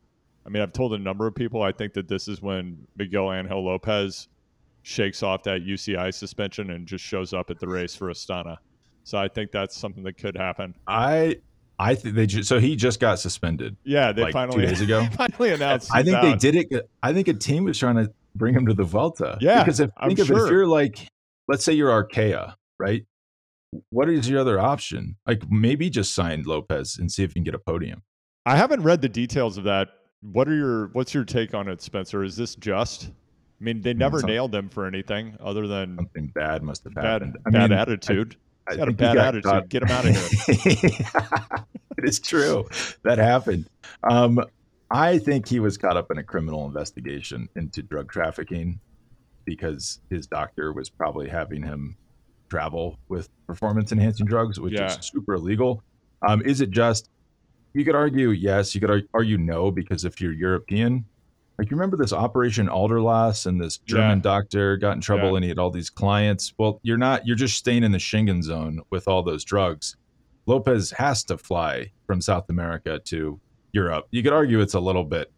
I 0.45 0.49
mean, 0.49 0.63
I've 0.63 0.73
told 0.73 0.95
a 0.95 0.99
number 0.99 1.27
of 1.27 1.35
people. 1.35 1.63
I 1.63 1.73
think 1.73 1.93
that 1.95 2.09
this 2.09 2.29
is 2.29 2.41
when 2.41 2.87
Miguel 2.97 3.33
Angel 3.33 3.65
Lopez 3.65 4.29
shakes 4.87 5.25
off 5.25 5.43
that 5.43 5.63
UCI 5.63 6.15
suspension 6.15 6.71
and 6.71 6.87
just 6.87 7.05
shows 7.05 7.33
up 7.33 7.51
at 7.51 7.59
the 7.59 7.67
race 7.67 7.97
for 7.97 8.09
Astana. 8.09 8.57
So 9.03 9.19
I 9.19 9.27
think 9.27 9.51
that's 9.51 9.77
something 9.77 10.05
that 10.05 10.17
could 10.17 10.37
happen. 10.37 10.77
I 10.87 11.39
I 11.77 11.97
think 11.97 12.15
they 12.15 12.27
just 12.27 12.49
so 12.49 12.61
he 12.61 12.77
just 12.77 13.01
got 13.01 13.19
suspended. 13.19 13.77
Yeah, 13.83 14.13
they 14.13 14.23
Like, 14.23 14.31
two 14.31 14.33
finally 14.35 14.67
days 14.67 14.81
ago? 14.81 15.05
finally 15.13 15.53
announced. 15.53 15.91
I 15.93 16.05
think 16.05 16.21
they 16.23 16.37
did 16.37 16.55
it. 16.55 16.89
I 17.03 17.13
think 17.13 17.27
a 17.27 17.35
team 17.35 17.65
was 17.65 17.77
trying 17.79 17.97
to 17.97 18.13
bring 18.37 18.55
him 18.55 18.65
to 18.67 18.75
the 18.75 18.85
Vuelta. 18.85 19.39
Yeah, 19.41 19.65
because 19.65 19.81
if 19.81 19.91
I'm 19.97 20.09
think 20.11 20.21
of 20.21 20.31
it, 20.31 20.37
if 20.41 20.51
you're 20.51 20.69
like, 20.69 21.09
let's 21.49 21.65
say 21.65 21.73
you're 21.73 21.91
Arkea, 21.91 22.55
right? 22.79 23.05
What 23.91 24.09
is 24.09 24.29
your 24.31 24.39
other 24.41 24.61
option? 24.61 25.17
Like 25.27 25.43
maybe 25.51 25.91
just 25.91 26.15
sign 26.15 26.45
Lopez 26.45 26.97
and 26.97 27.11
see 27.11 27.25
if 27.25 27.31
you 27.31 27.35
can 27.35 27.43
get 27.43 27.57
a 27.57 27.59
podium. 27.59 28.03
I 28.47 28.57
haven't 28.57 28.83
read 28.83 29.03
the 29.03 29.09
details 29.09 29.59
of 29.59 29.65
that. 29.65 29.89
What 30.21 30.49
are 30.49 30.55
your 30.55 30.87
What's 30.93 31.13
your 31.13 31.25
take 31.25 31.55
on 31.55 31.69
it, 31.69 31.83
Spencer? 31.83 32.23
Is 32.23 32.37
this 32.37 32.55
just? 32.55 33.11
I 33.61 33.65
mean, 33.65 33.81
they 33.83 33.95
never 33.95 34.21
some- 34.21 34.29
nailed 34.29 34.55
him 34.55 34.69
for 34.69 34.87
anything 34.87 35.37
other 35.41 35.67
than 35.67 35.97
Something 35.97 36.27
bad 36.29 36.63
must 36.63 36.85
have 36.85 36.95
bad 36.95 37.05
happened. 37.23 37.39
I 37.47 37.51
bad 37.51 37.73
attitude. 37.73 38.37
I 38.69 38.73
He's 38.73 38.79
got 38.79 38.89
a 38.89 38.93
bad 38.93 39.15
got 39.15 39.27
attitude. 39.29 39.45
caught- 39.45 39.69
Get 39.69 39.83
him 39.83 39.89
out 39.91 40.05
of 40.07 40.15
here. 40.17 40.57
it 41.99 42.05
is 42.05 42.21
true. 42.21 42.69
That 43.05 43.19
happened. 43.19 43.67
Um, 44.03 44.41
I 44.91 45.19
think 45.19 45.49
he 45.49 45.59
was 45.61 45.77
caught 45.79 45.97
up 45.97 46.11
in 46.11 46.19
a 46.19 46.23
criminal 46.23 46.67
investigation 46.67 47.49
into 47.57 47.83
drug 47.83 48.11
trafficking 48.13 48.79
because 49.45 50.01
his 50.11 50.27
doctor 50.27 50.73
was 50.73 50.91
probably 50.91 51.29
having 51.29 51.63
him 51.63 51.97
travel 52.49 52.99
with 53.09 53.29
performance 53.47 53.91
enhancing 53.93 54.27
drugs, 54.27 54.61
which 54.61 54.75
Yeah. 54.75 54.87
is 54.87 54.99
super 55.01 55.35
illegal. 55.35 55.83
Um, 56.27 56.43
is 56.43 56.61
it 56.61 56.71
just, 56.71 57.09
you 57.73 57.85
could 57.85 57.95
argue 57.95 58.31
yes, 58.31 58.75
you 58.75 58.81
could 58.81 59.07
argue 59.15 59.39
no, 59.39 59.71
because 59.71 60.05
if 60.05 60.21
you're 60.21 60.33
European, 60.33 61.05
like 61.59 61.71
you 61.71 61.77
remember 61.77 61.97
this 61.97 62.13
Operation 62.13 62.67
Aderlass 62.69 63.47
and 63.47 63.61
this 63.61 63.79
German 63.79 64.19
Yeah. 64.19 64.23
doctor 64.23 64.77
got 64.77 64.93
in 64.93 65.01
trouble 65.01 65.31
Yeah. 65.31 65.37
and 65.37 65.45
he 65.45 65.49
had 65.49 65.59
all 65.59 65.71
these 65.71 65.91
clients. 65.91 66.53
Well, 66.59 66.81
you're 66.83 66.99
not, 66.99 67.27
you're 67.27 67.37
just 67.37 67.57
staying 67.57 67.83
in 67.85 67.93
the 67.93 67.99
Schengen 67.99 68.43
zone 68.43 68.81
with 68.91 69.09
all 69.09 69.23
those 69.23 69.45
drugs. 69.45 69.97
Lopez 70.47 70.91
has 70.93 71.25
to 71.25 71.39
fly 71.39 71.91
from 72.07 72.21
South 72.21 72.49
America 72.51 73.01
to 73.07 73.41
Europe. 73.73 74.07
You 74.11 74.23
could 74.23 74.33
argue 74.33 74.61
it's 74.61 74.75
a 74.75 74.81
little 74.81 75.05
bit 75.05 75.33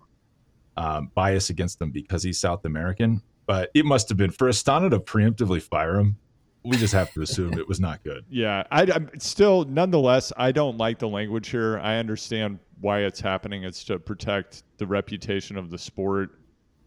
um, 0.77 1.11
bias 1.15 1.51
against 1.51 1.81
him 1.81 1.91
because 1.91 2.23
he's 2.23 2.39
South 2.39 2.65
American, 2.65 3.23
but 3.47 3.71
it 3.75 3.85
must 3.85 4.09
have 4.11 4.19
been 4.19 4.31
for 4.31 4.49
Astana 4.49 4.91
to 4.91 5.01
preemptively 5.01 5.61
fire 5.63 5.99
him. 5.99 6.17
We 6.65 6.77
just 6.77 6.93
have 6.93 7.13
to 7.13 7.23
assume 7.23 7.55
it 7.55 7.67
was 7.69 7.81
not 7.81 8.03
good. 8.03 8.25
Yeah, 8.29 8.65
I, 8.71 8.83
I'm 8.83 9.11
still, 9.19 9.65
nonetheless, 9.65 10.33
I 10.37 10.53
don't 10.53 10.77
like 10.77 10.99
the 10.99 11.09
language 11.09 11.49
here. 11.49 11.79
I 11.79 11.97
understand 11.97 12.59
why 12.81 13.01
it's 13.01 13.21
happening. 13.21 13.65
It's 13.65 13.85
to 13.85 13.99
protect 13.99 14.65
the 14.77 14.87
reputation 14.87 15.57
of 15.57 15.71
the 15.71 15.79
sport. 15.79 16.31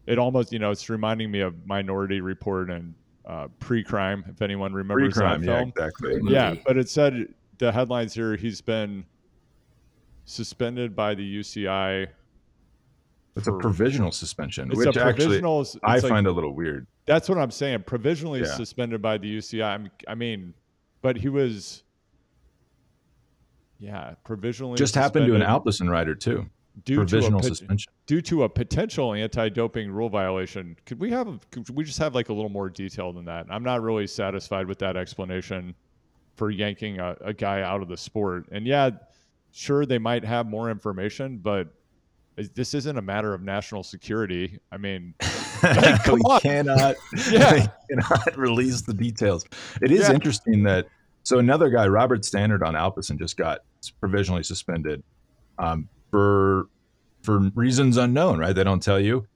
It 0.06 0.18
almost, 0.18 0.52
you 0.52 0.58
know, 0.58 0.70
it's 0.70 0.88
reminding 0.88 1.30
me 1.30 1.40
of 1.40 1.66
Minority 1.66 2.20
Report 2.20 2.70
and 2.70 2.94
uh, 3.24 3.48
Pre-Crime. 3.60 4.24
If 4.28 4.42
anyone 4.42 4.72
remembers 4.72 5.14
Pre-crime, 5.14 5.40
that 5.42 5.46
yeah, 5.50 5.58
film, 5.58 5.68
exactly. 5.70 6.18
Movie. 6.20 6.34
yeah. 6.34 6.54
But 6.66 6.76
it 6.76 6.88
said 6.88 7.28
the 7.58 7.72
headlines 7.72 8.12
here: 8.14 8.36
he's 8.36 8.60
been 8.60 9.04
suspended 10.24 10.94
by 10.94 11.14
the 11.14 11.38
UCI. 11.38 12.08
It's 13.36 13.46
a 13.48 13.52
provisional 13.52 14.12
suspension, 14.12 14.70
It's 14.70 14.84
which 14.84 14.96
a 14.96 15.04
actually 15.04 15.38
it's 15.38 15.76
I 15.82 15.94
like- 15.98 16.02
find 16.02 16.26
a 16.26 16.32
little 16.32 16.54
weird. 16.54 16.86
That's 17.06 17.28
what 17.28 17.38
I'm 17.38 17.50
saying. 17.50 17.82
Provisionally 17.84 18.40
Yeah. 18.40 18.46
suspended 18.54 19.02
by 19.02 19.18
the 19.18 19.28
UCI. 19.38 19.66
I'm, 19.74 19.90
I 20.06 20.14
mean, 20.14 20.54
but 21.00 21.16
he 21.16 21.28
was, 21.28 21.82
yeah, 23.78 24.14
provisionally 24.24 24.76
Just 24.76 24.94
happened 24.94 25.26
to 25.26 25.34
an 25.34 25.42
Alpecin 25.42 25.90
rider 25.90 26.14
too. 26.14 26.46
due 26.84 26.94
to 26.96 27.00
a 27.00 27.04
Provisional 27.04 27.42
suspension. 27.42 27.92
due 28.06 28.22
to 28.22 28.44
a 28.44 28.48
potential 28.48 29.12
anti-doping 29.14 29.90
rule 29.90 30.08
violation. 30.08 30.76
Could 30.86 31.00
we 31.00 31.10
have? 31.10 31.40
Could 31.50 31.68
we 31.70 31.84
just 31.84 31.98
have 31.98 32.14
like 32.14 32.28
a 32.28 32.32
little 32.32 32.48
more 32.50 32.70
detail 32.70 33.12
than 33.12 33.24
that? 33.26 33.46
I'm 33.50 33.64
not 33.64 33.82
really 33.82 34.06
satisfied 34.06 34.66
with 34.66 34.78
that 34.78 34.96
explanation 34.96 35.74
for 36.36 36.50
yanking 36.50 36.98
a, 36.98 37.16
a 37.20 37.32
guy 37.34 37.62
out 37.62 37.82
of 37.82 37.88
the 37.88 37.96
sport. 37.96 38.46
And 38.52 38.66
yeah, 38.66 38.90
sure 39.50 39.84
they 39.84 39.98
might 39.98 40.24
have 40.24 40.46
more 40.46 40.70
information, 40.70 41.38
but 41.38 41.74
this 42.36 42.74
isn't 42.74 42.96
a 42.96 43.02
matter 43.02 43.34
of 43.34 43.42
national 43.42 43.82
security. 43.82 44.58
I 44.70 44.76
mean, 44.78 45.14
like, 45.62 46.06
we 46.06 46.20
on. 46.20 46.40
cannot, 46.40 46.96
yeah. 47.30 47.66
cannot 47.90 48.36
release 48.36 48.82
the 48.82 48.94
details. 48.94 49.44
It 49.80 49.92
is 49.92 50.08
yeah. 50.08 50.14
interesting 50.14 50.62
that 50.64 50.86
so 51.24 51.38
another 51.38 51.68
guy, 51.70 51.86
Robert 51.86 52.24
Stannard 52.24 52.62
on 52.66 52.74
Alpecin, 52.74 53.18
just 53.18 53.36
got 53.36 53.60
provisionally 54.00 54.42
suspended 54.42 55.02
um, 55.58 55.88
for 56.10 56.66
for 57.22 57.38
reasons 57.54 57.96
unknown. 57.96 58.38
Right? 58.38 58.54
They 58.54 58.64
don't 58.64 58.82
tell 58.82 59.00
you. 59.00 59.26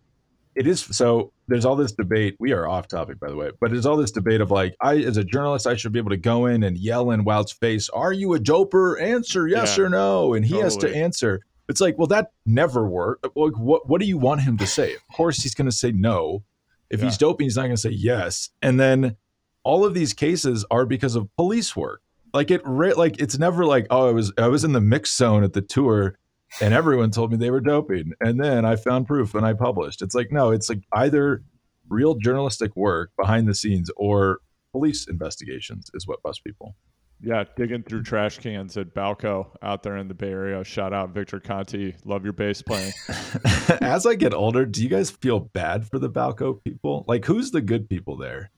It 0.54 0.66
is 0.66 0.80
so. 0.80 1.32
There's 1.48 1.66
all 1.66 1.76
this 1.76 1.92
debate. 1.92 2.36
We 2.40 2.52
are 2.52 2.66
off 2.66 2.88
topic, 2.88 3.20
by 3.20 3.28
the 3.28 3.36
way, 3.36 3.50
but 3.60 3.70
there's 3.70 3.84
all 3.84 3.98
this 3.98 4.10
debate 4.10 4.40
of 4.40 4.50
like, 4.50 4.74
I 4.80 4.96
as 4.96 5.18
a 5.18 5.22
journalist, 5.22 5.66
I 5.66 5.76
should 5.76 5.92
be 5.92 5.98
able 5.98 6.10
to 6.10 6.16
go 6.16 6.46
in 6.46 6.62
and 6.62 6.78
yell 6.78 7.10
in 7.10 7.24
Wild's 7.24 7.52
face, 7.52 7.90
"Are 7.90 8.12
you 8.12 8.32
a 8.32 8.38
doper? 8.38 9.00
Answer 9.00 9.46
yes 9.46 9.76
yeah, 9.76 9.84
or 9.84 9.88
no," 9.90 10.32
and 10.32 10.46
he 10.46 10.54
totally. 10.54 10.64
has 10.64 10.76
to 10.78 10.96
answer. 10.96 11.42
It's 11.68 11.80
like, 11.80 11.98
well, 11.98 12.06
that 12.08 12.32
never 12.44 12.88
worked. 12.88 13.26
Like, 13.34 13.58
what 13.58 13.88
what 13.88 14.00
do 14.00 14.06
you 14.06 14.18
want 14.18 14.42
him 14.42 14.56
to 14.58 14.66
say? 14.66 14.94
Of 14.94 15.16
course, 15.16 15.42
he's 15.42 15.54
going 15.54 15.68
to 15.68 15.76
say 15.76 15.92
no. 15.92 16.44
If 16.90 17.00
yeah. 17.00 17.06
he's 17.06 17.18
doping, 17.18 17.46
he's 17.46 17.56
not 17.56 17.62
going 17.62 17.74
to 17.74 17.80
say 17.80 17.90
yes. 17.90 18.50
And 18.62 18.78
then 18.78 19.16
all 19.64 19.84
of 19.84 19.94
these 19.94 20.12
cases 20.12 20.64
are 20.70 20.86
because 20.86 21.16
of 21.16 21.28
police 21.36 21.74
work. 21.74 22.02
Like 22.32 22.50
it, 22.50 22.66
like 22.66 23.20
it's 23.20 23.38
never 23.38 23.64
like, 23.64 23.86
oh, 23.90 24.08
I 24.08 24.12
was 24.12 24.32
I 24.38 24.48
was 24.48 24.62
in 24.62 24.72
the 24.72 24.80
mix 24.80 25.16
zone 25.16 25.42
at 25.42 25.54
the 25.54 25.62
tour, 25.62 26.18
and 26.60 26.74
everyone 26.74 27.10
told 27.10 27.32
me 27.32 27.36
they 27.36 27.50
were 27.50 27.60
doping, 27.60 28.12
and 28.20 28.38
then 28.38 28.64
I 28.64 28.76
found 28.76 29.06
proof 29.06 29.34
and 29.34 29.44
I 29.44 29.54
published. 29.54 30.02
It's 30.02 30.14
like 30.14 30.30
no, 30.30 30.50
it's 30.50 30.68
like 30.68 30.82
either 30.92 31.42
real 31.88 32.14
journalistic 32.14 32.76
work 32.76 33.10
behind 33.18 33.48
the 33.48 33.54
scenes 33.54 33.90
or 33.96 34.40
police 34.72 35.06
investigations 35.08 35.90
is 35.94 36.06
what 36.06 36.22
busts 36.22 36.42
people. 36.42 36.76
Yeah, 37.20 37.44
digging 37.56 37.82
through 37.82 38.02
trash 38.02 38.38
cans 38.38 38.76
at 38.76 38.94
Balco 38.94 39.48
out 39.62 39.82
there 39.82 39.96
in 39.96 40.06
the 40.06 40.14
Bay 40.14 40.30
Area. 40.30 40.62
Shout 40.64 40.92
out 40.92 41.10
Victor 41.10 41.40
Conte. 41.40 41.94
Love 42.04 42.24
your 42.24 42.34
bass 42.34 42.60
playing. 42.60 42.92
As 43.80 44.04
I 44.04 44.14
get 44.14 44.34
older, 44.34 44.66
do 44.66 44.82
you 44.82 44.88
guys 44.88 45.10
feel 45.10 45.40
bad 45.40 45.88
for 45.88 45.98
the 45.98 46.10
Balco 46.10 46.62
people? 46.62 47.04
Like, 47.08 47.24
who's 47.24 47.50
the 47.50 47.62
good 47.62 47.88
people 47.88 48.16
there? 48.16 48.50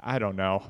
I 0.00 0.18
don't 0.18 0.36
know. 0.36 0.62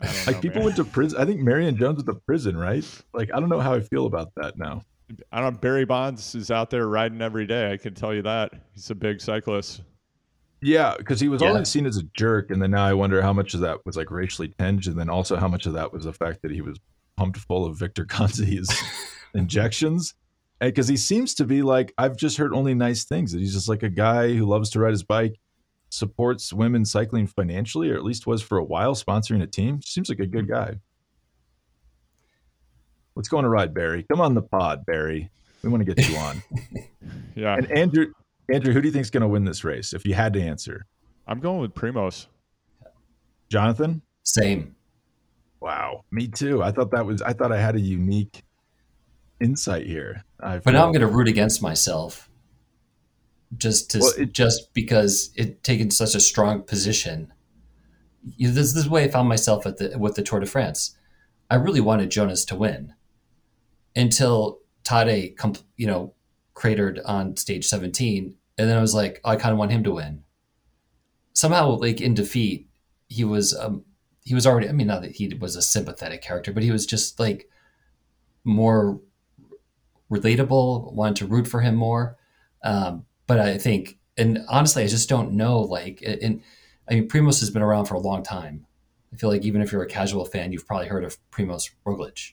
I 0.00 0.06
don't 0.06 0.26
like 0.26 0.36
know, 0.36 0.42
people 0.42 0.58
man. 0.58 0.64
went 0.64 0.76
to 0.76 0.84
prison. 0.84 1.20
I 1.20 1.24
think 1.24 1.40
Marion 1.40 1.76
Jones 1.76 1.98
went 1.98 2.06
to 2.06 2.24
prison, 2.26 2.56
right? 2.56 2.84
Like, 3.14 3.30
I 3.32 3.40
don't 3.40 3.48
know 3.48 3.60
how 3.60 3.74
I 3.74 3.80
feel 3.80 4.06
about 4.06 4.32
that 4.36 4.58
now. 4.58 4.82
I 5.30 5.40
don't. 5.40 5.60
Barry 5.60 5.84
Bonds 5.84 6.34
is 6.34 6.50
out 6.50 6.70
there 6.70 6.88
riding 6.88 7.22
every 7.22 7.46
day. 7.46 7.72
I 7.72 7.76
can 7.76 7.94
tell 7.94 8.12
you 8.12 8.22
that 8.22 8.52
he's 8.74 8.90
a 8.90 8.94
big 8.94 9.20
cyclist. 9.20 9.82
Yeah, 10.62 10.94
because 10.96 11.20
he 11.20 11.28
was 11.28 11.42
yeah. 11.42 11.48
always 11.48 11.68
seen 11.68 11.86
as 11.86 11.96
a 11.96 12.02
jerk, 12.14 12.50
and 12.50 12.60
then 12.60 12.70
now 12.70 12.84
I 12.84 12.94
wonder 12.94 13.20
how 13.20 13.32
much 13.32 13.54
of 13.54 13.60
that 13.60 13.84
was 13.84 13.96
like 13.96 14.10
racially 14.10 14.54
tinged, 14.58 14.86
and 14.86 14.98
then 14.98 15.10
also 15.10 15.36
how 15.36 15.48
much 15.48 15.66
of 15.66 15.74
that 15.74 15.92
was 15.92 16.04
the 16.04 16.12
fact 16.12 16.42
that 16.42 16.50
he 16.50 16.62
was 16.62 16.78
pumped 17.16 17.38
full 17.38 17.64
of 17.64 17.78
Victor 17.78 18.04
Conte's 18.04 18.68
injections. 19.34 20.14
Because 20.58 20.88
he 20.88 20.96
seems 20.96 21.34
to 21.34 21.44
be 21.44 21.60
like 21.60 21.92
I've 21.98 22.16
just 22.16 22.38
heard 22.38 22.54
only 22.54 22.74
nice 22.74 23.04
things. 23.04 23.32
That 23.32 23.40
he's 23.40 23.52
just 23.52 23.68
like 23.68 23.82
a 23.82 23.90
guy 23.90 24.32
who 24.32 24.46
loves 24.46 24.70
to 24.70 24.80
ride 24.80 24.92
his 24.92 25.02
bike, 25.02 25.38
supports 25.90 26.52
women 26.52 26.84
cycling 26.84 27.26
financially, 27.26 27.90
or 27.90 27.96
at 27.96 28.04
least 28.04 28.26
was 28.26 28.42
for 28.42 28.56
a 28.56 28.64
while 28.64 28.94
sponsoring 28.94 29.42
a 29.42 29.46
team. 29.46 29.82
Seems 29.82 30.08
like 30.08 30.20
a 30.20 30.26
good 30.26 30.46
mm-hmm. 30.46 30.72
guy. 30.72 30.80
Let's 33.14 33.28
go 33.28 33.38
on 33.38 33.44
a 33.44 33.48
ride, 33.48 33.74
Barry. 33.74 34.04
Come 34.10 34.20
on 34.20 34.34
the 34.34 34.42
pod, 34.42 34.84
Barry. 34.86 35.30
We 35.62 35.70
want 35.70 35.84
to 35.84 35.94
get 35.94 36.08
you 36.08 36.16
on. 36.16 36.42
yeah. 37.34 37.56
And 37.56 37.70
Andrew, 37.72 38.12
Andrew, 38.52 38.72
who 38.72 38.80
do 38.80 38.88
you 38.88 38.92
think 38.92 39.02
is 39.02 39.10
going 39.10 39.22
to 39.22 39.28
win 39.28 39.44
this 39.44 39.64
race? 39.64 39.92
If 39.92 40.06
you 40.06 40.14
had 40.14 40.32
to 40.34 40.40
answer, 40.40 40.86
I'm 41.26 41.40
going 41.40 41.60
with 41.60 41.74
Primoz. 41.74 42.26
Jonathan. 43.48 44.02
Same. 44.22 44.76
Wow, 45.60 46.04
me 46.10 46.28
too. 46.28 46.62
I 46.62 46.70
thought 46.70 46.90
that 46.90 47.06
was. 47.06 47.22
I 47.22 47.32
thought 47.32 47.52
I 47.52 47.60
had 47.60 47.76
a 47.76 47.80
unique 47.80 48.44
insight 49.40 49.86
here. 49.86 50.24
I 50.40 50.58
but 50.58 50.72
now 50.72 50.84
I'm 50.84 50.92
going 50.92 51.00
to 51.00 51.06
root 51.06 51.28
against 51.28 51.62
myself, 51.62 52.28
just 53.56 53.90
to 53.92 54.00
well, 54.00 54.12
it, 54.18 54.32
just 54.32 54.72
because 54.74 55.30
it 55.34 55.62
taken 55.62 55.90
such 55.90 56.14
a 56.14 56.20
strong 56.20 56.62
position. 56.62 57.32
You 58.22 58.48
know, 58.48 58.54
this, 58.54 58.72
this 58.72 58.78
is 58.78 58.84
the 58.84 58.90
way 58.90 59.04
I 59.04 59.08
found 59.08 59.28
myself 59.28 59.66
at 59.66 59.78
the 59.78 59.96
with 59.98 60.14
the 60.14 60.22
Tour 60.22 60.40
de 60.40 60.46
France. 60.46 60.96
I 61.48 61.54
really 61.54 61.80
wanted 61.80 62.10
Jonas 62.10 62.44
to 62.46 62.56
win 62.56 62.94
until 63.94 64.58
Tadej, 64.84 65.62
you 65.76 65.86
know, 65.86 66.12
cratered 66.56 66.98
on 67.04 67.36
stage 67.36 67.66
17 67.66 68.34
and 68.56 68.68
then 68.68 68.76
i 68.76 68.80
was 68.80 68.94
like 68.94 69.20
oh, 69.24 69.30
i 69.30 69.36
kind 69.36 69.52
of 69.52 69.58
want 69.58 69.70
him 69.70 69.84
to 69.84 69.92
win. 69.92 70.24
Somehow 71.34 71.76
like 71.76 72.00
in 72.00 72.14
defeat 72.14 72.66
he 73.08 73.22
was 73.22 73.54
um 73.54 73.84
he 74.24 74.34
was 74.34 74.46
already 74.46 74.66
i 74.68 74.72
mean 74.72 74.86
not 74.86 75.02
that 75.02 75.16
he 75.16 75.32
was 75.38 75.54
a 75.54 75.62
sympathetic 75.62 76.22
character 76.22 76.52
but 76.52 76.62
he 76.62 76.72
was 76.72 76.86
just 76.86 77.20
like 77.20 77.48
more 78.42 78.98
relatable 80.10 80.92
wanted 80.94 81.16
to 81.16 81.26
root 81.26 81.46
for 81.46 81.60
him 81.60 81.76
more. 81.76 82.16
Um 82.64 83.04
but 83.26 83.38
i 83.38 83.58
think 83.58 83.98
and 84.16 84.38
honestly 84.48 84.82
i 84.82 84.86
just 84.86 85.10
don't 85.10 85.32
know 85.32 85.60
like 85.60 86.02
and 86.02 86.42
i 86.88 86.94
mean 86.94 87.06
Primoz 87.06 87.38
has 87.40 87.50
been 87.50 87.62
around 87.62 87.84
for 87.84 87.94
a 87.94 88.00
long 88.00 88.22
time. 88.22 88.64
I 89.12 89.16
feel 89.16 89.28
like 89.28 89.44
even 89.44 89.60
if 89.60 89.72
you're 89.72 89.82
a 89.82 89.86
casual 89.86 90.24
fan 90.24 90.52
you've 90.52 90.66
probably 90.66 90.88
heard 90.88 91.04
of 91.04 91.18
Primoz 91.30 91.70
Roglic. 91.86 92.32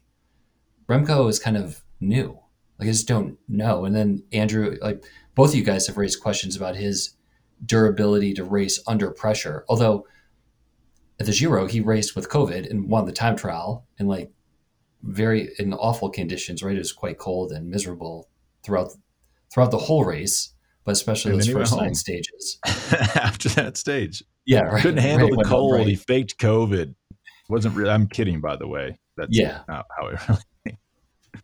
Remco 0.87 1.29
is 1.29 1.39
kind 1.39 1.57
of 1.57 1.83
new 1.99 2.39
like 2.79 2.87
I 2.87 2.91
just 2.91 3.07
don't 3.07 3.37
know. 3.47 3.85
And 3.85 3.95
then 3.95 4.23
Andrew, 4.31 4.77
like 4.81 5.03
both 5.35 5.49
of 5.49 5.55
you 5.55 5.63
guys 5.63 5.87
have 5.87 5.97
raised 5.97 6.21
questions 6.21 6.55
about 6.55 6.75
his 6.75 7.15
durability 7.65 8.33
to 8.33 8.43
race 8.43 8.81
under 8.87 9.11
pressure. 9.11 9.63
Although 9.69 10.05
at 11.19 11.25
the 11.25 11.31
Giro, 11.31 11.67
he 11.67 11.79
raced 11.79 12.15
with 12.15 12.29
COVID 12.29 12.69
and 12.69 12.89
won 12.89 13.05
the 13.05 13.11
time 13.11 13.35
trial 13.35 13.85
in 13.99 14.07
like 14.07 14.31
very 15.03 15.51
in 15.59 15.73
awful 15.73 16.09
conditions. 16.09 16.63
Right, 16.63 16.75
it 16.75 16.79
was 16.79 16.91
quite 16.91 17.17
cold 17.17 17.51
and 17.51 17.69
miserable 17.69 18.29
throughout 18.63 18.93
throughout 19.53 19.71
the 19.71 19.77
whole 19.77 20.03
race, 20.03 20.53
but 20.83 20.91
especially 20.91 21.31
and 21.31 21.41
those 21.41 21.49
first 21.49 21.77
nine 21.77 21.93
stages. 21.95 22.57
After 22.65 23.49
that 23.49 23.77
stage, 23.77 24.23
yeah, 24.45 24.61
right. 24.61 24.81
couldn't 24.81 24.99
handle 24.99 25.29
right, 25.29 25.39
the 25.39 25.49
cold. 25.49 25.73
Right. 25.73 25.87
He 25.87 25.95
faked 25.95 26.37
COVID. 26.39 26.95
Wasn't 27.49 27.75
really. 27.75 27.91
I'm 27.91 28.07
kidding, 28.07 28.41
by 28.41 28.55
the 28.55 28.67
way. 28.67 28.97
That's 29.15 29.37
yeah. 29.37 29.61
not 29.67 29.85
how 29.97 30.07
it 30.07 30.19
really 30.29 30.41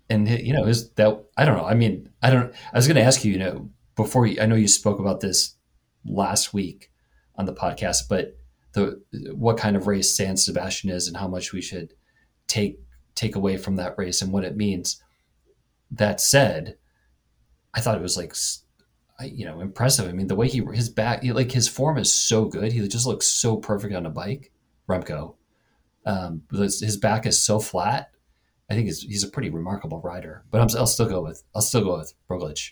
and 0.10 0.28
you 0.28 0.54
know 0.54 0.66
is 0.66 0.90
that 0.92 1.24
i 1.38 1.46
don't 1.46 1.58
know 1.58 1.66
i 1.66 1.74
mean 1.74 2.10
i 2.22 2.30
don't 2.30 2.54
i 2.74 2.78
was 2.78 2.88
going 2.88 2.96
to 2.96 3.04
ask 3.04 3.24
you 3.24 3.34
you 3.34 3.40
know 3.40 3.70
before 3.96 4.26
you, 4.26 4.42
i 4.42 4.46
know 4.46 4.56
you 4.56 4.68
spoke 4.68 5.00
about 5.00 5.20
this 5.20 5.56
last 6.06 6.54
week 6.54 6.92
on 7.36 7.46
the 7.46 7.54
podcast 7.54 8.04
but 8.10 8.38
the 8.74 9.02
what 9.34 9.58
kind 9.58 9.76
of 9.76 9.88
race 9.88 10.16
san 10.16 10.38
sebastian 10.38 10.90
is 10.90 11.08
and 11.08 11.18
how 11.18 11.28
much 11.28 11.54
we 11.54 11.62
should 11.62 11.94
take 12.48 12.80
take 13.20 13.36
away 13.36 13.58
from 13.58 13.76
that 13.76 13.98
race 13.98 14.22
and 14.22 14.32
what 14.32 14.46
it 14.46 14.56
means. 14.56 15.02
That 15.92 16.22
said 16.22 16.78
i 17.74 17.82
thought 17.82 17.98
it 17.98 18.02
was 18.02 18.18
like 18.18 18.34
you 19.32 19.46
know 19.46 19.60
impressive. 19.62 20.08
I 20.08 20.14
mean 20.14 20.28
the 20.28 20.36
way 20.36 20.48
he 20.48 20.64
his 20.74 20.90
back 20.90 21.24
like 21.24 21.52
his 21.52 21.68
form 21.68 21.98
is 21.98 22.14
so 22.14 22.46
good. 22.46 22.72
He 22.72 22.88
just 22.88 23.06
looks 23.06 23.28
so 23.28 23.58
perfect 23.58 23.94
on 23.94 24.06
a 24.06 24.10
bike. 24.10 24.52
Remco. 24.88 25.36
Um, 26.06 26.44
his 26.52 26.98
back 26.98 27.26
is 27.28 27.44
so 27.44 27.60
flat 27.60 28.12
I 28.70 28.76
think 28.76 28.86
he's, 28.86 29.02
he's 29.02 29.24
a 29.24 29.30
pretty 29.30 29.50
remarkable 29.50 30.00
rider. 30.02 30.44
But 30.52 30.62
i 30.62 30.80
will 30.80 30.88
still 30.88 31.10
go 31.10 31.22
with 31.22 31.44
I'll 31.56 31.62
still 31.62 31.84
go 31.84 31.98
with 31.98 32.14
Roglic. 32.30 32.72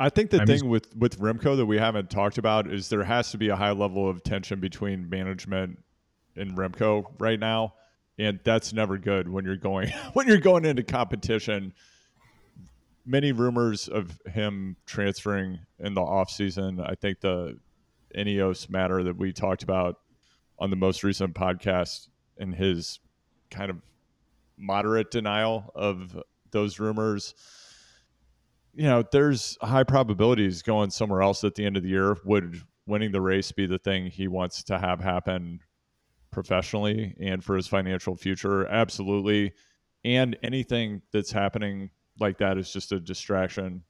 I 0.00 0.08
think 0.08 0.30
the 0.30 0.42
I 0.42 0.44
thing 0.44 0.68
with 0.68 0.94
with 0.96 1.20
Remco 1.20 1.56
that 1.56 1.66
we 1.66 1.78
haven't 1.78 2.10
talked 2.10 2.38
about 2.38 2.72
is 2.72 2.88
there 2.88 3.04
has 3.04 3.30
to 3.30 3.38
be 3.38 3.48
a 3.48 3.56
high 3.56 3.72
level 3.72 4.08
of 4.08 4.22
tension 4.22 4.60
between 4.60 5.08
management 5.08 5.78
and 6.36 6.56
Remco 6.56 7.04
right 7.18 7.38
now, 7.38 7.74
and 8.18 8.40
that's 8.42 8.72
never 8.72 8.98
good 8.98 9.28
when 9.28 9.44
you're 9.44 9.56
going 9.56 9.90
when 10.14 10.26
you're 10.26 10.38
going 10.38 10.64
into 10.64 10.82
competition. 10.82 11.74
Many 13.06 13.32
rumors 13.32 13.86
of 13.86 14.18
him 14.26 14.76
transferring 14.86 15.60
in 15.78 15.92
the 15.92 16.00
off 16.00 16.30
season. 16.30 16.80
I 16.80 16.94
think 16.94 17.20
the 17.20 17.58
Ineos 18.16 18.70
matter 18.70 19.02
that 19.02 19.18
we 19.18 19.32
talked 19.32 19.62
about 19.62 20.00
on 20.58 20.70
the 20.70 20.76
most 20.76 21.04
recent 21.04 21.34
podcast 21.34 22.08
and 22.38 22.54
his 22.54 23.00
kind 23.50 23.70
of 23.70 23.82
moderate 24.56 25.10
denial 25.10 25.70
of 25.74 26.18
those 26.50 26.78
rumors. 26.78 27.34
You 28.74 28.84
know, 28.84 29.04
there's 29.10 29.56
high 29.62 29.84
probabilities 29.84 30.62
going 30.62 30.90
somewhere 30.90 31.22
else 31.22 31.44
at 31.44 31.54
the 31.54 31.64
end 31.64 31.76
of 31.76 31.82
the 31.82 31.88
year. 31.88 32.16
Would 32.24 32.62
winning 32.86 33.12
the 33.12 33.20
race 33.20 33.52
be 33.52 33.66
the 33.66 33.78
thing 33.78 34.06
he 34.06 34.28
wants 34.28 34.62
to 34.64 34.78
have 34.78 35.00
happen 35.00 35.60
professionally 36.30 37.14
and 37.20 37.42
for 37.42 37.56
his 37.56 37.66
financial 37.66 38.16
future? 38.16 38.66
Absolutely. 38.66 39.52
And 40.04 40.36
anything 40.42 41.02
that's 41.12 41.32
happening 41.32 41.90
like 42.20 42.38
that 42.38 42.58
is 42.58 42.72
just 42.72 42.92
a 42.92 43.00
distraction 43.00 43.82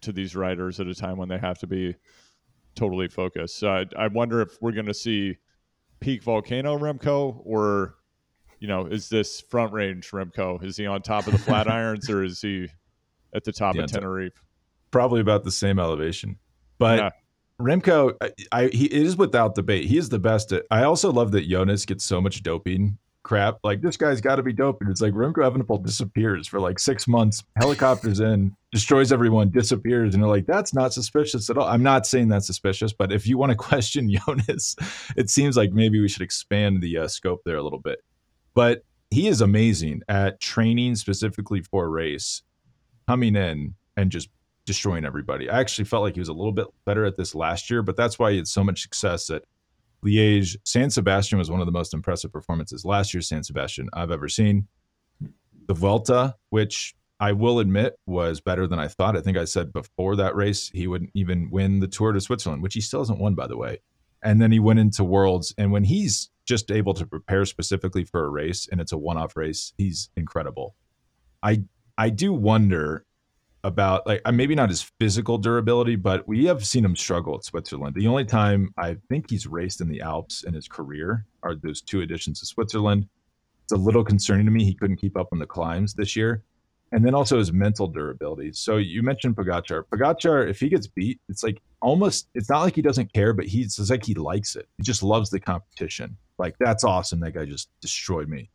to 0.00 0.12
these 0.12 0.34
riders 0.34 0.80
at 0.80 0.86
a 0.86 0.94
time 0.94 1.16
when 1.16 1.28
they 1.28 1.38
have 1.38 1.58
to 1.58 1.66
be 1.66 1.94
totally 2.74 3.08
focused. 3.08 3.58
So 3.58 3.68
I, 3.68 3.86
I 3.96 4.06
wonder 4.06 4.40
if 4.40 4.56
we're 4.60 4.72
going 4.72 4.86
to 4.86 4.94
see 4.94 5.36
peak 6.00 6.22
volcano 6.22 6.78
Remco 6.78 7.42
or 7.44 7.96
you 8.60 8.68
know, 8.68 8.86
is 8.86 9.08
this 9.08 9.40
front 9.40 9.72
range 9.72 10.10
Remco? 10.10 10.62
Is 10.62 10.76
he 10.76 10.86
on 10.86 11.02
top 11.02 11.26
of 11.26 11.32
the 11.32 11.38
flat 11.38 11.68
irons 11.70 12.08
or 12.08 12.22
is 12.22 12.40
he 12.40 12.68
at 13.34 13.44
the 13.44 13.52
top 13.52 13.74
yeah, 13.74 13.82
of 13.82 13.90
Tenerife? 13.90 14.40
Probably 14.90 15.20
about 15.20 15.44
the 15.44 15.50
same 15.50 15.78
elevation. 15.78 16.38
But 16.78 16.98
yeah. 16.98 17.10
Remco, 17.60 18.14
I, 18.20 18.32
I, 18.52 18.68
he 18.68 18.86
is 18.86 19.16
without 19.16 19.54
debate. 19.54 19.86
He 19.86 19.98
is 19.98 20.08
the 20.08 20.18
best. 20.18 20.52
At, 20.52 20.64
I 20.70 20.84
also 20.84 21.10
love 21.10 21.32
that 21.32 21.48
Jonas 21.48 21.84
gets 21.84 22.04
so 22.04 22.20
much 22.20 22.42
doping 22.42 22.98
crap. 23.22 23.58
Like 23.62 23.80
this 23.80 23.96
guy's 23.96 24.20
got 24.20 24.36
to 24.36 24.42
be 24.42 24.52
dope, 24.52 24.80
and 24.80 24.90
it's 24.90 25.00
like 25.00 25.12
Remco 25.12 25.36
Evenepoel 25.36 25.84
disappears 25.84 26.46
for 26.46 26.60
like 26.60 26.78
six 26.78 27.06
months, 27.06 27.42
helicopters 27.56 28.20
in, 28.20 28.54
destroys 28.72 29.12
everyone, 29.12 29.50
disappears, 29.50 30.14
and 30.14 30.22
they're 30.22 30.30
like, 30.30 30.46
that's 30.46 30.74
not 30.74 30.92
suspicious 30.92 31.48
at 31.48 31.56
all. 31.56 31.66
I'm 31.66 31.82
not 31.82 32.06
saying 32.06 32.28
that's 32.28 32.46
suspicious, 32.46 32.92
but 32.92 33.12
if 33.12 33.26
you 33.26 33.38
want 33.38 33.50
to 33.50 33.56
question 33.70 34.10
Jonas, 34.10 34.76
it 35.16 35.30
seems 35.30 35.56
like 35.56 35.72
maybe 35.72 36.00
we 36.00 36.08
should 36.08 36.22
expand 36.22 36.82
the 36.82 36.98
uh, 36.98 37.08
scope 37.08 37.42
there 37.44 37.56
a 37.56 37.62
little 37.62 37.78
bit. 37.78 38.00
But 38.60 38.84
he 39.08 39.26
is 39.26 39.40
amazing 39.40 40.02
at 40.06 40.38
training 40.38 40.96
specifically 40.96 41.62
for 41.62 41.86
a 41.86 41.88
race, 41.88 42.42
coming 43.08 43.34
in 43.34 43.74
and 43.96 44.10
just 44.10 44.28
destroying 44.66 45.06
everybody. 45.06 45.48
I 45.48 45.60
actually 45.60 45.86
felt 45.86 46.02
like 46.02 46.12
he 46.12 46.20
was 46.20 46.28
a 46.28 46.34
little 46.34 46.52
bit 46.52 46.66
better 46.84 47.06
at 47.06 47.16
this 47.16 47.34
last 47.34 47.70
year, 47.70 47.80
but 47.80 47.96
that's 47.96 48.18
why 48.18 48.32
he 48.32 48.36
had 48.36 48.46
so 48.46 48.62
much 48.62 48.82
success 48.82 49.30
at 49.30 49.44
Liège. 50.04 50.58
San 50.64 50.90
Sebastian 50.90 51.38
was 51.38 51.50
one 51.50 51.60
of 51.60 51.66
the 51.66 51.72
most 51.72 51.94
impressive 51.94 52.34
performances 52.34 52.84
last 52.84 53.14
year, 53.14 53.22
San 53.22 53.42
Sebastian 53.42 53.88
I've 53.94 54.10
ever 54.10 54.28
seen. 54.28 54.68
The 55.66 55.72
Vuelta, 55.72 56.34
which 56.50 56.94
I 57.18 57.32
will 57.32 57.60
admit 57.60 57.94
was 58.04 58.42
better 58.42 58.66
than 58.66 58.78
I 58.78 58.88
thought. 58.88 59.16
I 59.16 59.22
think 59.22 59.38
I 59.38 59.46
said 59.46 59.72
before 59.72 60.16
that 60.16 60.36
race 60.36 60.68
he 60.68 60.86
wouldn't 60.86 61.12
even 61.14 61.48
win 61.50 61.80
the 61.80 61.88
Tour 61.88 62.12
to 62.12 62.20
Switzerland, 62.20 62.62
which 62.62 62.74
he 62.74 62.82
still 62.82 63.00
hasn't 63.00 63.20
won, 63.20 63.34
by 63.34 63.46
the 63.46 63.56
way. 63.56 63.78
And 64.22 64.38
then 64.38 64.52
he 64.52 64.60
went 64.60 64.80
into 64.80 65.02
Worlds, 65.02 65.54
and 65.56 65.72
when 65.72 65.84
he's 65.84 66.28
just 66.50 66.70
able 66.70 66.94
to 66.94 67.06
prepare 67.06 67.44
specifically 67.44 68.04
for 68.04 68.24
a 68.24 68.28
race 68.28 68.68
and 68.70 68.80
it's 68.80 68.92
a 68.92 68.98
one-off 68.98 69.36
race, 69.36 69.72
he's 69.78 70.10
incredible. 70.16 70.74
I 71.42 71.62
I 71.96 72.10
do 72.10 72.32
wonder 72.32 73.06
about 73.62 74.06
like 74.06 74.22
uh, 74.24 74.32
maybe 74.32 74.54
not 74.54 74.68
his 74.68 74.82
physical 74.98 75.38
durability, 75.38 75.96
but 75.96 76.26
we 76.26 76.46
have 76.46 76.66
seen 76.66 76.84
him 76.84 76.96
struggle 76.96 77.36
at 77.36 77.44
Switzerland. 77.44 77.94
The 77.94 78.08
only 78.08 78.24
time 78.24 78.72
I 78.76 78.96
think 79.08 79.30
he's 79.30 79.46
raced 79.46 79.80
in 79.80 79.88
the 79.88 80.00
Alps 80.00 80.44
in 80.44 80.54
his 80.54 80.66
career 80.66 81.24
are 81.42 81.54
those 81.54 81.80
two 81.80 82.00
editions 82.00 82.42
of 82.42 82.48
Switzerland. 82.48 83.06
It's 83.64 83.72
a 83.72 83.76
little 83.76 84.02
concerning 84.02 84.46
to 84.46 84.50
me. 84.50 84.64
He 84.64 84.74
couldn't 84.74 84.96
keep 84.96 85.16
up 85.16 85.28
on 85.32 85.38
the 85.38 85.46
climbs 85.46 85.94
this 85.94 86.16
year. 86.16 86.42
And 86.92 87.04
then 87.04 87.14
also 87.14 87.38
his 87.38 87.52
mental 87.52 87.86
durability. 87.86 88.52
So 88.52 88.78
you 88.78 89.04
mentioned 89.04 89.36
Pogacar. 89.36 89.84
Pogacar, 89.92 90.50
if 90.50 90.58
he 90.58 90.68
gets 90.68 90.88
beat, 90.88 91.20
it's 91.28 91.44
like 91.44 91.62
almost, 91.80 92.28
it's 92.34 92.50
not 92.50 92.62
like 92.62 92.74
he 92.74 92.82
doesn't 92.82 93.12
care, 93.12 93.32
but 93.32 93.46
he's 93.46 93.78
it's 93.78 93.90
like 93.90 94.04
he 94.04 94.14
likes 94.14 94.56
it. 94.56 94.66
He 94.76 94.82
just 94.82 95.02
loves 95.04 95.30
the 95.30 95.38
competition. 95.38 96.16
Like, 96.40 96.56
that's 96.58 96.82
awesome. 96.82 97.20
That 97.20 97.34
guy 97.34 97.44
just 97.44 97.68
destroyed 97.80 98.28
me. 98.28 98.50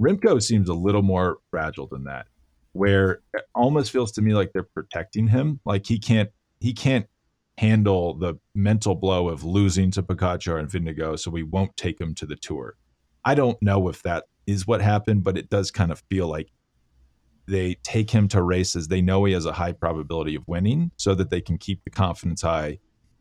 Remco 0.00 0.42
seems 0.42 0.68
a 0.68 0.74
little 0.74 1.02
more 1.02 1.38
fragile 1.50 1.86
than 1.86 2.04
that 2.04 2.26
where 2.72 3.20
it 3.34 3.44
almost 3.54 3.90
feels 3.90 4.12
to 4.12 4.22
me 4.22 4.34
like 4.34 4.52
they're 4.52 4.62
protecting 4.62 5.26
him. 5.26 5.60
Like 5.64 5.86
he 5.86 5.98
can't 5.98 6.30
he 6.60 6.72
can't 6.72 7.06
handle 7.58 8.14
the 8.14 8.34
mental 8.54 8.94
blow 8.94 9.28
of 9.28 9.42
losing 9.44 9.90
to 9.90 10.02
Pogacar 10.02 10.60
and 10.60 10.68
Vingegaard, 10.68 11.18
so 11.18 11.30
we 11.30 11.42
won't 11.42 11.76
take 11.76 12.00
him 12.00 12.14
to 12.14 12.26
the 12.26 12.36
tour. 12.36 12.76
I 13.24 13.34
don't 13.34 13.60
know 13.60 13.88
if 13.88 14.02
that 14.02 14.24
is 14.46 14.66
what 14.66 14.80
happened, 14.80 15.24
but 15.24 15.36
it 15.36 15.50
does 15.50 15.70
kind 15.70 15.90
of 15.90 16.02
feel 16.08 16.28
like 16.28 16.50
they 17.46 17.74
take 17.82 18.10
him 18.10 18.28
to 18.28 18.42
races 18.42 18.88
they 18.88 19.00
know 19.00 19.24
he 19.24 19.32
has 19.32 19.46
a 19.46 19.52
high 19.52 19.72
probability 19.72 20.34
of 20.34 20.46
winning 20.46 20.90
so 20.98 21.14
that 21.14 21.30
they 21.30 21.40
can 21.40 21.56
keep 21.56 21.82
the 21.82 21.90
confidence 21.90 22.42
high 22.42 22.78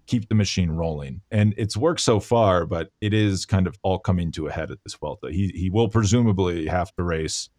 keep 0.08 0.28
the 0.30 0.36
machine 0.36 0.72
rolling 0.72 1.22
and 1.32 1.54
it's 1.58 1.78
worked 1.78 2.02
so 2.02 2.20
far 2.20 2.66
but 2.66 2.90
it 3.02 3.14
is 3.14 3.46
kind 3.46 3.68
of 3.68 3.78
all 3.84 4.00
coming 4.00 4.32
to 4.32 4.48
a 4.48 4.52
head 4.52 4.72
at 4.72 4.78
this 4.84 4.96
Vuelta. 4.96 5.32
he 5.32 5.50
he 5.54 5.70
will 5.70 5.90
presumably 5.90 6.66
have 6.66 6.94
to 6.96 7.04
race 7.04 7.50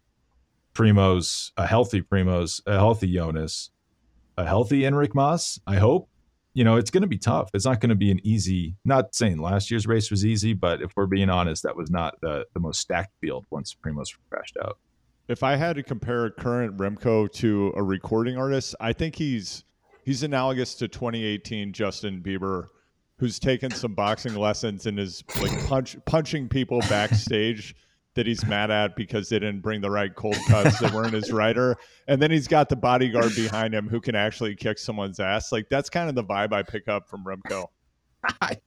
Primoz, 0.73 1.51
a 1.57 1.67
healthy 1.67 2.01
Primoz, 2.01 2.61
a 2.65 2.73
healthy 2.73 3.13
Jonas, 3.13 3.69
a 4.37 4.45
healthy 4.45 4.81
Enric 4.81 5.13
Mas. 5.13 5.59
I 5.67 5.75
hope. 5.75 6.09
You 6.53 6.63
know, 6.63 6.77
it's 6.77 6.89
going 6.89 7.01
to 7.01 7.07
be 7.07 7.17
tough. 7.17 7.51
It's 7.53 7.65
not 7.65 7.79
going 7.79 7.89
to 7.89 7.95
be 7.95 8.11
an 8.11 8.19
easy. 8.23 8.75
Not 8.83 9.13
saying 9.13 9.37
last 9.37 9.69
year's 9.69 9.85
race 9.85 10.09
was 10.09 10.25
easy, 10.25 10.53
but 10.53 10.81
if 10.81 10.91
we're 10.95 11.05
being 11.05 11.29
honest, 11.29 11.63
that 11.63 11.75
was 11.75 11.91
not 11.91 12.19
the 12.21 12.45
the 12.53 12.59
most 12.59 12.79
stacked 12.79 13.13
field 13.21 13.45
once 13.49 13.75
Primoz 13.75 14.09
crashed 14.29 14.57
out. 14.63 14.77
If 15.27 15.43
I 15.43 15.55
had 15.55 15.75
to 15.75 15.83
compare 15.83 16.29
current 16.31 16.77
Remco 16.77 17.31
to 17.33 17.71
a 17.75 17.83
recording 17.83 18.35
artist, 18.37 18.75
I 18.79 18.93
think 18.93 19.15
he's 19.15 19.63
he's 20.03 20.23
analogous 20.23 20.75
to 20.75 20.87
2018 20.87 21.73
Justin 21.73 22.21
Bieber, 22.21 22.67
who's 23.17 23.39
taken 23.39 23.71
some 23.71 23.93
boxing 23.93 24.35
lessons 24.35 24.85
and 24.85 24.99
is 24.99 25.23
like 25.41 25.67
punch 25.67 25.97
punching 26.05 26.49
people 26.49 26.79
backstage 26.81 27.75
that 28.15 28.25
he's 28.25 28.45
mad 28.45 28.71
at 28.71 28.95
because 28.95 29.29
they 29.29 29.39
didn't 29.39 29.61
bring 29.61 29.81
the 29.81 29.89
right 29.89 30.13
cold 30.15 30.37
cuts 30.47 30.79
that 30.79 30.93
were 30.93 31.05
in 31.05 31.13
his 31.13 31.31
rider. 31.31 31.77
And 32.07 32.21
then 32.21 32.31
he's 32.31 32.47
got 32.47 32.67
the 32.67 32.75
bodyguard 32.75 33.35
behind 33.35 33.73
him 33.73 33.87
who 33.87 34.01
can 34.01 34.15
actually 34.15 34.55
kick 34.55 34.77
someone's 34.77 35.19
ass. 35.19 35.51
Like 35.51 35.69
that's 35.69 35.89
kind 35.89 36.09
of 36.09 36.15
the 36.15 36.23
vibe 36.23 36.51
I 36.51 36.63
pick 36.63 36.87
up 36.87 37.07
from 37.07 37.23
Remco. 37.23 37.67
I, 38.41 38.57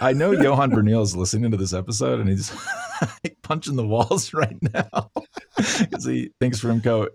I 0.00 0.12
know 0.12 0.30
Johan 0.30 0.86
is 0.88 1.16
listening 1.16 1.50
to 1.50 1.56
this 1.56 1.72
episode 1.72 2.20
and 2.20 2.28
he's 2.28 2.52
punching 3.42 3.74
the 3.74 3.86
walls 3.86 4.32
right 4.32 4.56
now 4.62 5.10
because 5.56 6.04
he 6.04 6.30
thinks 6.38 6.60
Remco 6.60 7.08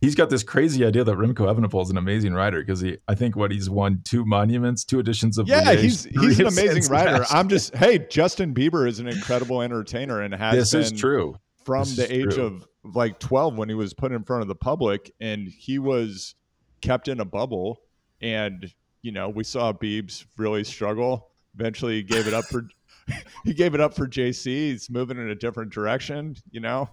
he's 0.00 0.14
got 0.14 0.30
this 0.30 0.42
crazy 0.42 0.84
idea 0.84 1.04
that 1.04 1.16
Remco 1.16 1.46
Evenepoel 1.46 1.82
is 1.82 1.90
an 1.90 1.96
amazing 1.96 2.34
rider 2.34 2.60
because 2.60 2.80
he, 2.80 2.98
I 3.08 3.14
think, 3.14 3.36
what 3.36 3.50
he's 3.50 3.70
won 3.70 4.00
two 4.04 4.24
monuments, 4.24 4.84
two 4.84 4.98
editions 4.98 5.38
of 5.38 5.48
yeah, 5.48 5.62
Liège, 5.62 5.78
he's 5.78 6.04
he's 6.04 6.40
an 6.40 6.46
amazing 6.48 6.92
rider. 6.92 7.24
I'm 7.30 7.48
just 7.48 7.74
hey, 7.74 7.98
Justin 8.10 8.54
Bieber 8.54 8.88
is 8.88 9.00
an 9.00 9.08
incredible 9.08 9.62
entertainer 9.62 10.20
and 10.20 10.34
has 10.34 10.72
this 10.72 10.74
is 10.74 10.98
true 10.98 11.36
from 11.64 11.84
this 11.84 11.96
the 11.96 12.14
age 12.14 12.34
true. 12.34 12.44
of 12.44 12.66
like 12.94 13.18
12 13.18 13.56
when 13.56 13.68
he 13.68 13.74
was 13.74 13.92
put 13.94 14.12
in 14.12 14.24
front 14.24 14.42
of 14.42 14.48
the 14.48 14.54
public 14.54 15.12
and 15.20 15.48
he 15.48 15.78
was 15.78 16.34
kept 16.80 17.08
in 17.08 17.20
a 17.20 17.24
bubble 17.24 17.82
and 18.22 18.72
you 19.02 19.12
know 19.12 19.28
we 19.28 19.44
saw 19.44 19.72
Biebs 19.72 20.24
really 20.36 20.64
struggle. 20.64 21.28
Eventually, 21.54 21.96
he 21.96 22.02
gave 22.02 22.26
it 22.26 22.34
up 22.34 22.44
for 22.44 22.68
he 23.44 23.54
gave 23.54 23.74
it 23.74 23.80
up 23.80 23.94
for 23.94 24.06
JC. 24.06 24.44
He's 24.46 24.88
moving 24.88 25.18
in 25.18 25.30
a 25.30 25.34
different 25.34 25.72
direction, 25.72 26.36
you 26.50 26.60
know 26.60 26.88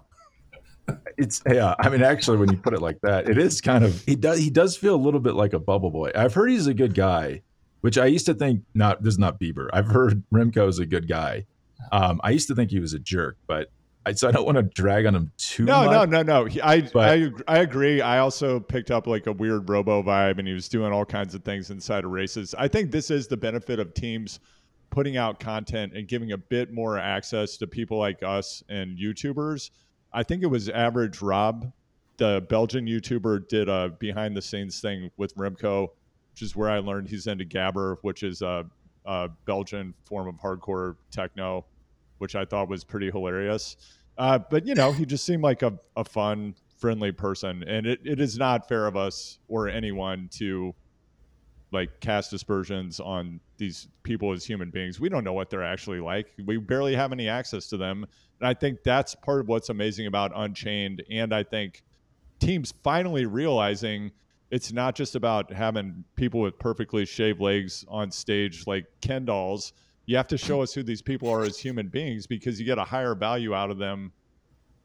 it's 1.17 1.41
yeah. 1.49 1.75
I 1.79 1.89
mean, 1.89 2.01
actually, 2.01 2.37
when 2.37 2.51
you 2.51 2.57
put 2.57 2.73
it 2.73 2.81
like 2.81 2.99
that, 3.01 3.29
it 3.29 3.37
is 3.37 3.61
kind 3.61 3.83
of 3.83 4.01
he 4.05 4.15
does 4.15 4.39
he 4.39 4.49
does 4.49 4.77
feel 4.77 4.95
a 4.95 4.97
little 4.97 5.19
bit 5.19 5.33
like 5.33 5.53
a 5.53 5.59
bubble 5.59 5.91
boy. 5.91 6.11
I've 6.15 6.33
heard 6.33 6.49
he's 6.49 6.67
a 6.67 6.73
good 6.73 6.93
guy, 6.93 7.41
which 7.81 7.97
I 7.97 8.05
used 8.05 8.25
to 8.27 8.33
think 8.33 8.63
not. 8.73 9.03
This 9.03 9.13
is 9.13 9.19
not 9.19 9.39
Bieber. 9.39 9.67
I've 9.73 9.87
heard 9.87 10.23
Remco 10.33 10.67
is 10.67 10.79
a 10.79 10.85
good 10.85 11.07
guy. 11.07 11.45
Um, 11.91 12.19
I 12.23 12.31
used 12.31 12.47
to 12.47 12.55
think 12.55 12.71
he 12.71 12.79
was 12.79 12.93
a 12.93 12.99
jerk, 12.99 13.37
but 13.47 13.69
I, 14.05 14.13
so 14.13 14.27
I 14.27 14.31
don't 14.31 14.45
want 14.45 14.57
to 14.57 14.63
drag 14.63 15.05
on 15.05 15.15
him 15.15 15.31
too 15.37 15.65
no, 15.65 15.83
much. 15.83 15.91
No, 15.91 16.05
no, 16.05 16.21
no, 16.23 16.45
no. 16.45 16.61
I, 16.63 16.81
but, 16.81 17.09
I 17.09 17.31
I 17.47 17.57
agree. 17.59 18.01
I 18.01 18.19
also 18.19 18.59
picked 18.59 18.91
up 18.91 19.05
like 19.05 19.27
a 19.27 19.33
weird 19.33 19.69
robo 19.69 20.01
vibe, 20.01 20.39
and 20.39 20.47
he 20.47 20.53
was 20.53 20.69
doing 20.69 20.93
all 20.93 21.05
kinds 21.05 21.35
of 21.35 21.43
things 21.43 21.71
inside 21.71 22.05
of 22.05 22.11
races. 22.11 22.55
I 22.57 22.67
think 22.67 22.91
this 22.91 23.11
is 23.11 23.27
the 23.27 23.37
benefit 23.37 23.79
of 23.79 23.93
teams 23.93 24.39
putting 24.89 25.17
out 25.17 25.39
content 25.39 25.93
and 25.93 26.07
giving 26.07 26.31
a 26.31 26.37
bit 26.37 26.71
more 26.71 26.97
access 26.97 27.57
to 27.57 27.67
people 27.67 27.97
like 27.97 28.23
us 28.23 28.63
and 28.69 28.97
YouTubers 28.97 29.71
I 30.13 30.23
think 30.23 30.43
it 30.43 30.47
was 30.47 30.69
Average 30.69 31.21
Rob, 31.21 31.71
the 32.17 32.45
Belgian 32.49 32.85
YouTuber, 32.85 33.47
did 33.47 33.69
a 33.69 33.89
behind 33.99 34.35
the 34.35 34.41
scenes 34.41 34.79
thing 34.79 35.11
with 35.17 35.35
Remco, 35.35 35.89
which 36.31 36.41
is 36.41 36.55
where 36.55 36.69
I 36.69 36.79
learned 36.79 37.09
he's 37.09 37.27
into 37.27 37.45
Gabber, 37.45 37.97
which 38.01 38.23
is 38.23 38.41
a, 38.41 38.65
a 39.05 39.29
Belgian 39.45 39.93
form 40.05 40.27
of 40.27 40.35
hardcore 40.35 40.95
techno, 41.11 41.65
which 42.17 42.35
I 42.35 42.45
thought 42.45 42.69
was 42.69 42.83
pretty 42.83 43.11
hilarious. 43.11 43.77
Uh, 44.17 44.39
but 44.39 44.65
you 44.65 44.73
know, 44.73 44.91
he 44.91 45.05
just 45.05 45.25
seemed 45.25 45.43
like 45.43 45.61
a, 45.61 45.77
a 45.95 46.03
fun, 46.03 46.55
friendly 46.77 47.11
person, 47.11 47.63
and 47.63 47.85
it, 47.85 47.99
it 48.03 48.19
is 48.19 48.37
not 48.37 48.67
fair 48.67 48.87
of 48.87 48.95
us 48.95 49.39
or 49.47 49.67
anyone 49.67 50.29
to 50.33 50.73
like 51.71 51.99
cast 51.99 52.33
aspersions 52.33 52.99
on 52.99 53.39
these 53.57 53.87
people 54.03 54.31
as 54.31 54.45
human 54.45 54.69
beings. 54.69 54.99
We 54.99 55.09
don't 55.09 55.23
know 55.23 55.33
what 55.33 55.49
they're 55.49 55.63
actually 55.63 55.99
like. 55.99 56.27
We 56.45 56.57
barely 56.57 56.95
have 56.95 57.11
any 57.11 57.27
access 57.27 57.67
to 57.67 57.77
them. 57.77 58.05
And 58.39 58.47
I 58.47 58.53
think 58.53 58.83
that's 58.83 59.15
part 59.15 59.41
of 59.41 59.47
what's 59.47 59.69
amazing 59.69 60.07
about 60.07 60.31
Unchained. 60.35 61.03
And 61.09 61.33
I 61.33 61.43
think 61.43 61.83
teams 62.39 62.73
finally 62.83 63.25
realizing 63.25 64.11
it's 64.49 64.71
not 64.71 64.95
just 64.95 65.15
about 65.15 65.51
having 65.51 66.05
people 66.15 66.39
with 66.39 66.57
perfectly 66.57 67.05
shaved 67.05 67.41
legs 67.41 67.83
on 67.89 68.11
stage 68.11 68.65
like 68.65 68.85
Ken 69.01 69.25
dolls. 69.25 69.73
You 70.05 70.15
have 70.15 70.27
to 70.29 70.37
show 70.37 70.61
us 70.61 70.73
who 70.73 70.83
these 70.83 71.01
people 71.01 71.29
are 71.29 71.43
as 71.43 71.59
human 71.59 71.89
beings 71.89 72.27
because 72.27 72.59
you 72.59 72.65
get 72.65 72.77
a 72.77 72.83
higher 72.83 73.13
value 73.13 73.53
out 73.53 73.71
of 73.71 73.77
them 73.77 74.13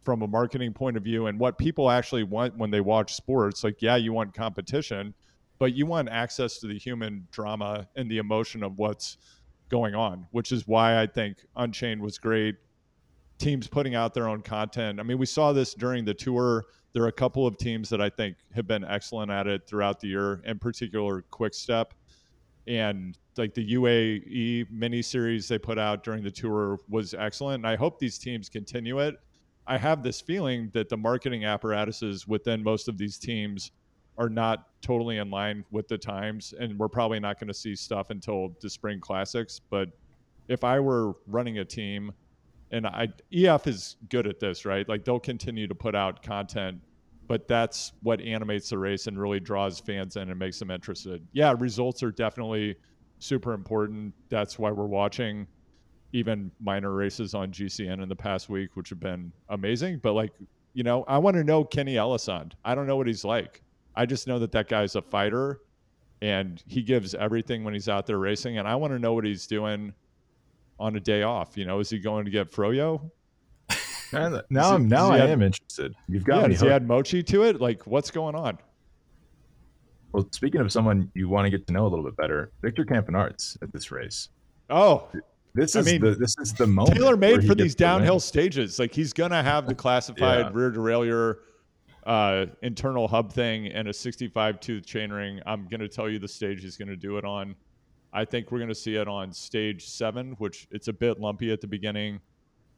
from 0.03 0.23
a 0.23 0.27
marketing 0.27 0.73
point 0.73 0.97
of 0.97 1.05
view 1.05 1.27
and 1.27 1.39
what 1.39 1.59
people 1.59 1.89
actually 1.89 2.25
want 2.25 2.57
when 2.57 2.73
they 2.73 2.81
watch 2.81 3.15
sports. 3.15 3.63
Like, 3.63 3.81
yeah, 3.81 3.95
you 3.95 4.13
want 4.13 4.35
competition, 4.35 5.15
but 5.59 5.75
you 5.75 5.87
want 5.87 6.09
access 6.09 6.59
to 6.59 6.67
the 6.67 6.79
human 6.79 7.27
drama 7.31 7.89
and 7.97 8.11
the 8.11 8.19
emotion 8.19 8.63
of 8.63 8.79
what's 8.79 9.19
going 9.69 9.95
on, 9.95 10.27
which 10.33 10.53
is 10.53 10.69
why 10.69 11.01
I 11.01 11.07
think 11.07 11.39
Unchained 11.57 12.01
was 12.01 12.19
great. 12.19 12.57
Teams 13.39 13.67
putting 13.67 13.95
out 13.95 14.15
their 14.15 14.29
own 14.29 14.43
content. 14.43 15.01
I 15.01 15.03
mean, 15.03 15.19
we 15.19 15.27
saw 15.27 15.53
this 15.53 15.75
during 15.75 16.05
the 16.05 16.15
tour. 16.15 16.67
There 16.93 17.03
are 17.03 17.09
a 17.09 17.13
couple 17.13 17.47
of 17.47 17.57
teams 17.57 17.89
that 17.89 18.01
I 18.01 18.11
think 18.11 18.37
have 18.55 18.67
been 18.67 18.85
excellent 18.85 19.31
at 19.31 19.47
it 19.47 19.67
throughout 19.67 19.99
the 19.99 20.09
year, 20.09 20.43
in 20.45 20.59
particular, 20.59 21.23
Quick 21.31 21.55
Step. 21.55 21.95
And 22.69 23.19
like 23.37 23.55
the 23.55 23.75
UAE 23.75 24.71
mini 24.71 25.03
series 25.03 25.49
they 25.49 25.59
put 25.59 25.79
out 25.79 26.05
during 26.05 26.23
the 26.23 26.31
tour 26.31 26.79
was 26.89 27.15
excellent. 27.15 27.65
And 27.65 27.67
I 27.67 27.77
hope 27.77 27.99
these 27.99 28.19
teams 28.19 28.49
continue 28.49 29.01
it. 29.01 29.17
I 29.67 29.79
have 29.79 30.03
this 30.03 30.21
feeling 30.21 30.71
that 30.75 30.89
the 30.89 30.97
marketing 30.97 31.45
apparatuses 31.45 32.29
within 32.29 32.63
most 32.63 32.89
of 32.89 32.99
these 32.99 33.17
teams 33.19 33.71
are 34.19 34.29
not 34.29 34.69
totally 34.83 35.19
in 35.19 35.31
line 35.31 35.65
with 35.71 35.89
the 35.89 35.99
times, 35.99 36.55
and 36.59 36.79
we're 36.79 36.89
probably 36.89 37.21
not 37.21 37.39
going 37.39 37.49
to 37.49 37.55
see 37.55 37.75
stuff 37.75 38.11
until 38.11 38.55
the 38.61 38.69
spring 38.69 39.01
classics. 39.01 39.61
But 39.71 39.89
if 40.49 40.65
I 40.65 40.81
were 40.81 41.15
running 41.27 41.59
a 41.59 41.65
team 41.65 42.13
and 42.71 42.87
I 42.87 43.09
EF 43.33 43.67
is 43.67 43.97
good 44.09 44.27
at 44.27 44.41
this, 44.41 44.65
right? 44.65 44.89
Like 44.89 45.05
they'll 45.05 45.21
continue 45.21 45.67
to 45.67 45.75
put 45.75 45.95
out 45.95 46.23
content, 46.23 46.81
but 47.29 47.47
that's 47.47 47.93
what 48.03 48.21
animates 48.21 48.71
the 48.71 48.79
race 48.79 49.07
and 49.07 49.19
really 49.19 49.41
draws 49.41 49.79
fans 49.79 50.17
in 50.17 50.31
and 50.31 50.39
makes 50.39 50.59
them 50.59 50.71
interested. 50.71 51.27
Yeah, 51.33 51.55
results 51.59 52.03
are 52.03 52.11
definitely 52.11 52.77
super 53.19 53.53
important. 53.53 54.15
That's 54.29 54.59
why 54.59 54.71
we're 54.71 54.87
watching 54.87 55.47
even 56.13 56.51
minor 56.61 56.93
races 56.93 57.35
on 57.35 57.51
GCN 57.53 58.03
in 58.03 58.09
the 58.09 58.17
past 58.17 58.49
week, 58.49 58.71
which 58.75 58.91
have 58.91 59.01
been 59.01 59.33
amazing. 59.49 60.01
But 60.03 60.13
like, 60.13 60.33
you 60.75 60.83
know, 60.83 61.05
I 61.09 61.19
want 61.19 61.37
to 61.37 61.45
know 61.45 61.65
Kenny 61.65 61.95
Elissonde. 61.95 62.53
I 62.65 62.75
don't 62.75 62.87
know 62.87 62.97
what 62.97 63.07
he's 63.07 63.25
like. 63.25 63.63
I 63.95 64.07
just 64.07 64.27
know 64.27 64.39
that 64.39 64.53
that 64.53 64.69
guy's 64.69 64.97
a 64.97 65.03
fighter 65.03 65.61
and 66.23 66.63
he 66.67 66.83
gives 66.83 67.15
everything 67.15 67.65
when 67.65 67.75
he's 67.75 67.89
out 67.89 68.07
there 68.07 68.19
racing. 68.19 68.59
And 68.59 68.67
I 68.67 68.77
want 68.77 68.93
to 68.93 68.99
know 68.99 69.13
what 69.13 69.25
he's 69.25 69.47
doing 69.47 69.93
on 70.79 70.97
a 70.97 71.01
day 71.01 71.23
off. 71.23 71.57
You 71.57 71.65
know, 71.65 71.81
is 71.81 71.91
he 71.91 71.99
going 71.99 72.25
to 72.25 72.31
get 72.31 72.51
Froyo? 72.51 73.11
now, 74.13 74.41
now 74.49 74.75
I'm 74.75 74.89
now 74.89 75.11
I 75.11 75.19
add, 75.19 75.31
am 75.31 75.43
interested. 75.43 75.95
You've 76.09 76.25
got 76.25 76.43
yeah, 76.43 76.47
me. 76.49 76.55
Does 76.55 76.61
he 76.61 76.71
add 76.71 76.87
Mochi 76.87 77.23
to 77.25 77.43
it? 77.45 77.61
Like, 77.61 77.87
what's 77.87 78.11
going 78.11 78.35
on? 78.35 78.59
Well, 80.13 80.29
speaking 80.31 80.61
of 80.61 80.71
someone 80.71 81.11
you 81.15 81.29
want 81.29 81.47
to 81.47 81.51
get 81.51 81.67
to 81.67 81.73
know 81.73 81.87
a 81.87 81.89
little 81.89 82.05
bit 82.05 82.17
better, 82.17 82.53
Victor 82.61 82.85
Campenaerts 82.85 83.57
at 83.63 83.73
this 83.73 83.91
race. 83.91 84.29
Oh, 84.69 85.09
this 85.55 85.75
is 85.75 85.87
I 85.87 85.91
mean, 85.91 86.01
the 86.01 86.15
this 86.15 86.37
is 86.39 86.53
the 86.53 86.67
moment 86.67 86.97
tailor 86.97 87.17
made 87.17 87.47
for 87.47 87.55
these 87.55 87.75
downhill 87.75 88.21
stages. 88.21 88.79
Like 88.79 88.95
he's 88.95 89.13
gonna 89.13 89.43
have 89.43 89.67
the 89.67 89.75
classified 89.75 90.47
yeah. 90.47 90.51
rear 90.53 90.71
derailleur 90.71 91.37
uh, 92.05 92.47
internal 92.63 93.09
hub 93.09 93.33
thing 93.33 93.69
and 93.69 93.89
a 93.89 93.93
65 93.93 94.61
tooth 94.61 94.85
chainring. 94.85 95.41
I'm 95.47 95.69
gonna 95.69 95.89
tell 95.89 96.09
you 96.09 96.19
the 96.19 96.29
stage 96.29 96.63
he's 96.63 96.77
gonna 96.77 96.97
do 96.97 97.19
it 97.19 97.25
on. 97.25 97.55
I 98.13 98.25
think 98.25 98.51
we're 98.51 98.59
gonna 98.59 98.75
see 98.75 98.97
it 98.97 99.09
on 99.09 99.33
stage 99.33 99.87
seven, 99.87 100.33
which 100.39 100.67
it's 100.71 100.89
a 100.89 100.93
bit 100.93 101.21
lumpy 101.21 101.53
at 101.53 101.61
the 101.61 101.67
beginning, 101.67 102.21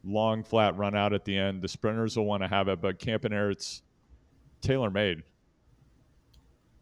long 0.05 0.43
flat 0.43 0.77
run 0.77 0.95
out 0.95 1.13
at 1.13 1.25
the 1.25 1.37
end. 1.37 1.63
The 1.63 1.69
sprinters 1.69 2.17
will 2.17 2.27
want 2.27 2.43
to 2.43 2.49
have 2.49 2.69
it, 2.69 2.81
but 2.81 2.99
Campenaerts 2.99 3.83
tailor 4.61 4.91
made. 4.91 5.23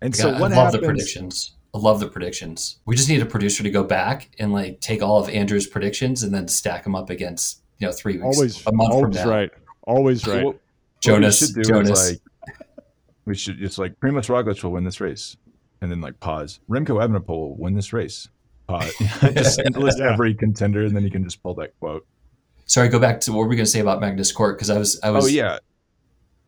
And 0.00 0.14
so, 0.14 0.32
what 0.32 0.52
I 0.52 0.56
love 0.56 0.66
happens? 0.66 0.72
the 0.72 0.86
predictions. 0.86 1.52
I 1.74 1.78
love 1.78 2.00
the 2.00 2.08
predictions. 2.08 2.80
We 2.84 2.96
just 2.96 3.08
need 3.08 3.22
a 3.22 3.26
producer 3.26 3.62
to 3.62 3.70
go 3.70 3.82
back 3.84 4.30
and 4.38 4.52
like 4.52 4.80
take 4.80 5.00
all 5.00 5.18
of 5.18 5.30
Andrew's 5.30 5.66
predictions 5.66 6.22
and 6.22 6.34
then 6.34 6.48
stack 6.48 6.84
them 6.84 6.94
up 6.94 7.08
against 7.08 7.62
you 7.78 7.86
know 7.86 7.92
three 7.92 8.18
weeks, 8.18 8.36
always, 8.36 8.66
a 8.66 8.72
month 8.72 8.92
always 8.92 9.16
from 9.16 9.28
now. 9.28 9.34
right, 9.34 9.50
always 9.84 10.26
right. 10.26 10.44
What, 10.44 10.58
Jonas, 11.00 11.40
what 11.40 11.48
we 11.48 11.54
should 11.54 11.62
do 11.62 11.74
Jonas. 11.74 12.10
Like, 12.10 12.20
we 13.24 13.34
should 13.34 13.58
just 13.58 13.78
like 13.78 13.98
Primoz 14.00 14.28
Roglic 14.28 14.62
will 14.62 14.72
win 14.72 14.84
this 14.84 15.00
race, 15.00 15.36
and 15.80 15.90
then 15.90 16.00
like 16.00 16.18
pause. 16.20 16.60
Remco 16.68 16.98
Evenepoel 17.00 17.28
will 17.28 17.56
win 17.56 17.74
this 17.74 17.92
race. 17.92 18.28
Pause. 18.66 18.92
just 19.34 19.60
list 19.76 20.00
every 20.00 20.34
contender, 20.34 20.84
and 20.84 20.94
then 20.96 21.04
you 21.04 21.10
can 21.10 21.24
just 21.24 21.42
pull 21.42 21.54
that 21.54 21.78
quote. 21.78 22.06
Sorry, 22.66 22.88
go 22.88 22.98
back 22.98 23.20
to 23.22 23.32
what 23.32 23.40
were 23.40 23.48
we 23.48 23.56
going 23.56 23.66
to 23.66 23.70
say 23.70 23.80
about 23.80 24.00
Magnus 24.00 24.32
Cort 24.32 24.56
because 24.56 24.70
I 24.70 24.78
was 24.78 25.00
I 25.02 25.10
was 25.10 25.26
oh 25.26 25.28
yeah 25.28 25.58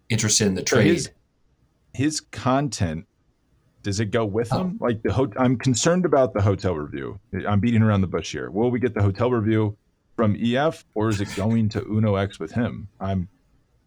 interested 0.08 0.46
in 0.46 0.54
the 0.54 0.62
trade. 0.62 1.00
So 1.00 1.10
his, 1.94 2.12
his 2.12 2.20
content 2.20 3.06
does 3.82 4.00
it 4.00 4.06
go 4.06 4.24
with 4.24 4.52
oh. 4.52 4.62
him? 4.62 4.78
Like 4.80 5.02
the 5.02 5.12
ho- 5.12 5.32
I'm 5.36 5.56
concerned 5.56 6.04
about 6.04 6.34
the 6.34 6.42
hotel 6.42 6.74
review. 6.74 7.20
I'm 7.46 7.60
beating 7.60 7.82
around 7.82 8.00
the 8.00 8.08
bush 8.08 8.32
here. 8.32 8.50
Will 8.50 8.70
we 8.70 8.80
get 8.80 8.94
the 8.94 9.02
hotel 9.02 9.30
review 9.30 9.76
from 10.16 10.36
EF, 10.40 10.84
or 10.94 11.08
is 11.08 11.20
it 11.20 11.28
going 11.36 11.68
to 11.70 11.84
Uno 11.84 12.16
X 12.16 12.40
with 12.40 12.52
him? 12.52 12.88
I'm 13.00 13.28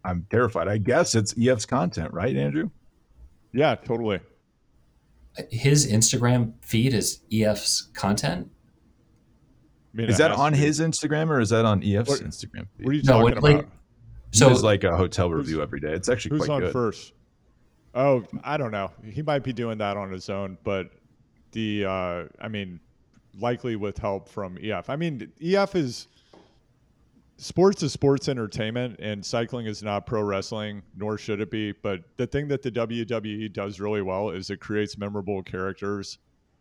I'm 0.04 0.26
terrified. 0.30 0.68
I 0.68 0.78
guess 0.78 1.14
it's 1.14 1.34
EF's 1.38 1.66
content, 1.66 2.14
right, 2.14 2.34
Andrew? 2.34 2.70
Yeah, 3.58 3.74
totally. 3.74 4.20
His 5.50 5.90
Instagram 5.90 6.52
feed 6.62 6.94
is 6.94 7.22
EF's 7.32 7.88
content. 7.92 8.48
I 9.92 9.96
mean, 9.96 10.08
is 10.10 10.18
that 10.18 10.30
on 10.30 10.52
his 10.52 10.78
Instagram 10.78 11.28
or 11.28 11.40
is 11.40 11.48
that 11.50 11.64
on 11.64 11.82
EF's 11.82 12.08
what, 12.08 12.20
Instagram 12.20 12.68
feed? 12.76 12.86
What 12.86 12.90
are 12.90 12.92
you 12.92 13.02
talking 13.02 13.34
no, 13.34 13.38
about? 13.38 13.68
so 14.30 14.48
it's 14.48 14.62
like 14.62 14.84
a 14.84 14.96
hotel 14.96 15.28
review 15.30 15.60
every 15.60 15.80
day. 15.80 15.92
It's 15.92 16.08
actually 16.08 16.36
who's 16.36 16.46
quite 16.46 16.54
on 16.54 16.60
good. 16.60 16.72
first? 16.72 17.14
Oh, 17.96 18.24
I 18.44 18.58
don't 18.58 18.70
know. 18.70 18.92
He 19.02 19.22
might 19.22 19.42
be 19.42 19.52
doing 19.52 19.78
that 19.78 19.96
on 19.96 20.12
his 20.12 20.30
own, 20.30 20.56
but 20.62 20.92
the 21.50 21.84
uh, 21.84 22.24
I 22.40 22.46
mean, 22.46 22.78
likely 23.40 23.74
with 23.74 23.98
help 23.98 24.28
from 24.28 24.56
EF. 24.62 24.88
I 24.88 24.94
mean, 24.94 25.32
EF 25.42 25.74
is 25.74 26.06
sports 27.38 27.82
is 27.82 27.92
sports 27.92 28.28
entertainment, 28.28 28.96
and 29.00 29.24
cycling 29.24 29.66
is 29.66 29.82
not 29.82 30.06
pro 30.06 30.22
wrestling, 30.22 30.82
nor 30.96 31.16
should 31.16 31.40
it 31.40 31.50
be. 31.50 31.72
But 31.72 32.02
the 32.16 32.26
thing 32.26 32.48
that 32.48 32.62
the 32.62 32.70
WWE 32.70 33.52
does 33.52 33.80
really 33.80 34.02
well 34.02 34.30
is 34.30 34.50
it 34.50 34.60
creates 34.60 34.98
memorable 34.98 35.42
characters 35.42 36.18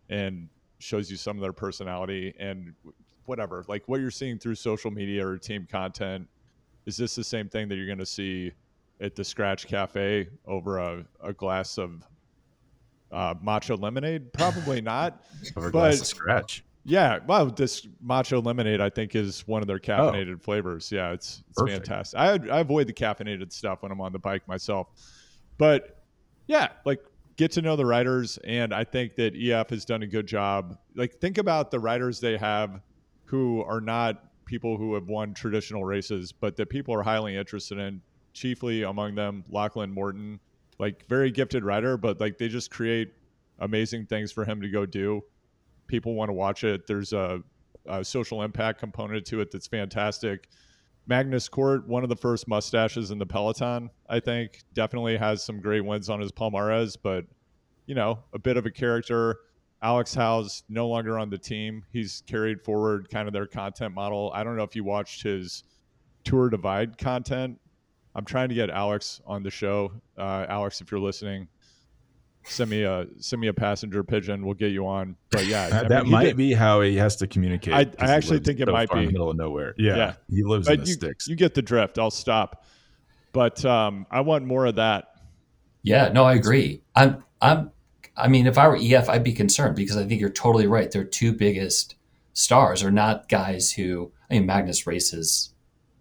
and 0.09 0.47
shows 0.79 1.11
you 1.11 1.17
some 1.17 1.35
of 1.37 1.41
their 1.41 1.53
personality 1.53 2.33
and 2.39 2.73
whatever. 3.25 3.65
Like 3.67 3.83
what 3.87 3.99
you're 3.99 4.11
seeing 4.11 4.39
through 4.39 4.55
social 4.55 4.91
media 4.91 5.27
or 5.27 5.37
team 5.37 5.67
content. 5.69 6.27
Is 6.85 6.95
this 6.95 7.15
the 7.15 7.23
same 7.23 7.49
thing 7.49 7.67
that 7.67 7.75
you're 7.75 7.85
going 7.85 7.97
to 7.97 8.05
see? 8.05 8.53
at 8.99 9.15
the 9.15 9.23
Skratch 9.23 9.67
Cafe 9.67 10.27
over 10.45 10.79
a, 10.79 11.05
a 11.21 11.33
glass 11.33 11.77
of 11.77 12.03
uh, 13.11 13.35
matcha 13.35 13.79
lemonade? 13.79 14.33
Probably 14.33 14.81
not. 14.81 15.23
over 15.57 15.67
a 15.67 15.71
glass 15.71 16.11
of 16.11 16.17
Skratch. 16.17 16.61
Yeah, 16.89 17.19
well, 17.27 17.47
this 17.47 17.85
matcha 18.03 18.43
lemonade 18.43 18.79
I 18.79 18.89
think 18.89 19.13
is 19.13 19.45
one 19.45 19.61
of 19.61 19.67
their 19.67 19.75
oh. 19.75 19.79
caffeinated 19.79 20.35
oh. 20.35 20.39
flavors. 20.39 20.89
Yeah, 20.89 21.11
it's 21.11 21.43
it's 21.49 21.59
Perfect. 21.59 21.87
fantastic. 21.87 22.19
I 22.19 22.29
I 22.49 22.59
avoid 22.61 22.87
the 22.87 22.93
caffeinated 22.93 23.51
stuff 23.51 23.83
when 23.83 23.91
I'm 23.91 23.99
on 23.99 24.13
the 24.13 24.19
bike 24.19 24.47
myself, 24.47 24.87
but 25.57 26.01
yeah, 26.47 26.69
like 26.85 27.01
get 27.35 27.51
to 27.51 27.61
know 27.61 27.75
the 27.75 27.85
riders, 27.85 28.39
and 28.45 28.73
I 28.73 28.85
think 28.85 29.15
that 29.15 29.35
EF 29.35 29.69
has 29.69 29.83
done 29.83 30.01
a 30.03 30.07
good 30.07 30.27
job. 30.27 30.77
Like 30.95 31.19
think 31.19 31.37
about 31.37 31.71
the 31.71 31.79
riders 31.79 32.21
they 32.21 32.37
have 32.37 32.79
who 33.25 33.63
are 33.63 33.81
not 33.81 34.23
people 34.45 34.77
who 34.77 34.93
have 34.93 35.09
won 35.09 35.33
traditional 35.33 35.83
races, 35.83 36.31
but 36.31 36.55
that 36.55 36.69
people 36.69 36.93
are 36.93 37.03
highly 37.03 37.35
interested 37.35 37.77
in 37.79 38.01
chiefly 38.31 38.83
among 38.83 39.13
them 39.13 39.43
Lachlan 39.49 39.91
Morton, 39.91 40.39
like 40.79 41.05
very 41.09 41.31
gifted 41.31 41.65
writer, 41.65 41.97
but 41.97 42.21
like 42.21 42.37
they 42.37 42.47
just 42.47 42.71
create 42.71 43.13
amazing 43.59 44.05
things 44.05 44.31
for 44.31 44.45
him 44.45 44.61
to 44.61 44.69
go 44.69 44.85
do. 44.85 45.21
People 45.87 46.15
want 46.15 46.29
to 46.29 46.33
watch 46.33 46.63
it. 46.63 46.87
There's 46.87 47.13
a, 47.13 47.41
a 47.85 48.03
social 48.03 48.43
impact 48.43 48.79
component 48.79 49.25
to 49.27 49.41
it 49.41 49.51
that's 49.51 49.67
fantastic. 49.67 50.49
Magnus 51.07 51.47
Cort, 51.47 51.87
one 51.87 52.03
of 52.03 52.09
the 52.09 52.15
first 52.15 52.47
mustaches 52.47 53.11
in 53.11 53.17
the 53.17 53.25
peloton, 53.25 53.89
I 54.09 54.19
think, 54.19 54.63
definitely 54.73 55.15
has 55.17 55.43
some 55.43 55.61
great 55.61 55.85
wins 55.85 56.09
on 56.09 56.19
his 56.19 56.31
Palmares, 56.31 56.97
but 57.01 57.25
you 57.85 57.95
know, 57.95 58.19
a 58.33 58.39
bit 58.39 58.57
of 58.57 58.65
a 58.65 58.71
character. 58.71 59.37
Alex 59.81 60.13
Howes 60.13 60.63
no 60.67 60.87
longer 60.87 61.17
on 61.17 61.29
the 61.29 61.37
team. 61.37 61.85
He's 61.93 62.23
carried 62.27 62.61
forward 62.61 63.09
kind 63.09 63.27
of 63.27 63.33
their 63.33 63.47
content 63.47 63.93
model. 63.93 64.31
I 64.33 64.43
don't 64.43 64.57
know 64.57 64.63
if 64.63 64.75
you 64.75 64.83
watched 64.83 65.23
his 65.23 65.63
Tour 66.25 66.49
Divide 66.49 66.97
content 66.97 67.57
I'm 68.17 68.25
trying 68.25 68.49
to 68.49 68.55
get 68.55 68.71
Alex 68.71 69.21
on 69.27 69.43
the 69.43 69.51
show. 69.51 69.91
Uh, 70.17 70.47
Alex, 70.49 70.81
if 70.81 70.89
you're 70.89 70.99
listening, 70.99 71.47
send 72.47 72.69
me 72.69 72.83
a 72.83 73.07
send 73.19 73.41
me 73.41 73.47
a 73.47 73.53
passenger 73.53 74.03
pigeon. 74.03 74.45
We'll 74.45 74.55
get 74.55 74.71
you 74.71 74.87
on. 74.87 75.15
But 75.29 75.45
yeah, 75.45 75.69
that, 75.69 75.89
that 75.89 76.05
might 76.05 76.35
be 76.35 76.53
how 76.53 76.81
he 76.81 76.95
has 76.97 77.15
to 77.17 77.27
communicate. 77.27 77.73
I, 77.73 78.05
I 78.05 78.11
actually 78.11 78.39
think 78.39 78.59
it 78.59 78.67
so 78.67 78.71
might 78.71 78.89
be 78.89 78.99
in 78.99 79.05
the 79.05 79.11
middle 79.11 79.29
of 79.29 79.37
nowhere. 79.37 79.75
Yeah, 79.77 79.95
yeah. 79.95 80.13
he 80.29 80.43
lives 80.43 80.67
but 80.67 80.75
in 80.75 80.79
the 80.81 80.87
you, 80.87 80.93
sticks. 80.93 81.27
You 81.27 81.35
get 81.35 81.53
the 81.53 81.61
drift. 81.61 81.99
I'll 81.99 82.11
stop. 82.11 82.65
But 83.31 83.63
um, 83.65 84.07
I 84.09 84.21
want 84.21 84.45
more 84.45 84.65
of 84.65 84.75
that. 84.75 85.09
Yeah, 85.83 86.09
no, 86.09 86.23
I 86.23 86.33
agree. 86.33 86.81
I'm 86.95 87.23
I'm 87.41 87.71
I 88.15 88.27
mean, 88.27 88.47
if 88.47 88.57
I 88.57 88.67
were 88.67 88.79
EF, 88.81 89.09
I'd 89.09 89.23
be 89.23 89.33
concerned 89.33 89.75
because 89.75 89.95
I 89.95 90.05
think 90.05 90.19
you're 90.19 90.29
totally 90.29 90.67
right. 90.67 90.89
Their 90.89 91.03
two 91.03 91.33
biggest 91.33 91.95
stars 92.33 92.83
are 92.83 92.91
not 92.91 93.29
guys 93.29 93.71
who 93.71 94.11
I 94.29 94.35
mean 94.35 94.45
Magnus 94.45 94.87
races 94.87 95.53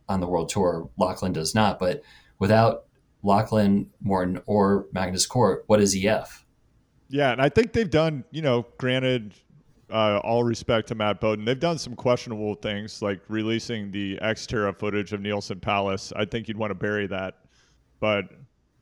on 0.09 0.21
the 0.21 0.27
world 0.27 0.49
tour. 0.49 0.89
Lachlan 0.97 1.33
does 1.33 1.55
not, 1.55 1.79
but 1.79 2.03
without 2.39 2.86
Lachlan 3.27 3.91
Morton 4.01 4.41
or 4.47 4.87
Magnus 4.93 5.27
Cort, 5.27 5.65
what 5.67 5.81
is 5.81 5.97
EF? 5.97 6.47
Yeah, 7.09 7.33
and 7.33 7.43
I 7.43 7.49
think 7.49 7.73
they've 7.73 7.91
done, 7.91 8.25
you 8.31 8.41
know, 8.41 8.67
granted, 8.79 9.35
uh, 9.91 10.19
all 10.19 10.45
respect 10.45 10.89
to 10.89 10.95
Matt 10.95 11.21
Bowden, 11.21 11.45
they've 11.45 11.59
done 11.59 11.79
some 11.79 11.95
questionable 11.95 12.55
things 12.55 13.03
like 13.03 13.21
releasing 13.29 13.91
the 13.91 14.19
Xterra 14.23 14.77
footage 14.77 15.13
of 15.13 15.21
Neilson 15.21 15.61
Powless. 15.61 16.13
I 16.17 16.25
think 16.25 16.49
you'd 16.49 16.57
want 16.57 16.71
to 16.71 16.75
bury 16.75 17.07
that, 17.09 17.35
but 18.01 18.25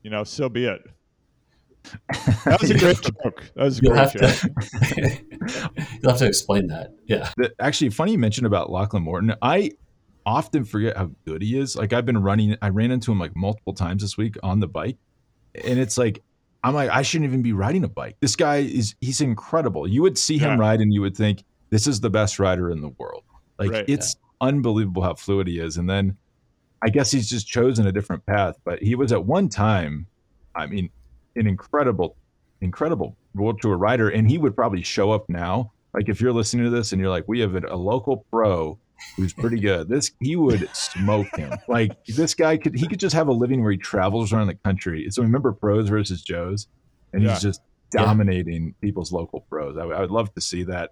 you 0.03 0.09
know, 0.09 0.23
so 0.23 0.47
be 0.47 0.65
it. 0.65 0.81
That 2.45 2.57
was 2.61 2.71
a 2.71 2.77
great 2.77 3.01
joke. 3.23 3.43
That 3.55 3.63
was 3.63 3.79
a 3.79 3.81
you'll 3.83 3.93
great 3.93 4.11
joke. 4.11 4.31
To, 4.31 5.21
you'll 6.01 6.11
have 6.11 6.19
to 6.19 6.25
explain 6.25 6.67
that. 6.67 6.95
Yeah. 7.05 7.31
The, 7.37 7.53
actually, 7.59 7.89
funny 7.89 8.13
you 8.13 8.17
mentioned 8.17 8.47
about 8.47 8.71
Lachlan 8.71 9.03
Morton. 9.03 9.35
I 9.41 9.71
often 10.25 10.63
forget 10.63 10.97
how 10.97 11.11
good 11.25 11.41
he 11.41 11.57
is. 11.57 11.75
Like 11.75 11.93
I've 11.93 12.05
been 12.05 12.21
running, 12.21 12.57
I 12.61 12.69
ran 12.69 12.91
into 12.91 13.11
him 13.11 13.19
like 13.19 13.35
multiple 13.35 13.73
times 13.73 14.01
this 14.01 14.17
week 14.17 14.35
on 14.43 14.59
the 14.59 14.67
bike, 14.67 14.97
and 15.63 15.79
it's 15.79 15.97
like 15.97 16.23
I'm 16.63 16.73
like 16.73 16.89
I 16.89 17.03
shouldn't 17.03 17.29
even 17.29 17.41
be 17.41 17.53
riding 17.53 17.83
a 17.83 17.87
bike. 17.87 18.17
This 18.21 18.35
guy 18.35 18.57
is 18.57 18.95
he's 19.01 19.21
incredible. 19.21 19.87
You 19.87 20.01
would 20.01 20.17
see 20.17 20.37
him 20.37 20.51
yeah. 20.51 20.57
ride 20.57 20.81
and 20.81 20.93
you 20.93 21.01
would 21.01 21.15
think 21.15 21.43
this 21.69 21.87
is 21.87 21.99
the 21.99 22.09
best 22.09 22.39
rider 22.39 22.71
in 22.71 22.81
the 22.81 22.89
world. 22.97 23.23
Like 23.59 23.71
right, 23.71 23.85
it's 23.87 24.15
yeah. 24.15 24.47
unbelievable 24.47 25.03
how 25.03 25.13
fluid 25.13 25.47
he 25.47 25.59
is. 25.59 25.77
And 25.77 25.89
then 25.89 26.17
I 26.81 26.89
guess 26.89 27.11
he's 27.11 27.29
just 27.29 27.47
chosen 27.47 27.87
a 27.87 27.91
different 27.91 28.25
path. 28.25 28.55
But 28.63 28.81
he 28.81 28.95
was 28.95 29.11
at 29.11 29.25
one 29.25 29.47
time, 29.47 30.07
I 30.55 30.65
mean, 30.65 30.89
an 31.35 31.47
incredible, 31.47 32.15
incredible 32.61 33.15
world 33.35 33.61
tour 33.61 33.77
rider, 33.77 34.09
and 34.09 34.29
he 34.29 34.37
would 34.37 34.55
probably 34.55 34.81
show 34.81 35.11
up 35.11 35.29
now. 35.29 35.71
Like 35.93 36.09
if 36.09 36.19
you're 36.19 36.33
listening 36.33 36.65
to 36.65 36.71
this 36.71 36.91
and 36.91 36.99
you're 36.99 37.11
like, 37.11 37.25
we 37.27 37.39
have 37.41 37.55
a 37.55 37.75
local 37.75 38.25
pro 38.31 38.77
who's 39.15 39.33
pretty 39.33 39.59
good. 39.59 39.87
This 39.89 40.11
he 40.19 40.35
would 40.35 40.69
smoke 40.73 41.27
him. 41.35 41.51
Like 41.67 41.97
this 42.05 42.33
guy 42.33 42.57
could 42.57 42.75
he 42.75 42.87
could 42.87 42.99
just 42.99 43.15
have 43.15 43.27
a 43.27 43.31
living 43.33 43.61
where 43.61 43.71
he 43.71 43.77
travels 43.77 44.31
around 44.33 44.47
the 44.47 44.55
country. 44.55 45.07
So 45.09 45.21
remember 45.21 45.51
pros 45.53 45.89
versus 45.89 46.21
Joes, 46.21 46.67
and 47.13 47.23
Yeah. 47.23 47.33
he's 47.33 47.41
just 47.41 47.61
dominating 47.91 48.75
people's 48.81 49.11
local 49.11 49.41
pros. 49.49 49.77
I, 49.77 49.83
I 49.83 50.01
would 50.01 50.11
love 50.11 50.33
to 50.33 50.41
see 50.41 50.63
that. 50.63 50.91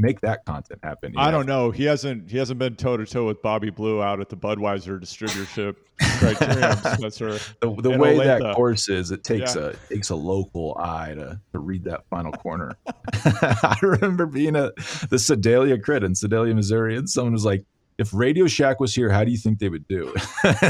Make 0.00 0.20
that 0.22 0.44
content 0.46 0.80
happen. 0.82 1.12
I 1.18 1.30
don't 1.30 1.44
know. 1.46 1.70
He 1.70 1.84
hasn't 1.84 2.30
he 2.30 2.38
hasn't 2.38 2.58
been 2.58 2.74
toe 2.74 2.96
to 2.96 3.04
toe 3.04 3.26
with 3.26 3.42
Bobby 3.42 3.68
Blue 3.68 4.02
out 4.02 4.18
at 4.20 4.30
the 4.30 4.36
Budweiser 4.36 4.98
distributorship 4.98 5.76
criterium, 6.00 6.96
Spencer. 6.96 7.32
The, 7.60 7.74
the 7.82 7.98
way 7.98 8.16
that 8.16 8.54
course 8.56 8.88
is, 8.88 9.10
it 9.10 9.22
takes 9.24 9.54
Yeah. 9.56 9.62
a 9.62 9.66
it 9.68 9.78
takes 9.90 10.08
a 10.08 10.16
local 10.16 10.74
eye 10.78 11.12
to 11.14 11.38
to 11.52 11.58
read 11.58 11.84
that 11.84 12.04
final 12.08 12.32
corner. 12.32 12.78
I 13.14 13.76
remember 13.82 14.24
being 14.24 14.56
at 14.56 14.74
the 15.10 15.18
Sedalia 15.18 15.78
Crit 15.78 16.02
in 16.02 16.14
Sedalia, 16.14 16.54
Missouri, 16.54 16.96
and 16.96 17.08
someone 17.08 17.34
was 17.34 17.44
like, 17.44 17.64
"If 17.98 18.14
Radio 18.14 18.46
Shack 18.46 18.80
was 18.80 18.94
here, 18.94 19.10
how 19.10 19.22
do 19.24 19.30
you 19.30 19.38
think 19.38 19.58
they 19.58 19.68
would 19.68 19.86
do?" 19.86 20.14
Like, 20.44 20.60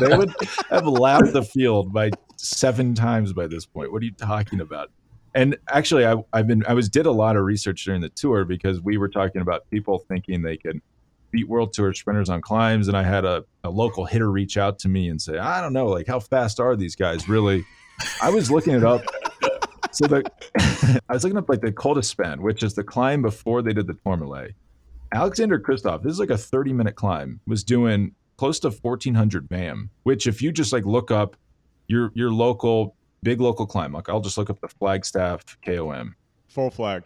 dude, 0.00 0.10
they 0.10 0.16
would 0.16 0.34
have 0.70 0.86
lapped 0.86 1.32
the 1.32 1.44
field 1.44 1.92
by 1.92 2.10
seven 2.34 2.94
times 2.94 3.32
by 3.32 3.46
this 3.46 3.64
point. 3.64 3.92
What 3.92 4.02
are 4.02 4.06
you 4.06 4.12
talking 4.12 4.60
about? 4.60 4.90
And 5.36 5.54
actually, 5.68 6.06
I, 6.06 6.16
I've 6.32 6.46
been 6.46 6.64
I 6.66 6.72
was 6.72 6.88
did 6.88 7.04
a 7.04 7.12
lot 7.12 7.36
of 7.36 7.44
research 7.44 7.84
during 7.84 8.00
the 8.00 8.08
tour 8.08 8.46
because 8.46 8.80
we 8.80 8.96
were 8.96 9.08
talking 9.08 9.42
about 9.42 9.68
people 9.70 9.98
thinking 9.98 10.40
they 10.40 10.56
could 10.56 10.80
beat 11.30 11.46
World 11.46 11.74
Tour 11.74 11.92
sprinters 11.92 12.30
on 12.30 12.40
climbs, 12.40 12.88
and 12.88 12.96
I 12.96 13.02
had 13.02 13.26
a, 13.26 13.44
a 13.62 13.68
local 13.68 14.06
hitter 14.06 14.30
reach 14.30 14.56
out 14.56 14.78
to 14.80 14.88
me 14.88 15.10
and 15.10 15.20
say, 15.20 15.36
I 15.36 15.60
don't 15.60 15.74
know, 15.74 15.88
like 15.88 16.06
how 16.06 16.20
fast 16.20 16.58
are 16.58 16.74
these 16.74 16.96
guys 16.96 17.28
really? 17.28 17.66
I 18.22 18.30
was 18.30 18.50
looking 18.50 18.74
it 18.74 18.82
up. 18.82 19.02
So 19.92 20.06
the 20.06 20.24
I 21.08 21.12
was 21.12 21.22
looking 21.22 21.36
up 21.36 21.50
like 21.50 21.60
the 21.60 21.70
Col 21.70 21.94
d'Aspin, 21.94 22.40
which 22.40 22.62
is 22.62 22.72
the 22.72 22.82
climb 22.82 23.20
before 23.20 23.60
they 23.60 23.74
did 23.74 23.86
the 23.86 23.94
Tourmalet. 24.06 24.54
Alexander 25.12 25.60
Kristoff, 25.60 26.02
this 26.02 26.12
is 26.12 26.18
like 26.18 26.30
a 26.30 26.38
30 26.38 26.72
minute 26.72 26.94
climb, 26.94 27.40
was 27.46 27.62
doing 27.62 28.12
close 28.38 28.58
to 28.60 28.70
1400 28.70 29.50
VAM, 29.50 29.90
which 30.04 30.26
if 30.26 30.40
you 30.40 30.50
just 30.50 30.72
like 30.72 30.86
look 30.86 31.10
up 31.10 31.36
your 31.88 32.10
your 32.14 32.32
local 32.32 32.95
big 33.26 33.40
local 33.40 33.66
climb, 33.66 33.92
like 33.92 34.08
I'll 34.08 34.20
just 34.20 34.38
look 34.38 34.50
up 34.50 34.60
the 34.60 34.68
Flagstaff 34.68 35.42
KOM 35.66 36.14
Full 36.48 36.70
flag. 36.70 37.02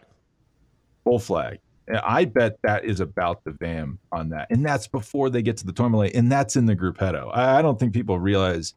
full 1.03 1.17
flag. 1.17 1.57
And 1.87 1.97
I 1.97 2.25
bet 2.25 2.59
that 2.61 2.85
is 2.85 2.99
about 2.99 3.43
the 3.43 3.51
VAM 3.59 3.97
on 4.11 4.29
that. 4.29 4.47
And 4.51 4.63
that's 4.63 4.87
before 4.87 5.31
they 5.31 5.41
get 5.41 5.57
to 5.57 5.65
the 5.65 5.73
Tourmalet. 5.73 6.13
And 6.13 6.31
that's 6.31 6.55
in 6.55 6.67
the 6.67 6.75
Gruppetto. 6.75 7.31
I, 7.33 7.57
I 7.57 7.61
don't 7.63 7.79
think 7.79 7.91
people 7.91 8.19
realize 8.19 8.75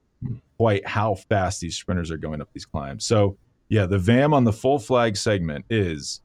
quite 0.56 0.86
how 0.88 1.16
fast 1.16 1.60
these 1.60 1.76
sprinters 1.76 2.10
are 2.10 2.16
going 2.16 2.40
up 2.40 2.48
these 2.54 2.64
climbs. 2.64 3.04
So, 3.04 3.36
yeah, 3.68 3.84
the 3.84 3.98
VAM 3.98 4.32
on 4.32 4.44
the 4.44 4.52
full 4.54 4.78
flag 4.78 5.16
segment 5.18 5.66
is. 5.68 6.22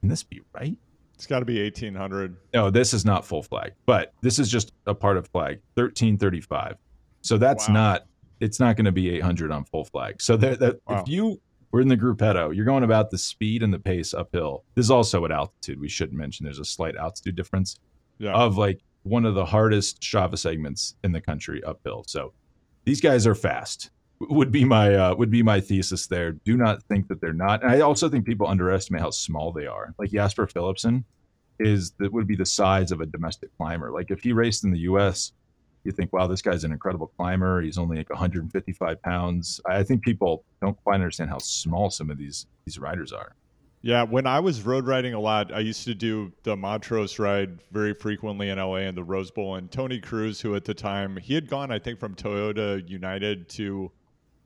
Can 0.00 0.08
this 0.08 0.22
be 0.22 0.40
right? 0.54 0.78
It's 1.16 1.26
got 1.26 1.40
to 1.40 1.44
be 1.44 1.58
eighteen 1.58 1.96
hundred. 1.96 2.36
No, 2.54 2.70
this 2.70 2.94
is 2.94 3.04
not 3.04 3.26
full 3.26 3.42
flag, 3.42 3.72
but 3.86 4.12
this 4.22 4.38
is 4.38 4.48
just 4.48 4.72
a 4.86 4.94
part 4.94 5.16
of 5.16 5.26
flag 5.28 5.58
1335. 5.74 6.76
So 7.22 7.36
that's 7.36 7.66
Wow. 7.68 7.74
not, 7.74 8.06
it's 8.40 8.60
not 8.60 8.76
going 8.76 8.84
to 8.84 8.92
be 8.92 9.10
800 9.10 9.50
on 9.50 9.64
full 9.64 9.84
flag. 9.84 10.20
So 10.22 10.36
that, 10.36 10.58
that 10.60 10.80
Wow. 10.86 11.02
if 11.02 11.08
you 11.08 11.40
were 11.70 11.80
in 11.80 11.88
the 11.88 11.96
gruppetto, 11.96 12.54
you're 12.54 12.64
going 12.64 12.84
about 12.84 13.10
the 13.10 13.18
speed 13.18 13.62
and 13.62 13.72
the 13.74 13.78
pace 13.78 14.14
uphill. 14.14 14.64
This 14.74 14.86
is 14.86 14.90
also 14.90 15.24
at 15.24 15.30
altitude. 15.32 15.80
We 15.80 15.88
should 15.88 16.12
mention 16.12 16.44
there's 16.44 16.58
a 16.58 16.64
slight 16.64 16.96
altitude 16.96 17.36
difference 17.36 17.78
Yeah. 18.18 18.32
of 18.34 18.56
like 18.56 18.80
one 19.02 19.24
of 19.24 19.34
the 19.34 19.44
hardest 19.44 20.00
Strava 20.00 20.38
segments 20.38 20.94
in 21.04 21.12
the 21.12 21.20
country 21.20 21.62
uphill. 21.64 22.04
So 22.06 22.32
these 22.84 23.00
guys 23.00 23.26
are 23.26 23.34
fast. 23.34 23.90
Would 24.20 24.50
be 24.50 24.64
my 24.64 24.94
uh, 24.96 25.14
would 25.14 25.30
be 25.30 25.44
my 25.44 25.60
thesis 25.60 26.08
there. 26.08 26.32
Do 26.32 26.56
not 26.56 26.82
think 26.84 27.06
that 27.06 27.20
they're 27.20 27.32
not. 27.32 27.62
And 27.62 27.70
I 27.70 27.80
also 27.80 28.08
think 28.08 28.26
people 28.26 28.48
underestimate 28.48 29.00
how 29.00 29.10
small 29.10 29.52
they 29.52 29.66
are. 29.66 29.94
Like 29.96 30.10
Jasper 30.10 30.46
Philipsen 30.48 31.04
is 31.60 31.92
that 31.98 32.12
would 32.12 32.26
be 32.26 32.34
the 32.34 32.44
size 32.46 32.90
of 32.90 33.00
a 33.00 33.06
domestic 33.06 33.56
climber. 33.56 33.92
Like 33.92 34.10
if 34.10 34.20
he 34.22 34.32
raced 34.32 34.64
in 34.64 34.72
the 34.72 34.80
U.S., 34.80 35.32
you 35.88 35.92
think, 35.92 36.12
wow, 36.12 36.26
this 36.26 36.42
guy's 36.42 36.64
an 36.64 36.72
incredible 36.72 37.08
climber. 37.16 37.62
He's 37.62 37.78
only 37.78 37.96
like 37.96 38.10
155 38.10 39.02
pounds. 39.02 39.60
I 39.66 39.82
think 39.82 40.02
people 40.02 40.44
don't 40.60 40.76
quite 40.84 40.96
understand 40.96 41.30
how 41.30 41.38
small 41.38 41.90
some 41.90 42.10
of 42.10 42.18
these 42.18 42.46
these 42.64 42.78
riders 42.78 43.12
are. 43.12 43.34
Yeah, 43.80 44.02
when 44.02 44.26
I 44.26 44.40
was 44.40 44.62
road 44.62 44.86
riding 44.86 45.14
a 45.14 45.20
lot, 45.20 45.52
I 45.54 45.60
used 45.60 45.84
to 45.84 45.94
do 45.94 46.32
the 46.42 46.56
Montrose 46.56 47.18
ride 47.18 47.60
very 47.70 47.94
frequently 47.94 48.50
in 48.50 48.58
LA 48.58 48.78
and 48.78 48.96
the 48.96 49.04
Rose 49.04 49.30
Bowl. 49.30 49.54
And 49.54 49.70
Tony 49.70 50.00
Cruz, 50.00 50.40
who 50.40 50.56
at 50.56 50.64
the 50.64 50.74
time 50.74 51.16
he 51.16 51.34
had 51.34 51.48
gone, 51.48 51.70
I 51.70 51.78
think, 51.78 52.00
from 52.00 52.14
Toyota 52.14 52.86
United 52.88 53.48
to 53.50 53.90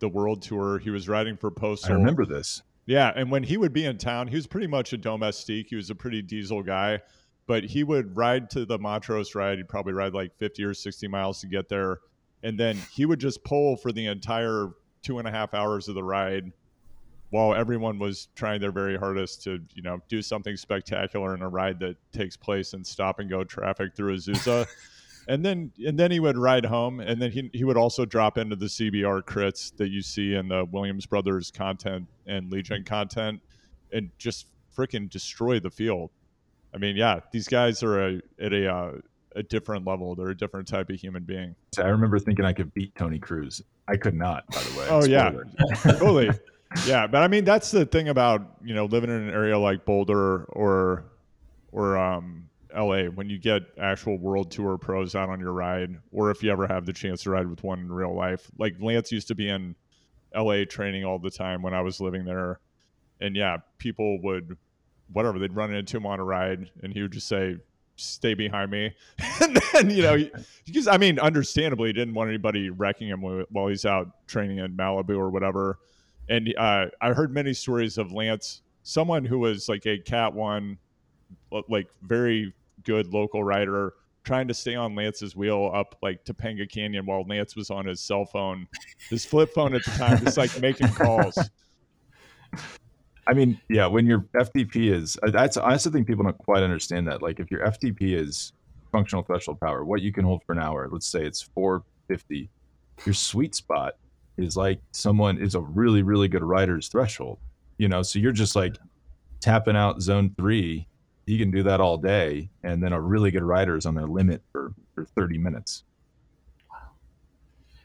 the 0.00 0.08
World 0.08 0.42
Tour. 0.42 0.78
He 0.78 0.90
was 0.90 1.08
riding 1.08 1.36
for 1.36 1.50
Postal. 1.50 1.92
I 1.92 1.96
remember 1.96 2.26
this. 2.26 2.62
Yeah, 2.84 3.12
and 3.14 3.30
when 3.30 3.42
he 3.42 3.56
would 3.56 3.72
be 3.72 3.86
in 3.86 3.96
town, 3.96 4.28
he 4.28 4.36
was 4.36 4.46
pretty 4.46 4.66
much 4.66 4.92
a 4.92 4.98
domestique. 4.98 5.68
He 5.70 5.76
was 5.76 5.88
a 5.88 5.94
pretty 5.94 6.20
diesel 6.20 6.62
guy, 6.62 7.00
but 7.46 7.64
he 7.64 7.84
would 7.84 8.16
ride 8.16 8.50
to 8.50 8.64
the 8.64 8.78
Montrose 8.78 9.34
ride. 9.34 9.58
He'd 9.58 9.68
probably 9.68 9.92
ride 9.92 10.14
like 10.14 10.36
50 10.38 10.64
or 10.64 10.74
60 10.74 11.08
miles 11.08 11.40
to 11.40 11.46
get 11.46 11.68
there. 11.68 11.98
And 12.42 12.58
then 12.58 12.76
he 12.92 13.06
would 13.06 13.20
just 13.20 13.44
pull 13.44 13.76
for 13.76 13.92
the 13.92 14.06
entire 14.06 14.70
two 15.02 15.18
and 15.18 15.26
a 15.26 15.30
half 15.30 15.54
hours 15.54 15.88
of 15.88 15.94
the 15.94 16.04
ride 16.04 16.52
while 17.30 17.54
everyone 17.54 17.98
was 17.98 18.28
trying 18.34 18.60
their 18.60 18.72
very 18.72 18.96
hardest 18.96 19.42
to, 19.44 19.58
you 19.74 19.82
know, 19.82 20.00
do 20.08 20.20
something 20.20 20.56
spectacular 20.56 21.34
in 21.34 21.42
a 21.42 21.48
ride 21.48 21.80
that 21.80 21.96
takes 22.12 22.36
place 22.36 22.74
in 22.74 22.84
stop 22.84 23.18
and 23.20 23.30
go 23.30 23.42
traffic 23.42 23.96
through 23.96 24.16
Azusa. 24.16 24.66
and 25.28 25.44
then 25.44 25.72
and 25.86 25.98
then 25.98 26.10
he 26.10 26.20
would 26.20 26.36
ride 26.36 26.64
home 26.64 27.00
and 27.00 27.20
then 27.20 27.30
he, 27.30 27.50
he 27.52 27.64
would 27.64 27.76
also 27.76 28.04
drop 28.04 28.38
into 28.38 28.56
the 28.56 28.66
cbr 28.66 29.22
crits 29.22 29.74
that 29.76 29.88
you 29.88 30.02
see 30.02 30.34
in 30.34 30.48
the 30.48 30.64
williams 30.72 31.06
brothers 31.06 31.50
content 31.50 32.06
and 32.26 32.50
legion 32.50 32.82
content 32.84 33.40
and 33.92 34.10
just 34.18 34.46
freaking 34.76 35.08
destroy 35.08 35.60
the 35.60 35.70
field 35.70 36.10
i 36.74 36.78
mean 36.78 36.96
yeah 36.96 37.20
these 37.32 37.48
guys 37.48 37.82
are 37.82 38.08
a, 38.08 38.22
at 38.40 38.52
a 38.52 38.72
uh, 38.72 38.92
a 39.34 39.42
different 39.42 39.86
level 39.86 40.14
they're 40.14 40.30
a 40.30 40.36
different 40.36 40.68
type 40.68 40.90
of 40.90 40.96
human 40.96 41.22
being 41.22 41.54
I 41.78 41.88
remember 41.88 42.18
thinking 42.18 42.44
I 42.44 42.52
could 42.52 42.74
beat 42.74 42.94
Tony 42.94 43.18
Cruz. 43.18 43.62
I 43.88 43.96
could 43.96 44.14
not, 44.14 44.46
by 44.48 44.62
the 44.62 44.78
way. 44.78 44.86
Oh, 44.90 45.04
yeah. 45.06 45.32
Totally 45.98 46.30
yeah 46.86 47.06
but 47.06 47.22
i 47.22 47.28
mean 47.28 47.44
that's 47.44 47.70
the 47.70 47.84
thing 47.84 48.08
about 48.08 48.56
you 48.62 48.74
know 48.74 48.86
living 48.86 49.10
in 49.10 49.16
an 49.16 49.30
area 49.30 49.58
like 49.58 49.84
boulder 49.84 50.44
or 50.44 51.04
or 51.70 51.96
um 51.96 52.48
la 52.74 53.04
when 53.04 53.28
you 53.28 53.38
get 53.38 53.62
actual 53.78 54.16
world 54.18 54.50
tour 54.50 54.78
pros 54.78 55.14
out 55.14 55.28
on 55.28 55.38
your 55.40 55.52
ride 55.52 55.98
or 56.10 56.30
if 56.30 56.42
you 56.42 56.50
ever 56.50 56.66
have 56.66 56.86
the 56.86 56.92
chance 56.92 57.22
to 57.22 57.30
ride 57.30 57.46
with 57.46 57.62
one 57.62 57.80
in 57.80 57.92
real 57.92 58.14
life 58.14 58.50
like 58.58 58.74
lance 58.80 59.12
used 59.12 59.28
to 59.28 59.34
be 59.34 59.48
in 59.48 59.74
la 60.34 60.64
training 60.68 61.04
all 61.04 61.18
the 61.18 61.30
time 61.30 61.62
when 61.62 61.74
i 61.74 61.80
was 61.80 62.00
living 62.00 62.24
there 62.24 62.58
and 63.20 63.36
yeah 63.36 63.58
people 63.78 64.20
would 64.22 64.56
whatever 65.12 65.38
they'd 65.38 65.54
run 65.54 65.72
into 65.74 65.96
him 65.96 66.06
on 66.06 66.20
a 66.20 66.24
ride 66.24 66.70
and 66.82 66.92
he 66.92 67.02
would 67.02 67.12
just 67.12 67.28
say 67.28 67.56
stay 67.96 68.34
behind 68.34 68.70
me. 68.70 68.94
And 69.40 69.56
then 69.72 69.90
you 69.90 70.02
know 70.02 70.16
because 70.66 70.86
i 70.86 70.96
mean 70.96 71.18
understandably 71.18 71.88
he 71.88 71.92
didn't 71.94 72.14
want 72.14 72.28
anybody 72.28 72.70
wrecking 72.70 73.08
him 73.08 73.22
while 73.22 73.66
he's 73.66 73.84
out 73.84 74.26
training 74.26 74.58
in 74.58 74.76
malibu 74.76 75.16
or 75.16 75.30
whatever. 75.30 75.78
And 76.28 76.54
uh, 76.56 76.86
i 77.00 77.12
heard 77.12 77.32
many 77.32 77.52
stories 77.52 77.98
of 77.98 78.12
lance 78.12 78.62
someone 78.82 79.24
who 79.24 79.38
was 79.38 79.68
like 79.68 79.86
a 79.86 79.98
cat 79.98 80.32
one 80.34 80.78
like 81.68 81.88
very 82.02 82.52
good 82.84 83.12
local 83.12 83.42
rider 83.44 83.94
trying 84.24 84.48
to 84.48 84.54
stay 84.54 84.74
on 84.74 84.94
lance's 84.94 85.34
wheel 85.34 85.70
up 85.74 85.96
like 86.02 86.24
topanga 86.24 86.68
canyon 86.68 87.06
while 87.06 87.24
lance 87.26 87.56
was 87.56 87.70
on 87.70 87.86
his 87.86 88.00
cell 88.00 88.24
phone. 88.24 88.68
His 89.10 89.24
flip 89.24 89.52
phone 89.52 89.74
at 89.74 89.84
the 89.84 89.90
time 89.92 90.18
just 90.18 90.36
like 90.36 90.60
making 90.60 90.88
calls 90.88 91.38
I 93.26 93.34
mean, 93.34 93.60
yeah, 93.68 93.86
when 93.86 94.06
your 94.06 94.20
FTP 94.34 94.92
is, 94.92 95.16
uh, 95.22 95.30
that's, 95.30 95.56
I 95.56 95.72
also 95.72 95.90
think 95.90 96.06
people 96.06 96.24
don't 96.24 96.36
quite 96.38 96.62
understand 96.62 97.06
that. 97.08 97.22
Like, 97.22 97.38
if 97.38 97.50
your 97.50 97.60
FTP 97.66 98.18
is 98.20 98.52
functional 98.90 99.22
threshold 99.22 99.60
power, 99.60 99.84
what 99.84 100.02
you 100.02 100.12
can 100.12 100.24
hold 100.24 100.42
for 100.44 100.52
an 100.52 100.58
hour, 100.58 100.88
let's 100.90 101.06
say 101.06 101.24
it's 101.24 101.40
450, 101.40 102.50
your 103.06 103.14
sweet 103.14 103.54
spot 103.54 103.94
is 104.38 104.56
like 104.56 104.80
someone 104.90 105.38
is 105.38 105.54
a 105.54 105.60
really, 105.60 106.02
really 106.02 106.26
good 106.28 106.42
rider's 106.42 106.88
threshold, 106.88 107.38
you 107.78 107.88
know? 107.88 108.02
So 108.02 108.18
you're 108.18 108.32
just 108.32 108.56
like 108.56 108.76
tapping 109.40 109.76
out 109.76 110.02
zone 110.02 110.34
three. 110.36 110.86
You 111.26 111.38
can 111.38 111.50
do 111.52 111.62
that 111.62 111.80
all 111.80 111.98
day. 111.98 112.50
And 112.64 112.82
then 112.82 112.92
a 112.92 113.00
really 113.00 113.30
good 113.30 113.44
rider 113.44 113.76
is 113.76 113.86
on 113.86 113.94
their 113.94 114.06
limit 114.08 114.42
for, 114.50 114.72
for 114.94 115.04
30 115.04 115.38
minutes. 115.38 115.84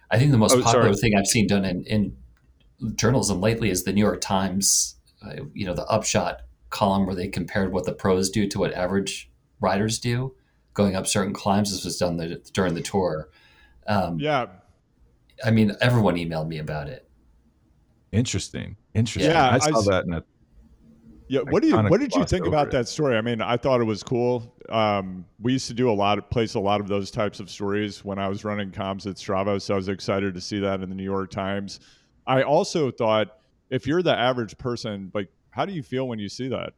I 0.09 0.17
think 0.17 0.31
the 0.31 0.37
most 0.37 0.53
Oh, 0.55 0.61
popular 0.61 0.85
sorry. 0.93 0.95
thing 0.95 1.15
I've 1.17 1.27
seen 1.27 1.47
done 1.47 1.65
in, 1.65 1.83
in 1.85 2.15
journalism 2.95 3.41
lately 3.41 3.69
is 3.69 3.83
the 3.83 3.93
New 3.93 4.01
York 4.03 4.21
Times, 4.21 4.95
uh, 5.25 5.43
you 5.53 5.65
know, 5.65 5.73
the 5.73 5.85
upshot 5.85 6.41
column 6.69 7.05
where 7.05 7.15
they 7.15 7.27
compared 7.27 7.71
what 7.71 7.85
the 7.85 7.93
pros 7.93 8.29
do 8.29 8.47
to 8.47 8.59
what 8.59 8.73
average 8.73 9.31
riders 9.59 9.99
do, 9.99 10.35
going 10.73 10.95
up 10.95 11.07
certain 11.07 11.33
climbs. 11.33 11.71
This 11.71 11.85
was 11.85 11.97
done 11.97 12.17
the, 12.17 12.41
during 12.53 12.73
the 12.73 12.81
tour. 12.81 13.29
Um, 13.87 14.19
yeah 14.19 14.47
I 15.43 15.51
mean, 15.51 15.75
everyone 15.81 16.15
emailed 16.15 16.47
me 16.47 16.57
about 16.57 16.87
it. 16.87 17.07
Interesting. 18.11 18.75
Interesting. 18.93 19.31
Yeah, 19.31 19.49
I 19.49 19.55
I 19.55 19.59
saw 19.59 19.79
s- 19.79 19.87
that 19.87 20.05
in 20.05 20.13
a 20.13 20.23
Yeah, 21.27 21.41
what 21.41 21.61
do 21.61 21.69
you 21.69 21.77
what 21.77 21.99
did 21.99 22.15
you 22.15 22.25
think 22.25 22.45
about 22.45 22.67
it. 22.67 22.71
that 22.71 22.87
story? 22.87 23.17
I 23.17 23.21
mean, 23.21 23.41
I 23.41 23.57
thought 23.57 23.81
it 23.81 23.85
was 23.85 24.01
cool. 24.01 24.55
Um, 24.69 25.25
we 25.39 25.53
used 25.53 25.67
to 25.67 25.73
do 25.73 25.89
a 25.89 25.93
lot 25.93 26.17
of 26.17 26.29
place 26.29 26.55
a 26.55 26.59
lot 26.59 26.81
of 26.81 26.87
those 26.87 27.11
types 27.11 27.39
of 27.39 27.49
stories 27.49 28.03
when 28.03 28.17
I 28.17 28.27
was 28.27 28.43
running 28.43 28.71
comms 28.71 29.05
at 29.05 29.15
Strava, 29.17 29.61
so 29.61 29.73
I 29.73 29.77
was 29.77 29.89
excited 29.89 30.33
to 30.33 30.41
see 30.41 30.59
that 30.59 30.81
in 30.81 30.89
the 30.89 30.95
New 30.95 31.03
York 31.03 31.29
Times. 31.29 31.79
I 32.25 32.43
also 32.43 32.91
thought 32.91 33.36
if 33.69 33.87
you're 33.87 34.01
the 34.01 34.17
average 34.17 34.57
person, 34.57 35.11
like 35.13 35.29
how 35.51 35.65
do 35.65 35.73
you 35.73 35.83
feel 35.83 36.07
when 36.07 36.19
you 36.19 36.29
see 36.29 36.47
that? 36.49 36.73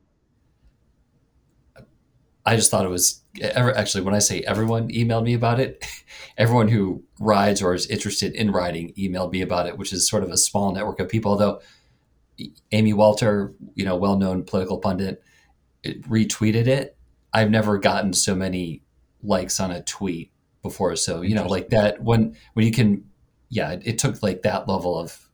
I 2.45 2.55
just 2.55 2.71
thought 2.71 2.85
it 2.85 2.89
was 2.89 3.21
ever 3.39 3.75
actually 3.77 4.03
when 4.03 4.15
I 4.15 4.19
say 4.19 4.41
everyone 4.41 4.89
emailed 4.89 5.23
me 5.23 5.33
about 5.33 5.59
it, 5.59 5.85
everyone 6.37 6.67
who 6.67 7.03
rides 7.19 7.61
or 7.61 7.73
is 7.73 7.85
interested 7.87 8.33
in 8.33 8.51
riding 8.51 8.93
emailed 8.93 9.31
me 9.31 9.41
about 9.41 9.67
it, 9.67 9.77
which 9.77 9.93
is 9.93 10.07
sort 10.07 10.23
of 10.23 10.31
a 10.31 10.37
small 10.37 10.73
network 10.73 10.99
of 10.99 11.09
people. 11.09 11.31
Although 11.31 11.61
Amy 12.71 12.93
Walter, 12.93 13.53
you 13.75 13.85
know, 13.85 13.95
well-known 13.95 14.43
political 14.45 14.77
pundit, 14.79 15.21
retweeted 15.85 16.67
it. 16.67 16.97
I've 17.33 17.51
never 17.51 17.77
gotten 17.77 18.13
so 18.13 18.35
many 18.35 18.81
likes 19.21 19.59
on 19.59 19.71
a 19.71 19.83
tweet 19.83 20.31
before. 20.63 20.95
So 20.95 21.21
you 21.21 21.35
know, 21.35 21.47
like 21.47 21.69
that 21.69 22.01
when 22.01 22.35
when 22.53 22.65
you 22.65 22.71
can, 22.71 23.03
yeah, 23.49 23.71
it, 23.71 23.81
it 23.85 23.99
took 23.99 24.23
like 24.23 24.41
that 24.41 24.67
level 24.67 24.97
of 24.97 25.28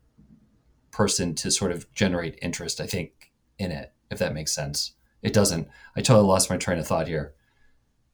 person 0.95 1.35
to 1.35 1.51
sort 1.51 1.71
of 1.71 1.91
generate 1.93 2.39
interest. 2.41 2.79
I 2.79 2.87
think 2.87 3.31
in 3.59 3.71
it, 3.71 3.91
if 4.09 4.17
that 4.19 4.33
makes 4.33 4.53
sense. 4.53 4.93
It 5.21 5.33
doesn't. 5.33 5.67
I 5.95 6.01
totally 6.01 6.25
lost 6.25 6.49
my 6.49 6.57
train 6.57 6.79
of 6.79 6.87
thought 6.87 7.07
here. 7.07 7.33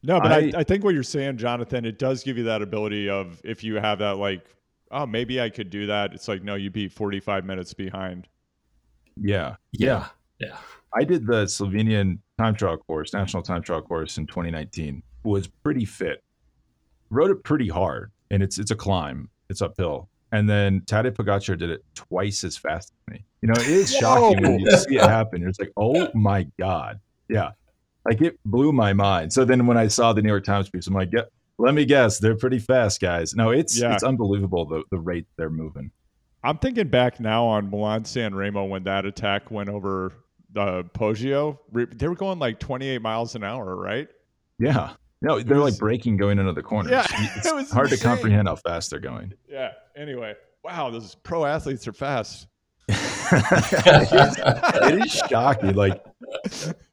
No, 0.04 0.20
but 0.20 0.32
I, 0.32 0.38
I, 0.38 0.52
I 0.58 0.64
think 0.64 0.84
what 0.84 0.96
you're 0.96 1.04
saying, 1.04 1.38
Jonathan, 1.38 1.86
it 1.86 2.00
does 2.00 2.24
give 2.24 2.38
you 2.38 2.46
that 2.46 2.64
ability 2.64 3.08
of 3.08 3.40
if 3.44 3.64
you 3.64 3.76
have 3.76 4.00
that 4.00 4.18
like, 4.18 4.44
oh, 4.90 5.06
maybe 5.06 5.40
I 5.40 5.50
could 5.50 5.70
do 5.70 5.86
that. 5.86 6.14
It's 6.14 6.28
like 6.28 6.44
no, 6.44 6.56
you'd 6.56 6.74
be 6.74 6.88
45 6.88 7.46
minutes 7.46 7.74
behind. 7.74 8.28
Yeah. 9.16 9.58
Yeah. 9.72 10.08
Yeah. 10.40 10.58
I 10.94 11.04
did 11.04 11.28
the 11.28 11.46
Slovenian 11.46 12.18
time 12.40 12.56
trial 12.56 12.78
course, 12.78 13.14
national 13.14 13.44
time 13.44 13.62
trial 13.62 13.82
course 13.82 14.18
in 14.18 14.26
2019. 14.26 15.04
Was 15.24 15.48
pretty 15.48 15.86
fit. 15.86 16.24
Rode 17.12 17.30
it 17.30 17.44
pretty 17.44 17.68
hard, 17.68 18.12
and 18.32 18.42
it's 18.42 18.58
it's 18.58 18.72
a 18.72 18.76
climb. 18.76 19.30
It's 19.50 19.62
uphill. 19.62 20.10
And 20.32 20.50
then 20.50 20.82
Tadej 20.82 21.12
Pogacar 21.12 21.58
did 21.58 21.70
it 21.70 21.84
twice 21.94 22.44
as 22.44 22.58
fast 22.58 22.94
as 22.94 23.14
me. 23.14 23.26
You 23.42 23.48
know, 23.50 23.60
it 23.60 23.68
is 23.68 23.94
shocking 23.94 24.42
when 24.42 24.60
you 24.60 24.72
see 24.72 24.96
it 24.96 25.02
happen. 25.10 25.46
It's 25.46 25.60
like, 25.60 25.72
oh 25.76 26.10
my 26.14 26.48
god, 26.58 27.00
yeah, 27.28 27.52
like 28.06 28.22
it 28.22 28.40
blew 28.46 28.72
my 28.72 28.94
mind. 28.94 29.34
So 29.34 29.46
then 29.46 29.68
when 29.68 29.78
I 29.78 29.88
saw 29.88 30.14
the 30.14 30.22
New 30.22 30.30
York 30.30 30.46
Times 30.46 30.70
piece, 30.70 30.88
I'm 30.88 30.94
like, 30.94 31.10
yeah, 31.12 31.24
let 31.58 31.74
me 31.74 31.86
guess, 31.86 32.20
they're 32.20 32.38
pretty 32.38 32.60
fast, 32.60 33.02
guys. 33.02 33.36
No, 33.36 33.50
it's 33.50 33.80
yeah. 33.80 33.94
it's 33.94 34.04
unbelievable 34.04 34.66
the 34.66 34.84
the 34.92 35.00
rate 35.00 35.26
they're 35.38 35.50
moving. 35.50 35.92
I'm 36.44 36.58
thinking 36.58 36.88
back 36.88 37.20
now 37.20 37.46
on 37.46 37.70
Milan 37.70 38.06
San 38.06 38.34
Remo 38.34 38.66
when 38.66 38.84
that 38.84 39.06
attack 39.06 39.52
went 39.52 39.70
over 39.70 40.14
the 40.52 40.84
Poggio. 40.94 41.60
They 41.72 42.08
were 42.08 42.16
going 42.16 42.40
like 42.40 42.60
28 42.60 43.02
miles 43.02 43.36
an 43.36 43.44
hour, 43.44 43.76
right? 43.76 44.08
Yeah. 44.58 44.94
No, 45.22 45.40
they're 45.40 45.60
was, 45.60 45.74
like 45.74 45.80
breaking 45.80 46.18
going 46.18 46.40
into 46.40 46.54
the 46.54 46.64
corners. 46.64 46.92
Yeah, 46.92 47.06
it's 47.36 47.46
it 47.46 47.56
was 47.56 47.72
hard 47.72 47.92
insane. 47.92 48.00
to 48.00 48.04
comprehend 48.04 48.48
how 48.48 48.56
fast 48.56 48.90
they're 48.90 49.00
going. 49.00 49.34
Yeah. 49.50 49.72
Anyway, 49.96 50.34
wow, 50.64 50.90
those 50.90 51.16
pro 51.16 51.46
athletes 51.46 51.88
are 51.88 51.94
fast. 51.94 52.48
it 52.92 55.06
is 55.06 55.12
shocking. 55.30 55.76
Like, 55.76 56.04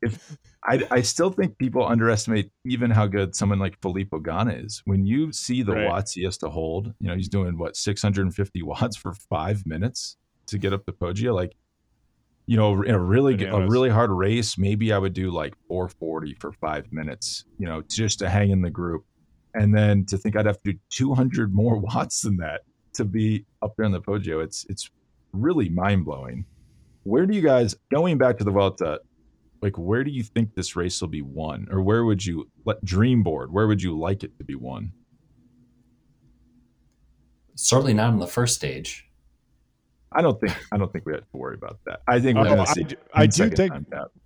if 0.03 0.39
I, 0.68 0.87
I 0.91 1.01
still 1.01 1.31
think 1.31 1.57
people 1.57 1.87
underestimate 1.87 2.51
even 2.66 2.91
how 2.91 3.07
good 3.07 3.35
someone 3.35 3.59
like 3.59 3.81
Filippo 3.81 4.20
Ganna 4.20 4.64
is. 4.64 4.83
When 4.85 5.07
you 5.07 5.33
see 5.33 5.62
the 5.62 5.72
right. 5.72 5.87
watts 5.87 6.12
he 6.12 6.24
has 6.24 6.37
to 6.39 6.51
hold, 6.51 6.93
you 7.01 7.09
know, 7.09 7.16
he's 7.16 7.29
doing 7.29 7.59
what 7.59 7.76
650 7.76 8.62
watts 8.62 8.97
for 8.97 9.14
five 9.14 9.66
minutes 9.66 10.16
to 10.47 10.59
get 10.59 10.74
up 10.74 10.85
the 10.85 10.93
Poggio. 10.93 11.35
Like, 11.35 11.57
you 12.49 12.57
know, 12.57 12.82
in 12.82 12.94
a 12.94 12.99
really 12.99 13.44
a 13.44 13.68
really 13.68 13.90
hard 13.90 14.11
race, 14.11 14.57
maybe 14.57 14.90
I 14.90 14.96
would 14.96 15.12
do 15.12 15.30
like 15.30 15.55
440 15.68 16.32
for 16.40 16.51
five 16.51 16.90
minutes, 16.90 17.44
you 17.59 17.66
know, 17.66 17.82
just 17.90 18.18
to 18.20 18.30
hang 18.30 18.51
in 18.51 18.62
the 18.62 18.70
group. 18.70 19.05
And 19.53 19.76
then 19.76 20.07
to 20.07 20.16
think 20.16 20.34
I'd 20.34 20.46
have 20.46 20.62
to 20.62 20.72
do 20.72 20.78
200 20.88 21.55
more 21.55 21.76
watts 21.78 22.22
than 22.22 22.38
that 22.38 22.62
to 22.94 23.05
be 23.05 23.44
up 23.61 23.74
there 23.76 23.84
in 23.84 23.92
the 23.92 24.01
Poggio, 24.01 24.42
it's 24.42 24.64
it's 24.70 24.90
really 25.34 25.68
mind 25.68 26.07
blowing. 26.07 26.46
Where 27.03 27.26
do 27.26 27.36
you 27.36 27.42
guys 27.42 27.76
going 27.92 28.16
back 28.16 28.38
to 28.38 28.44
the 28.44 28.51
Vuelta? 28.51 29.01
like 29.61 29.76
where 29.76 30.05
do 30.05 30.11
you 30.12 30.22
think 30.22 30.55
this 30.55 30.76
race 30.76 31.01
will 31.01 31.09
be 31.09 31.20
won 31.20 31.66
or 31.72 31.82
where 31.82 32.05
would 32.05 32.24
you 32.24 32.49
let 32.64 32.84
dream 32.84 33.24
board 33.24 33.53
where 33.53 33.66
would 33.66 33.82
you 33.82 33.99
like 33.99 34.22
it 34.22 34.38
to 34.38 34.44
be 34.44 34.55
won 34.55 34.92
certainly 37.57 37.92
not 37.92 38.11
on 38.11 38.20
the 38.20 38.26
first 38.28 38.55
stage 38.55 39.08
I 40.13 40.23
don't 40.23 40.41
think 40.41 40.57
I 40.73 40.79
don't 40.79 40.91
think 40.93 41.05
we 41.05 41.13
have 41.13 41.31
to 41.31 41.37
worry 41.37 41.55
about 41.55 41.79
that. 41.85 42.01
I 42.09 42.19
think 42.19 42.39
we're 42.39 42.49
uh, 42.49 42.55
going 42.55 42.67
to 42.67 42.73
see. 42.73 42.97
I, 43.13 43.23
I 43.23 43.27
do 43.27 43.51
think 43.51 43.73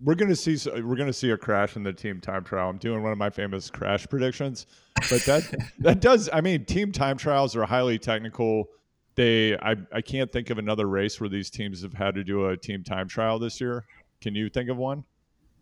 we're 0.00 0.14
going 0.14 0.28
to 0.28 0.36
see 0.36 0.56
we're 0.70 0.96
going 0.96 1.08
to 1.08 1.12
see 1.12 1.30
a 1.30 1.36
crash 1.36 1.76
in 1.76 1.82
the 1.82 1.92
team 1.92 2.20
time 2.20 2.44
trial. 2.44 2.70
I'm 2.70 2.78
doing 2.78 3.02
one 3.02 3.10
of 3.10 3.18
my 3.18 3.30
famous 3.30 3.68
crash 3.68 4.06
predictions, 4.08 4.66
but 5.10 5.22
that 5.22 5.70
that 5.80 6.00
does. 6.00 6.30
I 6.32 6.40
mean, 6.40 6.64
team 6.64 6.92
time 6.92 7.16
trials 7.16 7.56
are 7.56 7.64
highly 7.64 7.98
technical. 7.98 8.68
They 9.16 9.56
I 9.56 9.76
I 9.92 10.00
can't 10.00 10.30
think 10.30 10.50
of 10.50 10.58
another 10.58 10.86
race 10.86 11.20
where 11.20 11.28
these 11.28 11.50
teams 11.50 11.82
have 11.82 11.94
had 11.94 12.14
to 12.14 12.22
do 12.22 12.46
a 12.46 12.56
team 12.56 12.84
time 12.84 13.08
trial 13.08 13.38
this 13.40 13.60
year. 13.60 13.84
Can 14.20 14.36
you 14.36 14.48
think 14.48 14.70
of 14.70 14.76
one? 14.76 15.04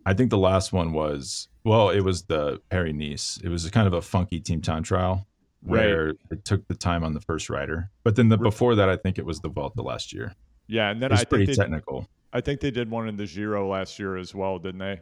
I 0.04 0.14
think 0.14 0.30
the 0.30 0.38
last 0.38 0.72
one 0.72 0.92
was 0.92 1.48
well, 1.64 1.88
it 1.88 2.00
was 2.00 2.24
the 2.24 2.60
Paris 2.68 2.94
Nice. 2.94 3.38
It 3.42 3.48
was 3.48 3.68
kind 3.70 3.86
of 3.86 3.94
a 3.94 4.02
funky 4.02 4.40
team 4.40 4.60
time 4.60 4.82
trial 4.82 5.26
where 5.62 6.06
right. 6.06 6.16
it 6.30 6.44
took 6.44 6.66
the 6.68 6.74
time 6.74 7.04
on 7.04 7.12
the 7.12 7.20
first 7.20 7.50
rider. 7.50 7.90
But 8.04 8.16
then 8.16 8.28
the 8.28 8.38
before 8.38 8.74
that, 8.76 8.88
I 8.88 8.96
think 8.96 9.18
it 9.18 9.26
was 9.26 9.40
the 9.40 9.48
Vuelta 9.48 9.82
last 9.82 10.12
year. 10.12 10.34
Yeah, 10.66 10.90
and 10.90 11.02
then 11.02 11.12
I 11.12 11.24
pretty 11.24 11.46
they, 11.46 11.54
technical. 11.54 12.08
I 12.32 12.40
think 12.40 12.60
they 12.60 12.70
did 12.70 12.90
one 12.90 13.08
in 13.08 13.16
the 13.16 13.26
Giro 13.26 13.68
last 13.68 13.98
year 13.98 14.16
as 14.16 14.34
well, 14.34 14.58
didn't 14.58 14.78
they? 14.78 15.00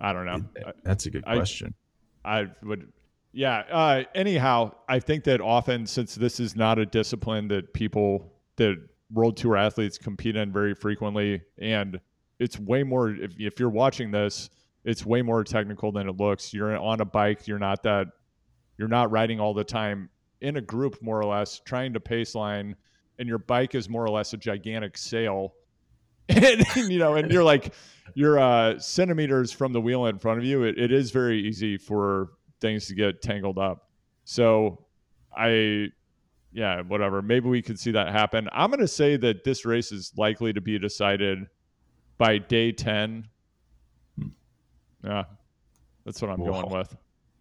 I 0.00 0.12
don't 0.12 0.26
know. 0.26 0.44
That's 0.84 1.06
a 1.06 1.10
good 1.10 1.24
question. 1.24 1.74
I, 2.24 2.40
I 2.40 2.46
would, 2.62 2.92
yeah. 3.32 3.64
Uh, 3.70 4.04
anyhow, 4.14 4.72
I 4.88 5.00
think 5.00 5.24
that 5.24 5.40
often 5.40 5.86
since 5.86 6.14
this 6.14 6.38
is 6.38 6.54
not 6.54 6.78
a 6.78 6.86
discipline 6.86 7.48
that 7.48 7.72
people 7.72 8.32
that 8.56 8.76
world 9.12 9.36
tour 9.36 9.56
athletes 9.56 9.98
compete 9.98 10.36
in 10.36 10.52
very 10.52 10.74
frequently, 10.74 11.40
and 11.56 11.98
it's 12.38 12.58
way 12.58 12.82
more 12.82 13.10
if, 13.10 13.32
if 13.38 13.58
you're 13.58 13.70
watching 13.70 14.10
this 14.10 14.50
it's 14.84 15.04
way 15.04 15.22
more 15.22 15.44
technical 15.44 15.92
than 15.92 16.08
it 16.08 16.16
looks 16.16 16.54
you're 16.54 16.76
on 16.76 17.00
a 17.00 17.04
bike 17.04 17.46
you're 17.46 17.58
not 17.58 17.82
that 17.82 18.06
you're 18.78 18.88
not 18.88 19.10
riding 19.10 19.40
all 19.40 19.52
the 19.52 19.64
time 19.64 20.08
in 20.40 20.56
a 20.56 20.60
group 20.60 21.00
more 21.02 21.18
or 21.18 21.24
less 21.24 21.60
trying 21.64 21.92
to 21.92 22.00
pace 22.00 22.34
line 22.34 22.74
and 23.18 23.28
your 23.28 23.38
bike 23.38 23.74
is 23.74 23.88
more 23.88 24.04
or 24.04 24.10
less 24.10 24.32
a 24.32 24.36
gigantic 24.36 24.96
sail 24.96 25.54
and 26.28 26.64
you 26.76 26.98
know 26.98 27.14
and 27.14 27.30
you're 27.30 27.44
like 27.44 27.74
you're 28.14 28.38
uh, 28.38 28.78
centimeters 28.78 29.52
from 29.52 29.72
the 29.72 29.80
wheel 29.80 30.06
in 30.06 30.18
front 30.18 30.38
of 30.38 30.44
you 30.44 30.62
it, 30.64 30.78
it 30.78 30.92
is 30.92 31.10
very 31.10 31.40
easy 31.40 31.76
for 31.76 32.30
things 32.60 32.86
to 32.86 32.94
get 32.94 33.20
tangled 33.22 33.58
up 33.58 33.88
so 34.24 34.84
i 35.36 35.86
yeah 36.52 36.80
whatever 36.82 37.20
maybe 37.22 37.48
we 37.48 37.60
could 37.60 37.78
see 37.78 37.90
that 37.90 38.08
happen 38.08 38.48
i'm 38.52 38.70
going 38.70 38.80
to 38.80 38.88
say 38.88 39.16
that 39.16 39.44
this 39.44 39.64
race 39.64 39.92
is 39.92 40.12
likely 40.16 40.52
to 40.52 40.60
be 40.60 40.78
decided 40.78 41.46
by 42.18 42.36
day 42.38 42.72
10. 42.72 43.26
Yeah, 45.04 45.24
that's 46.04 46.20
what 46.20 46.30
I'm 46.30 46.40
Whoa. 46.40 46.62
going 46.62 46.78
with. 46.78 46.96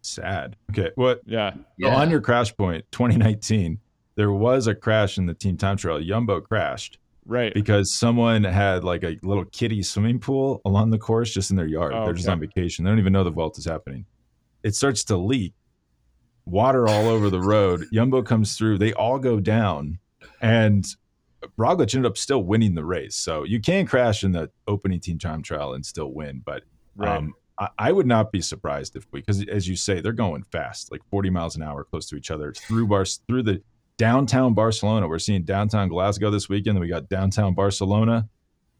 Sad. 0.07 0.55
Okay. 0.71 0.91
What? 0.95 1.21
Yeah. 1.25 1.53
yeah. 1.77 1.95
on 1.95 2.09
your 2.09 2.21
crash 2.21 2.55
point, 2.55 2.85
2019, 2.91 3.79
there 4.15 4.31
was 4.31 4.67
a 4.67 4.75
crash 4.75 5.17
in 5.17 5.25
the 5.25 5.33
team 5.33 5.57
time 5.57 5.77
trial. 5.77 6.01
Jumbo 6.01 6.41
crashed. 6.41 6.97
Right. 7.25 7.53
Because 7.53 7.91
someone 7.91 8.43
had 8.45 8.83
like 8.83 9.03
a 9.03 9.17
little 9.21 9.45
kiddie 9.45 9.83
swimming 9.83 10.19
pool 10.19 10.61
along 10.63 10.91
the 10.91 10.97
course 10.97 11.31
just 11.33 11.51
in 11.51 11.57
their 11.57 11.67
yard. 11.67 11.93
Oh, 11.93 12.05
They're 12.05 12.13
just 12.13 12.29
on 12.29 12.39
vacation. 12.39 12.85
They 12.85 12.91
don't 12.91 12.99
even 12.99 13.13
know 13.13 13.25
the 13.25 13.31
Vuelta 13.31 13.59
is 13.59 13.65
happening. 13.65 14.05
It 14.63 14.75
starts 14.75 15.03
to 15.05 15.17
leak, 15.17 15.53
water 16.45 16.87
all 16.87 17.09
over 17.09 17.29
the 17.29 17.41
road. 17.41 17.85
Jumbo 17.93 18.21
comes 18.23 18.57
through. 18.57 18.77
They 18.77 18.93
all 18.93 19.19
go 19.19 19.41
down. 19.41 19.99
And 20.41 20.85
Roglic 21.59 21.93
ended 21.93 22.09
up 22.09 22.17
still 22.17 22.43
winning 22.43 22.75
the 22.75 22.85
race. 22.85 23.15
So 23.15 23.43
you 23.43 23.59
can 23.59 23.85
crash 23.85 24.23
in 24.23 24.31
the 24.31 24.49
opening 24.67 25.01
team 25.01 25.19
time 25.19 25.41
trial 25.41 25.73
and 25.73 25.85
still 25.85 26.13
win. 26.13 26.41
But 26.45 26.63
right. 26.95 27.17
um, 27.17 27.33
I, 27.59 27.91
would 27.91 28.05
not 28.05 28.31
be 28.31 28.41
surprised 28.41 28.95
if 28.95 29.07
we, 29.11 29.21
because 29.21 29.43
as 29.47 29.67
you 29.67 29.75
say, 29.75 29.99
they're 29.99 30.11
going 30.11 30.43
fast, 30.43 30.91
like 30.91 31.01
40 31.09 31.31
miles 31.31 31.55
an 31.55 31.63
hour, 31.63 31.83
close 31.83 32.07
to 32.09 32.15
each 32.15 32.29
other 32.29 32.53
through 32.53 32.87
bars 32.87 33.19
through 33.27 33.43
the 33.43 33.63
downtown 33.97 34.53
Barcelona. 34.53 35.07
We're 35.07 35.19
seeing 35.19 35.43
downtown 35.43 35.89
Glasgow 35.89 36.29
this 36.29 36.47
weekend. 36.47 36.79
We 36.79 36.87
got 36.87 37.09
downtown 37.09 37.55
Barcelona. 37.55 38.29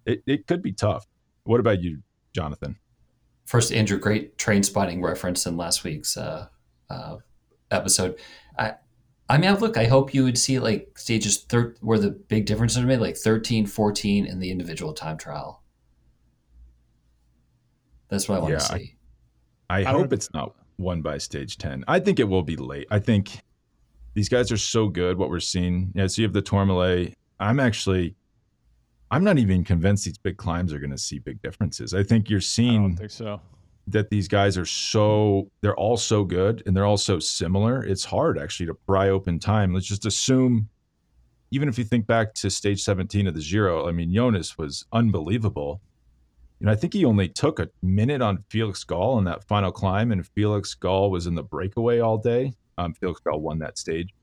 It, 0.06 0.22
it 0.28 0.48
could 0.48 0.62
be 0.62 0.74
tough. 0.74 1.08
What 1.44 1.60
about 1.60 1.82
you, 1.82 2.04
Jonathan? 2.34 2.78
First, 3.46 3.72
Andrew, 3.72 3.98
great 3.98 4.38
train 4.38 4.62
spotting 4.62 5.02
reference 5.02 5.46
in 5.46 5.58
last 5.58 5.84
week's 5.84 6.16
uh, 6.16 6.48
uh, 6.90 7.18
episode. 7.72 8.20
I, 8.60 8.76
I 9.30 9.38
mean, 9.38 9.54
look, 9.56 9.78
I 9.78 9.86
hope 9.86 10.14
you 10.14 10.24
would 10.24 10.38
see 10.38 10.60
like 10.60 10.98
stages 11.00 11.44
thir- 11.44 11.76
where 11.82 11.98
the 11.98 12.12
big 12.12 12.46
differences 12.46 12.84
are 12.84 12.86
made, 12.86 13.00
like 13.00 13.18
13, 13.18 13.66
14 13.66 14.26
in 14.26 14.40
the 14.40 14.52
individual 14.52 14.94
time 14.94 15.18
trial. 15.18 15.64
That's 18.10 18.28
what 18.30 18.38
I 18.38 18.40
want 18.40 18.52
yeah, 18.54 18.60
to 18.60 18.66
see. 18.66 18.96
I, 19.70 19.78
I, 19.78 19.80
I 19.82 19.92
hope 19.92 20.14
it's 20.14 20.34
not 20.34 20.56
won 20.78 21.02
by 21.02 21.18
stage 21.18 21.58
10. 21.58 21.84
I 21.88 22.00
think 22.00 22.20
it 22.20 22.26
will 22.26 22.44
be 22.44 22.56
late. 22.56 22.88
I 22.90 23.00
think 23.00 23.42
these 24.14 24.30
guys 24.30 24.52
are 24.52 24.58
so 24.58 24.88
good, 24.88 25.18
what 25.18 25.30
we're 25.30 25.40
seeing. 25.40 25.92
Yeah, 25.96 26.08
so 26.08 26.22
you 26.22 26.28
have 26.28 26.34
the 26.34 26.42
Tourmalet. 26.42 27.16
I'm 27.40 27.60
actually, 27.60 28.16
I'm 29.12 29.24
not 29.24 29.38
even 29.38 29.64
convinced 29.64 30.06
these 30.06 30.18
big 30.18 30.38
climbs 30.38 30.74
are 30.74 30.80
going 30.80 30.92
to 30.92 30.98
see 30.98 31.20
big 31.20 31.42
differences. 31.42 31.94
I 31.94 32.04
think 32.04 32.30
you're 32.30 32.42
seeing. 32.42 32.78
I 32.78 32.88
don't 32.88 32.96
think 32.96 33.12
so 33.12 33.42
that 33.88 34.10
these 34.10 34.28
guys 34.28 34.58
are 34.58 34.66
so 34.66 35.50
they're 35.62 35.76
all 35.76 35.98
so 35.98 36.24
good 36.24 36.62
and 36.66 36.76
they're 36.76 36.86
all 36.86 36.98
so 36.98 37.20
similar. 37.20 37.84
It's 37.84 38.04
hard 38.04 38.38
actually 38.38 38.66
to 38.68 38.74
pry 38.74 39.10
open 39.10 39.40
time. 39.40 39.74
Let's 39.74 39.86
just 39.86 40.06
assume 40.06 40.70
even 41.52 41.70
if 41.70 41.78
you 41.78 41.86
think 41.86 42.06
back 42.06 42.34
to 42.36 42.50
stage 42.50 42.84
17 42.84 43.28
of 43.28 43.34
the 43.34 43.42
Giro, 43.42 43.88
I 43.88 43.94
mean 43.94 44.14
Jonas 44.14 44.58
was 44.58 44.86
unbelievable. 44.92 45.82
You 46.60 46.66
know, 46.66 46.72
I 46.72 46.76
think 46.76 46.94
he 46.94 47.06
only 47.06 47.30
took 47.30 47.60
a 47.60 47.70
minute 47.82 48.22
on 48.22 48.44
Felix 48.50 48.84
Gall 48.84 49.14
on 49.14 49.24
that 49.26 49.44
final 49.48 49.72
climb, 49.72 50.12
and 50.12 50.26
Felix 50.28 50.74
Gall 50.74 51.12
was 51.12 51.28
in 51.28 51.36
the 51.36 51.44
breakaway 51.44 52.00
all 52.00 52.18
day. 52.18 52.54
Um, 52.78 52.94
Felix 52.94 53.20
Gall 53.20 53.40
won 53.40 53.60
that 53.60 53.78
stage, 53.78 54.14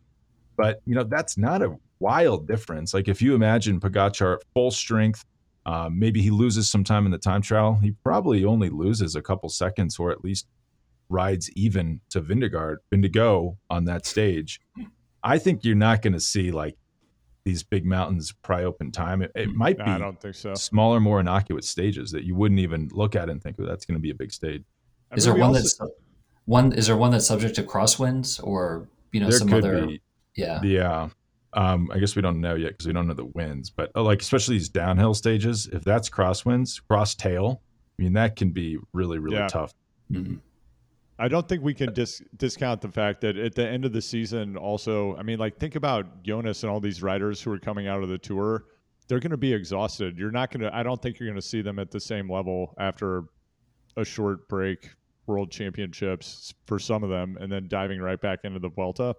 but 0.57 0.81
you 0.85 0.95
know 0.95 1.05
that's 1.05 1.39
not 1.39 1.63
a 1.63 1.77
wild 2.01 2.47
difference. 2.49 2.93
Like 2.93 3.09
if 3.09 3.23
you 3.23 3.35
imagine 3.35 3.81
Pogacar 3.81 4.37
at 4.37 4.43
full 4.53 4.71
strength, 4.71 5.25
um, 5.67 5.99
maybe 5.99 6.21
he 6.21 6.31
loses 6.31 6.71
some 6.71 6.85
time 6.85 7.07
in 7.07 7.13
the 7.13 7.19
time 7.19 7.41
trial. 7.41 7.75
He 7.81 7.93
probably 8.05 8.45
only 8.45 8.69
loses 8.69 9.17
a 9.17 9.23
couple 9.23 9.49
seconds, 9.49 9.99
or 9.99 10.11
at 10.11 10.25
least 10.25 10.47
rides 11.09 11.51
even 11.53 12.01
to 12.11 12.21
Vingegaard, 12.21 12.79
Vindigo 12.91 13.57
on 13.71 13.85
that 13.85 14.07
stage. 14.07 14.61
I 15.23 15.39
think 15.39 15.65
you're 15.65 15.75
not 15.75 16.03
going 16.03 16.13
to 16.13 16.21
see 16.21 16.51
like 16.51 16.77
these 17.45 17.63
big 17.63 17.85
mountains 17.85 18.33
pry 18.43 18.65
open 18.65 18.91
time. 18.91 19.23
It, 19.23 19.31
it 19.35 19.51
might 19.55 19.77
be 19.77 19.85
I 19.85 19.99
don't 19.99 20.19
think 20.21 20.35
so. 20.35 20.55
smaller, 20.55 20.99
more 20.99 21.21
innocuous 21.21 21.69
stages 21.69 22.11
that 22.13 22.25
you 22.25 22.35
wouldn't 22.35 22.61
even 22.61 22.89
look 22.93 23.15
at 23.15 23.29
and 23.29 23.43
think, 23.43 23.57
oh, 23.61 23.67
that's 23.67 23.85
going 23.85 23.97
to 23.97 24.03
be 24.03 24.11
a 24.11 24.15
big 24.15 24.33
stage. 24.33 24.63
I 25.13 25.17
Is 25.17 25.27
mean, 25.27 25.35
there 25.35 25.41
one 25.43 25.51
also- 25.57 25.85
that's 25.85 25.93
one? 26.47 26.73
Is 26.73 26.87
there 26.87 26.97
one 26.97 27.11
that's 27.11 27.27
subject 27.27 27.55
to 27.57 27.63
crosswinds 27.63 28.43
or 28.43 28.89
you 29.13 29.21
know 29.21 29.29
there 29.29 29.39
some 29.39 29.49
could 29.49 29.65
other? 29.65 29.87
be, 29.87 30.01
Yeah, 30.37 30.61
yeah. 30.63 31.09
Um, 31.53 31.89
I 31.93 31.99
guess 32.01 32.17
we 32.17 32.23
don't 32.23 32.41
know 32.41 32.57
yet 32.57 32.73
because 32.73 32.87
we 32.87 32.93
don't 32.93 33.07
know 33.07 33.15
the 33.15 33.27
winds, 33.27 33.71
but 33.71 33.93
uh, 33.95 34.03
like 34.03 34.21
especially 34.21 34.57
these 34.57 34.69
downhill 34.69 35.15
stages, 35.15 35.69
if 35.73 35.85
that's 35.85 36.11
crosswinds, 36.11 36.81
cross 36.89 37.15
tail, 37.15 37.63
I 37.99 38.03
mean 38.03 38.13
that 38.15 38.35
can 38.37 38.51
be 38.51 38.79
really, 38.93 39.19
really 39.19 39.37
Yeah. 39.37 39.47
tough. 39.49 39.73
Mhm. 40.11 40.41
I 41.19 41.29
don't 41.29 41.49
think 41.49 41.63
we 41.63 41.75
can 41.75 41.93
dis- 41.93 42.23
discount 42.37 42.81
the 42.81 42.89
fact 42.89 43.21
that 43.21 43.37
at 43.37 43.55
the 43.55 43.67
end 43.67 43.85
of 43.85 43.93
the 43.93 44.03
season, 44.03 44.57
also, 44.57 45.17
I 45.17 45.23
mean, 45.23 45.39
like 45.39 45.59
think 45.59 45.77
about 45.77 46.23
Jonas 46.25 46.63
and 46.65 46.73
all 46.73 46.81
these 46.81 47.03
riders 47.03 47.41
who 47.41 47.53
are 47.53 47.59
coming 47.59 47.87
out 47.87 48.03
of 48.03 48.09
the 48.09 48.19
tour. 48.19 48.65
They're 49.07 49.21
going 49.21 49.31
to 49.31 49.37
be 49.37 49.53
exhausted. 49.53 50.19
You're 50.19 50.31
not 50.31 50.51
going 50.51 50.63
to. 50.63 50.75
I 50.75 50.83
don't 50.83 51.01
think 51.01 51.21
you're 51.21 51.29
going 51.29 51.41
to 51.41 51.47
see 51.47 51.61
them 51.61 51.79
at 51.79 51.91
the 51.91 52.01
same 52.01 52.31
level 52.31 52.75
after 52.79 53.25
a 53.97 54.05
short 54.05 54.49
break, 54.49 54.91
World 55.27 55.51
Championships 55.51 56.55
for 56.67 56.79
some 56.79 57.05
of 57.05 57.11
them, 57.11 57.37
and 57.39 57.53
then 57.53 57.69
diving 57.69 58.01
right 58.01 58.21
back 58.21 58.41
into 58.45 58.59
the 58.59 58.71
Vuelta. 58.71 59.15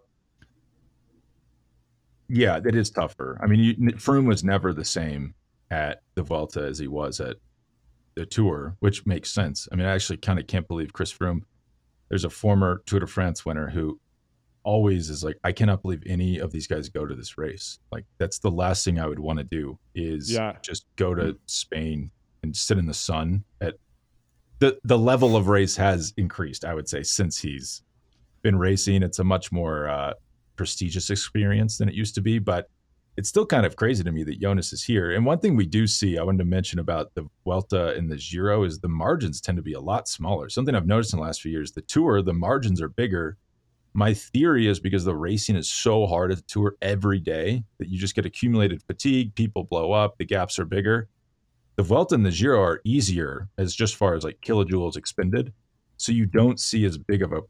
Yeah, 2.27 2.59
it 2.65 2.75
is 2.75 2.89
tougher. 2.89 3.39
I 3.41 3.45
mean, 3.45 3.59
you, 3.59 3.75
Froome 3.93 4.27
was 4.27 4.43
never 4.43 4.73
the 4.73 4.83
same 4.83 5.35
at 5.69 6.01
the 6.15 6.23
Vuelta 6.23 6.61
as 6.61 6.79
he 6.79 6.87
was 6.87 7.19
at 7.19 7.37
the 8.15 8.25
Tour, 8.25 8.75
which 8.79 9.05
makes 9.05 9.31
sense. 9.31 9.67
I 9.71 9.75
mean, 9.75 9.85
I 9.85 9.93
actually 9.93 10.17
kind 10.17 10.39
of 10.39 10.47
can't 10.47 10.67
believe 10.67 10.93
Chris 10.93 11.13
Froome. 11.13 11.41
There's 12.09 12.23
a 12.25 12.29
former 12.29 12.81
Tour 12.85 12.99
de 13.01 13.07
France 13.07 13.45
winner 13.45 13.69
who 13.69 13.99
always 14.63 15.09
is 15.09 15.23
like, 15.23 15.37
I 15.43 15.51
cannot 15.51 15.81
believe 15.81 16.01
any 16.05 16.39
of 16.39 16.51
these 16.51 16.67
guys 16.67 16.89
go 16.89 17.05
to 17.05 17.13
this 17.15 17.37
race. 17.37 17.79
Like, 17.91 18.05
that's 18.17 18.39
the 18.39 18.49
last 18.51 18.83
thing 18.83 18.99
I 18.99 19.05
would 19.07 19.19
want 19.19 19.37
to 19.39 19.43
do 19.43 19.77
is 19.93 20.31
Yeah. 20.31 20.57
just 20.61 20.85
go 20.95 21.13
to 21.13 21.37
Spain 21.45 22.09
and 22.43 22.55
sit 22.55 22.77
in 22.77 22.85
the 22.87 22.93
sun. 22.93 23.43
At 23.61 23.75
the 24.59 24.79
the 24.83 24.97
level 24.97 25.35
of 25.35 25.47
race 25.47 25.75
has 25.75 26.13
increased, 26.17 26.63
I 26.65 26.73
would 26.73 26.87
say, 26.89 27.03
since 27.03 27.37
he's 27.39 27.83
been 28.41 28.57
racing. 28.57 29.03
It's 29.03 29.19
a 29.19 29.23
much 29.23 29.51
more 29.51 29.87
uh, 29.89 30.13
prestigious 30.55 31.09
experience 31.09 31.77
than 31.77 31.89
it 31.89 31.95
used 31.95 32.15
to 32.15 32.21
be, 32.21 32.39
but 32.39 32.69
it's 33.17 33.29
still 33.29 33.45
kind 33.45 33.65
of 33.65 33.75
crazy 33.75 34.03
to 34.03 34.11
me 34.11 34.23
that 34.23 34.41
Jonas 34.41 34.73
is 34.73 34.83
here. 34.83 35.11
And 35.11 35.25
one 35.25 35.39
thing 35.39 35.55
we 35.55 35.65
do 35.65 35.87
see, 35.87 36.17
I 36.17 36.23
wanted 36.23 36.39
to 36.39 36.45
mention 36.45 36.79
about 36.79 37.13
the 37.15 37.27
Vuelta 37.43 37.95
and 37.95 38.11
the 38.11 38.17
Giro 38.17 38.63
is 38.63 38.79
the 38.79 38.89
margins 38.89 39.39
tend 39.39 39.55
to 39.57 39.61
be 39.61 39.73
a 39.73 39.79
lot 39.79 40.07
smaller. 40.07 40.49
Something 40.49 40.75
I've 40.75 40.87
noticed 40.87 41.13
in 41.13 41.19
the 41.19 41.25
last 41.25 41.41
few 41.41 41.51
years, 41.51 41.71
the 41.71 41.81
Tour, 41.81 42.21
the 42.21 42.33
margins 42.33 42.81
are 42.81 42.89
bigger. 42.89 43.37
My 43.93 44.13
theory 44.13 44.67
is 44.67 44.81
because 44.81 45.05
the 45.05 45.15
racing 45.15 45.55
is 45.55 45.69
so 45.69 46.05
hard 46.05 46.31
at 46.31 46.37
the 46.37 46.43
Tour 46.43 46.75
every 46.81 47.19
day 47.19 47.63
that 47.77 47.87
you 47.87 47.97
just 47.97 48.15
get 48.15 48.25
accumulated 48.25 48.83
fatigue, 48.83 49.33
people 49.35 49.63
blow 49.63 49.93
up, 49.93 50.17
the 50.17 50.25
gaps 50.25 50.59
are 50.59 50.65
bigger. 50.65 51.07
The 51.77 51.83
Vuelta 51.83 52.15
and 52.15 52.25
the 52.25 52.31
Giro 52.31 52.61
are 52.61 52.81
easier 52.83 53.47
as 53.57 53.73
just 53.73 53.95
far 53.95 54.15
as 54.15 54.25
like 54.25 54.39
kilojoules 54.41 54.97
expended. 54.97 55.53
So 55.97 56.11
you 56.11 56.25
don't 56.25 56.59
see 56.59 56.83
as 56.83 56.97
big 56.97 57.21
of 57.21 57.31
a 57.31 57.41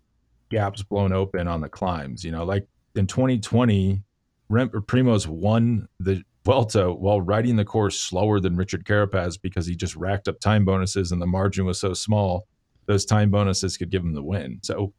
gaps 0.52 0.84
blown 0.84 1.12
open 1.12 1.48
on 1.48 1.62
the 1.62 1.70
climbs. 1.70 2.24
You 2.24 2.32
know, 2.32 2.44
like 2.44 2.68
in 2.96 3.08
2020, 3.08 4.04
Rem- 4.50 4.70
Primoz 4.70 5.28
won 5.28 5.88
the 6.00 6.24
Vuelta 6.46 6.94
while 6.94 7.22
riding 7.22 7.56
the 7.56 7.66
course 7.66 8.00
slower 8.00 8.40
than 8.40 8.56
Richard 8.56 8.86
Carapaz 8.86 9.42
because 9.42 9.66
he 9.66 9.76
just 9.76 9.96
racked 9.96 10.28
up 10.28 10.40
time 10.40 10.64
bonuses 10.64 11.12
and 11.12 11.22
the 11.22 11.26
margin 11.26 11.66
was 11.66 11.80
so 11.80 11.94
small. 11.94 12.48
Those 12.86 13.04
time 13.04 13.32
bonuses 13.32 13.78
could 13.78 13.90
give 13.90 14.04
him 14.04 14.14
the 14.14 14.24
win. 14.24 14.60
So 14.62 14.94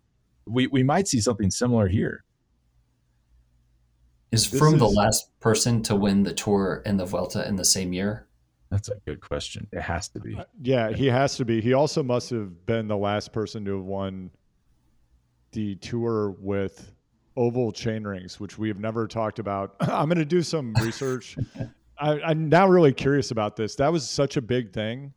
we, 0.47 0.67
we 0.67 0.83
might 0.83 1.07
see 1.07 1.21
something 1.21 1.51
similar 1.51 1.87
here. 1.87 2.25
is 4.33 4.51
This 4.51 4.61
Froome 4.61 4.79
the 4.79 4.89
last 4.89 5.31
person 5.39 5.83
to 5.85 5.95
win 5.95 6.25
the 6.25 6.35
Tour 6.35 6.83
and 6.85 6.99
the 6.99 7.05
Vuelta 7.05 7.47
in 7.47 7.55
the 7.55 7.65
same 7.65 7.93
year? 7.93 8.27
That's 8.71 8.89
a 8.89 8.97
good 9.07 9.21
question. 9.21 9.69
It 9.73 9.83
has 9.83 10.09
to 10.09 10.21
be. 10.21 10.35
Uh, 10.37 10.45
yeah, 10.61 10.91
he 10.91 11.07
has 11.07 11.37
to 11.37 11.45
be. 11.45 11.61
He 11.61 11.73
also 11.73 12.03
must 12.03 12.31
have 12.31 12.67
been 12.67 12.89
the 12.89 12.97
last 12.97 13.33
person 13.33 13.65
to 13.67 13.77
have 13.77 13.85
won 13.85 14.33
the 15.53 15.77
tour 15.77 16.31
with 16.41 16.93
oval 17.37 17.73
chain 17.73 18.05
rings, 18.05 18.41
which 18.41 18.59
we 18.59 18.69
have 18.69 18.79
never 18.79 19.07
talked 19.07 19.39
about. 19.39 19.77
I'm 19.81 20.09
going 20.09 20.19
to 20.19 20.25
do 20.25 20.43
some 20.43 20.75
research. 20.81 21.37
I, 21.99 22.21
I'm 22.21 22.49
now 22.49 22.69
really 22.69 22.93
curious 22.93 23.31
about 23.31 23.57
this. 23.57 23.75
That 23.77 23.93
was 23.93 24.09
such 24.09 24.37
a 24.37 24.43
big 24.43 24.73
thing. 24.73 25.13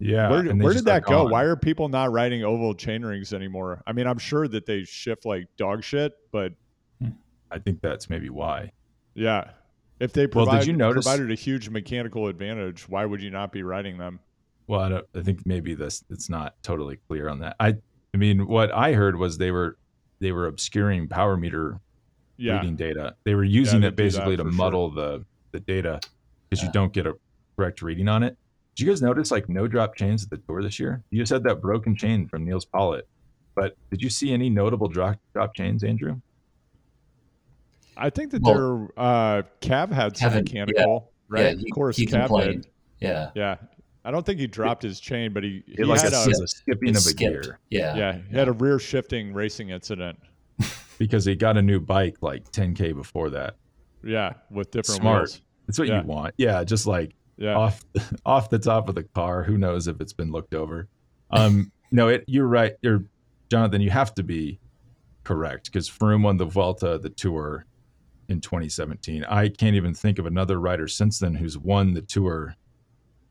Yeah. 0.00 0.30
where 0.30 0.44
where 0.54 0.74
did 0.74 0.84
that 0.84 1.04
go? 1.04 1.24
gone. 1.24 1.30
Why 1.32 1.42
are 1.42 1.56
people 1.56 1.88
not 1.88 2.12
riding 2.12 2.44
oval 2.44 2.74
chain 2.74 3.04
rings 3.04 3.32
anymore? 3.32 3.82
I 3.86 3.92
mean, 3.92 4.06
I'm 4.06 4.18
sure 4.18 4.46
that 4.46 4.64
they 4.64 4.84
shift 4.84 5.24
like 5.26 5.48
dog 5.56 5.82
shit, 5.82 6.12
but 6.30 6.52
hmm. 7.00 7.08
I 7.50 7.58
think 7.58 7.80
that's 7.80 8.08
maybe 8.08 8.30
why. 8.30 8.70
yeah, 9.14 9.50
if 9.98 10.12
they 10.12 10.26
Well, 10.26 10.46
did 10.46 10.66
you 10.66 10.74
notice- 10.74 11.04
provided 11.04 11.32
a 11.32 11.34
huge 11.34 11.68
mechanical 11.68 12.28
advantage, 12.28 12.88
why 12.88 13.04
would 13.04 13.22
you 13.22 13.30
not 13.30 13.50
be 13.50 13.62
riding 13.62 13.98
them? 13.98 14.20
Well, 14.68 14.80
I, 14.80 14.88
don't, 14.90 15.06
I 15.16 15.22
think 15.22 15.46
maybe 15.46 15.74
this 15.74 16.04
it's 16.10 16.28
not 16.28 16.54
totally 16.62 16.98
clear 17.08 17.28
on 17.28 17.40
that. 17.40 17.56
I 17.58 17.74
I 18.14 18.16
mean, 18.16 18.46
what 18.46 18.72
I 18.72 18.92
heard 18.92 19.16
was 19.16 19.38
they 19.38 19.50
were 19.50 19.78
they 20.20 20.32
were 20.32 20.46
obscuring 20.46 21.08
power 21.08 21.36
meter 21.36 21.80
Yeah, 22.36 22.56
reading 22.58 22.76
data. 22.76 23.14
They 23.24 23.34
were 23.34 23.44
using 23.44 23.80
they 23.80 23.88
it 23.88 23.96
basically 23.96 24.36
to 24.36 24.44
for 24.44 24.50
sure. 24.50 24.56
muddle 24.56 24.90
the 24.90 25.24
the 25.52 25.60
data 25.60 26.00
because 26.48 26.62
Yeah. 26.62 26.68
you 26.68 26.72
don't 26.72 26.92
get 26.92 27.06
a 27.06 27.14
correct 27.56 27.82
reading 27.82 28.08
on 28.08 28.22
it. 28.22 28.36
Did 28.74 28.84
you 28.86 28.90
guys 28.92 29.02
notice 29.02 29.30
like 29.30 29.48
no 29.48 29.66
drop 29.66 29.96
chains 29.96 30.22
at 30.24 30.30
the 30.30 30.36
tour 30.38 30.62
this 30.62 30.78
year? 30.78 31.02
You 31.10 31.20
just 31.20 31.32
had 31.32 31.42
that 31.44 31.60
broken 31.60 31.96
chain 31.96 32.28
from 32.28 32.44
Nils 32.44 32.64
Politt, 32.64 33.08
but 33.56 33.76
did 33.90 34.02
you 34.02 34.10
see 34.10 34.32
any 34.32 34.50
notable 34.50 34.88
drop 34.88 35.16
drop 35.32 35.54
chains, 35.54 35.82
Andrew? 35.82 36.20
I 37.96 38.10
think 38.10 38.30
that 38.32 38.42
Well- 38.42 38.54
their 38.54 39.04
uh, 39.04 39.42
Cav 39.60 39.90
had 39.90 40.16
some 40.16 40.30
Kevin, 40.30 40.44
mechanical, 40.44 41.10
right? 41.28 41.42
Yeah, 41.42 41.50
he, 41.54 41.64
of 41.68 41.74
course, 41.74 41.96
he 41.96 42.06
Cav 42.06 42.44
did. 42.44 42.66
Yeah, 43.00 43.30
Yeah, 43.34 43.56
I 44.04 44.10
don't 44.10 44.24
think 44.24 44.38
he 44.40 44.46
dropped 44.46 44.82
his 44.82 45.00
chain, 45.00 45.32
but 45.32 45.42
he, 45.42 45.62
he 45.66 45.84
like 45.84 46.00
had 46.00 46.12
a, 46.12 46.22
a, 46.22 46.26
was 46.28 46.40
a 46.40 46.46
skipping 46.48 46.90
of 46.90 46.96
a 46.96 47.00
skipped. 47.00 47.18
gear 47.44 47.58
Yeah, 47.70 47.96
yeah, 47.96 48.18
he 48.30 48.36
had 48.36 48.48
a 48.48 48.52
rear 48.52 48.78
shifting 48.78 49.32
racing 49.34 49.70
incident. 49.70 50.18
because 50.98 51.24
he 51.24 51.34
got 51.34 51.56
a 51.56 51.62
new 51.62 51.80
bike 51.80 52.16
like 52.20 52.50
10k 52.50 52.94
before 52.94 53.30
that. 53.30 53.56
Yeah, 54.02 54.34
with 54.50 54.70
different 54.70 55.00
Smart. 55.00 55.20
wheels. 55.22 55.42
That's 55.66 55.78
what 55.78 55.88
Yeah. 55.88 56.00
you 56.02 56.06
want. 56.06 56.34
Yeah, 56.38 56.64
just 56.64 56.86
like 56.86 57.12
Yeah, 57.36 57.54
off 57.56 57.84
off 58.26 58.50
the 58.50 58.58
top 58.58 58.88
of 58.88 58.94
the 58.94 59.04
car. 59.04 59.42
Who 59.42 59.58
knows 59.58 59.88
if 59.88 60.00
it's 60.00 60.12
been 60.12 60.30
looked 60.32 60.54
over? 60.54 60.88
Um, 61.30 61.70
no, 61.90 62.08
it, 62.08 62.24
you're 62.26 62.46
right. 62.48 62.74
You're 62.82 63.04
Jonathan. 63.50 63.80
You 63.80 63.90
have 63.90 64.14
to 64.14 64.22
be 64.22 64.58
correct 65.24 65.66
because 65.66 65.90
Froome 65.90 66.22
won 66.22 66.36
the 66.38 66.46
Vuelta, 66.46 66.98
the 66.98 67.10
Tour, 67.10 67.66
in 68.28 68.40
2017. 68.40 69.24
I 69.24 69.48
can't 69.48 69.74
even 69.76 69.94
think 69.94 70.18
of 70.18 70.26
another 70.26 70.58
rider 70.60 70.86
since 70.88 71.18
then 71.18 71.34
who's 71.34 71.58
won 71.58 71.92
the 71.94 72.02
Tour 72.02 72.54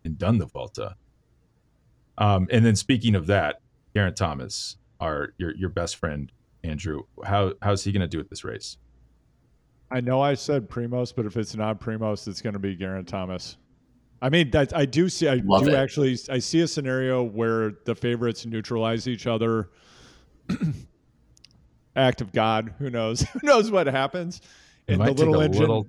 and 0.08 0.18
done 0.18 0.39
the 0.39 0.47
Vuelta. 0.47 0.95
Um, 2.18 2.47
and 2.51 2.66
then 2.66 2.76
speaking 2.76 3.14
of 3.14 3.28
that, 3.28 3.62
Geraint 3.95 4.16
Thomas, 4.16 4.78
our 4.99 5.34
your 5.38 5.55
your 5.55 5.70
best 5.70 5.97
friend 5.97 6.32
Andrew, 6.64 7.03
how 7.24 7.53
how's 7.62 7.84
he 7.84 7.91
going 7.91 8.01
to 8.01 8.08
do 8.08 8.20
at 8.20 8.30
this 8.30 8.43
race? 8.43 8.78
I 9.91 10.01
know 10.01 10.20
I 10.22 10.34
said 10.34 10.70
Primoz, 10.70 11.14
but 11.16 11.26
if 11.26 11.38
it's 11.38 11.55
not 11.55 11.80
Primoz, 11.80 12.28
it's 12.28 12.41
going 12.41 12.53
to 12.53 12.60
be 12.60 12.76
Geraint 12.76 13.08
Thomas. 13.08 13.58
I 14.22 14.30
mean, 14.30 14.49
that 14.51 14.76
I 14.76 14.86
do 14.86 15.10
see. 15.10 15.28
I 15.28 15.41
Love 15.45 15.66
do 15.66 15.70
it. 15.72 15.76
actually. 15.76 16.18
I 16.30 16.39
see 16.39 16.62
a 16.62 16.68
scenario 16.68 17.24
where 17.24 17.74
the 17.86 17.93
favorites 17.93 18.45
neutralize 18.45 19.08
each 19.08 19.28
other. 19.28 19.70
Act 21.95 22.22
of 22.22 22.32
God. 22.32 22.74
Who 22.80 22.89
knows? 22.89 23.22
Who 23.34 23.39
knows 23.43 23.70
what 23.72 23.88
happens? 23.88 24.41
It 24.88 24.93
And 24.93 24.99
might 24.99 25.05
the 25.08 25.14
take 25.14 25.20
little 25.20 25.41
a 25.41 25.45
engine, 25.45 25.62
little 25.62 25.88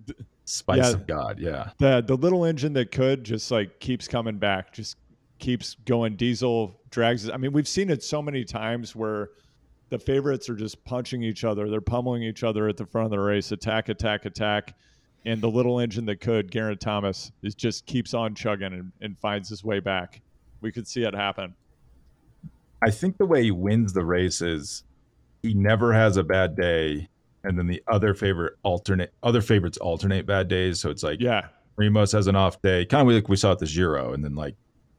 Spice 0.49 0.79
Yeah. 0.79 0.91
of 0.93 1.07
God, 1.07 1.39
yeah. 1.39 1.71
the 1.79 2.01
the 2.01 2.17
little 2.17 2.45
engine 2.45 2.73
that 2.75 2.91
could 2.91 3.23
just 3.25 3.51
like 3.51 3.79
keeps 3.81 4.09
coming 4.09 4.39
back, 4.39 4.73
just 4.73 4.97
keeps 5.39 5.77
going. 5.85 6.17
Diesel 6.17 6.81
drags. 6.91 7.29
I 7.29 7.37
mean, 7.37 7.53
we've 7.53 7.69
seen 7.69 7.91
it 7.91 8.03
so 8.03 8.23
many 8.23 8.45
times 8.45 8.97
where 8.97 9.31
the 9.91 9.99
favorites 9.99 10.49
are 10.49 10.57
just 10.57 10.83
punching 10.85 11.23
each 11.23 11.45
other. 11.45 11.69
They're 11.69 11.81
pummeling 11.81 12.23
each 12.23 12.45
other 12.45 12.67
at 12.69 12.77
the 12.77 12.87
front 12.87 13.07
of 13.07 13.11
the 13.11 13.21
race, 13.21 13.53
attack, 13.53 13.89
attack, 13.89 14.25
attack. 14.25 14.75
And 15.25 15.41
the 15.41 15.51
little 15.51 15.81
engine 15.81 16.07
that 16.07 16.21
could, 16.21 16.51
Geraint 16.51 16.81
Thomas, 16.81 17.31
is 17.43 17.55
just 17.55 17.85
keeps 17.87 18.15
on 18.15 18.35
chugging 18.35 18.73
and, 18.73 18.93
and 19.03 19.19
finds 19.19 19.49
his 19.49 19.63
way 19.65 19.81
back. 19.81 20.21
We 20.61 20.73
could 20.73 20.87
see 20.89 21.03
it 21.03 21.15
happen. 21.15 21.55
I 22.83 22.91
think 22.91 23.19
the 23.19 23.27
way 23.27 23.43
he 23.43 23.51
wins 23.51 23.93
the 23.93 24.05
race 24.05 24.41
is 24.41 24.85
he 25.43 25.53
never 25.55 25.93
has 25.93 26.17
a 26.17 26.23
bad 26.23 26.57
day, 26.57 27.09
and 27.45 27.59
then 27.59 27.67
the 27.67 27.83
other 27.89 28.15
favorite 28.15 28.55
alternate 28.63 29.13
other 29.23 29.41
favorites 29.41 29.79
alternate 29.79 30.27
bad 30.27 30.49
days. 30.49 30.81
So 30.81 30.91
it's 30.91 31.03
like 31.03 31.21
Yeah, 31.21 31.49
Ramos 31.77 32.13
has 32.13 32.27
an 32.27 32.37
off 32.37 32.61
day, 32.63 32.85
kind 32.85 33.09
of 33.09 33.15
like 33.15 33.29
we 33.29 33.37
saw 33.37 33.53
at 33.53 33.59
the 33.59 33.67
Giro, 33.67 34.13
and 34.13 34.25
then 34.25 34.35
like 34.35 34.57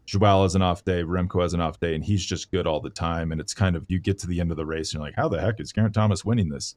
Joao 0.10 0.42
has 0.42 0.56
an 0.56 0.64
off 0.64 0.84
day, 0.84 1.04
Remco 1.04 1.42
has 1.42 1.54
an 1.54 1.62
off 1.62 1.80
day, 1.80 1.94
and 1.94 2.04
he's 2.04 2.26
just 2.26 2.50
good 2.52 2.66
all 2.66 2.80
the 2.80 2.90
time. 2.90 3.32
And 3.32 3.40
it's 3.40 3.54
kind 3.54 3.76
of 3.76 3.86
you 3.90 4.00
get 4.00 4.18
to 4.20 4.28
the 4.28 4.40
end 4.40 4.50
of 4.50 4.58
the 4.58 4.66
race 4.66 4.92
and 4.92 5.00
you're 5.00 5.08
like, 5.08 5.16
how 5.16 5.28
the 5.28 5.40
heck 5.40 5.60
is 5.60 5.72
Geraint 5.72 5.94
Thomas 5.94 6.26
winning 6.26 6.50
this? 6.50 6.76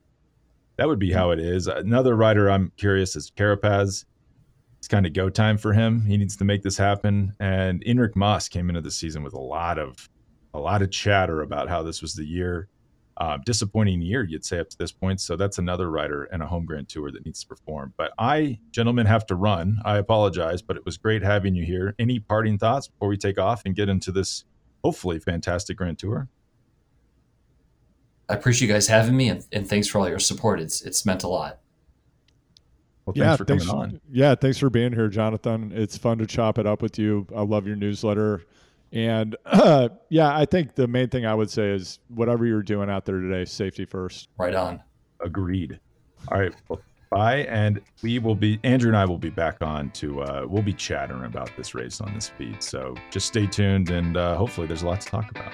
That 0.76 0.88
would 0.88 0.98
be 0.98 1.12
how 1.12 1.30
it 1.30 1.38
is. 1.38 1.66
Another 1.66 2.14
rider 2.14 2.50
I'm 2.50 2.72
curious 2.76 3.16
is 3.16 3.30
Carapaz. 3.30 4.04
It's 4.78 4.88
kind 4.88 5.06
of 5.06 5.12
go 5.12 5.30
time 5.30 5.56
for 5.56 5.72
him. 5.72 6.04
He 6.04 6.16
needs 6.16 6.36
to 6.38 6.44
make 6.44 6.62
this 6.62 6.76
happen. 6.76 7.34
And 7.40 7.82
Enric 7.84 8.16
Mas 8.16 8.48
came 8.48 8.68
into 8.68 8.80
the 8.80 8.90
season 8.90 9.22
with 9.22 9.32
a 9.32 9.40
lot 9.40 9.78
of 9.78 10.08
a 10.54 10.58
lot 10.58 10.82
of 10.82 10.90
chatter 10.90 11.40
about 11.40 11.68
how 11.68 11.82
this 11.82 12.02
was 12.02 12.14
the 12.14 12.24
year 12.24 12.68
uh, 13.22 13.38
disappointing 13.46 14.02
year, 14.02 14.24
you'd 14.24 14.44
say, 14.44 14.58
up 14.58 14.68
to 14.68 14.76
this 14.76 14.90
point. 14.90 15.20
So 15.20 15.36
that's 15.36 15.58
another 15.58 15.88
rider 15.88 16.24
and 16.24 16.42
a 16.42 16.46
home 16.46 16.64
grand 16.64 16.88
tour 16.88 17.12
that 17.12 17.24
needs 17.24 17.42
to 17.42 17.46
perform. 17.46 17.94
But 17.96 18.10
I, 18.18 18.58
gentlemen, 18.72 19.06
have 19.06 19.26
to 19.26 19.36
run. 19.36 19.78
I 19.84 19.98
apologize, 19.98 20.60
but 20.60 20.76
it 20.76 20.84
was 20.84 20.96
great 20.96 21.22
having 21.22 21.54
you 21.54 21.64
here. 21.64 21.94
Any 22.00 22.18
parting 22.18 22.58
thoughts 22.58 22.88
before 22.88 23.06
we 23.06 23.16
take 23.16 23.38
off 23.38 23.62
and 23.64 23.76
get 23.76 23.88
into 23.88 24.10
this 24.10 24.42
hopefully 24.82 25.20
fantastic 25.20 25.76
grand 25.76 26.00
tour? 26.00 26.28
I 28.28 28.34
appreciate 28.34 28.66
you 28.66 28.74
guys 28.74 28.88
having 28.88 29.16
me, 29.16 29.28
and, 29.28 29.46
and 29.52 29.68
thanks 29.68 29.86
for 29.86 30.00
all 30.00 30.08
your 30.08 30.18
support. 30.18 30.58
It's 30.58 30.82
it's 30.82 31.06
meant 31.06 31.22
a 31.22 31.28
lot. 31.28 31.60
Well, 33.06 33.14
thanks 33.14 33.24
yeah, 33.24 33.36
for 33.36 33.44
thanks, 33.44 33.66
coming 33.66 33.82
on. 33.82 34.00
Yeah, 34.10 34.34
thanks 34.34 34.58
for 34.58 34.68
being 34.68 34.92
here, 34.92 35.06
Jonathan. 35.06 35.70
It's 35.72 35.96
fun 35.96 36.18
to 36.18 36.26
chop 36.26 36.58
it 36.58 36.66
up 36.66 36.82
with 36.82 36.98
you. 36.98 37.28
I 37.36 37.42
love 37.42 37.68
your 37.68 37.76
newsletter. 37.76 38.42
And 38.92 39.36
uh, 39.46 39.88
yeah, 40.08 40.36
I 40.36 40.44
think 40.44 40.74
the 40.74 40.86
main 40.86 41.08
thing 41.08 41.26
I 41.26 41.34
would 41.34 41.50
say 41.50 41.70
is 41.70 41.98
whatever 42.08 42.46
you're 42.46 42.62
doing 42.62 42.90
out 42.90 43.04
there 43.04 43.20
today, 43.20 43.44
safety 43.44 43.84
first. 43.84 44.28
Right 44.38 44.54
on. 44.54 44.82
Agreed. 45.20 45.78
All 46.28 46.38
right. 46.38 46.54
Well, 46.68 46.80
bye. 47.10 47.44
And 47.44 47.80
we 48.02 48.18
will 48.18 48.34
be, 48.34 48.58
Andrew 48.64 48.90
and 48.90 48.96
I 48.96 49.04
will 49.04 49.18
be 49.18 49.30
back 49.30 49.62
on 49.62 49.90
to, 49.92 50.22
uh, 50.22 50.46
we'll 50.48 50.62
be 50.62 50.74
chattering 50.74 51.24
about 51.24 51.50
this 51.56 51.74
race 51.74 52.00
on 52.00 52.12
this 52.14 52.28
feed. 52.28 52.62
So 52.62 52.94
just 53.10 53.26
stay 53.26 53.46
tuned 53.46 53.90
and 53.90 54.16
uh, 54.16 54.36
hopefully 54.36 54.66
there's 54.66 54.82
a 54.82 54.86
lot 54.86 55.00
to 55.00 55.06
talk 55.08 55.30
about. 55.30 55.52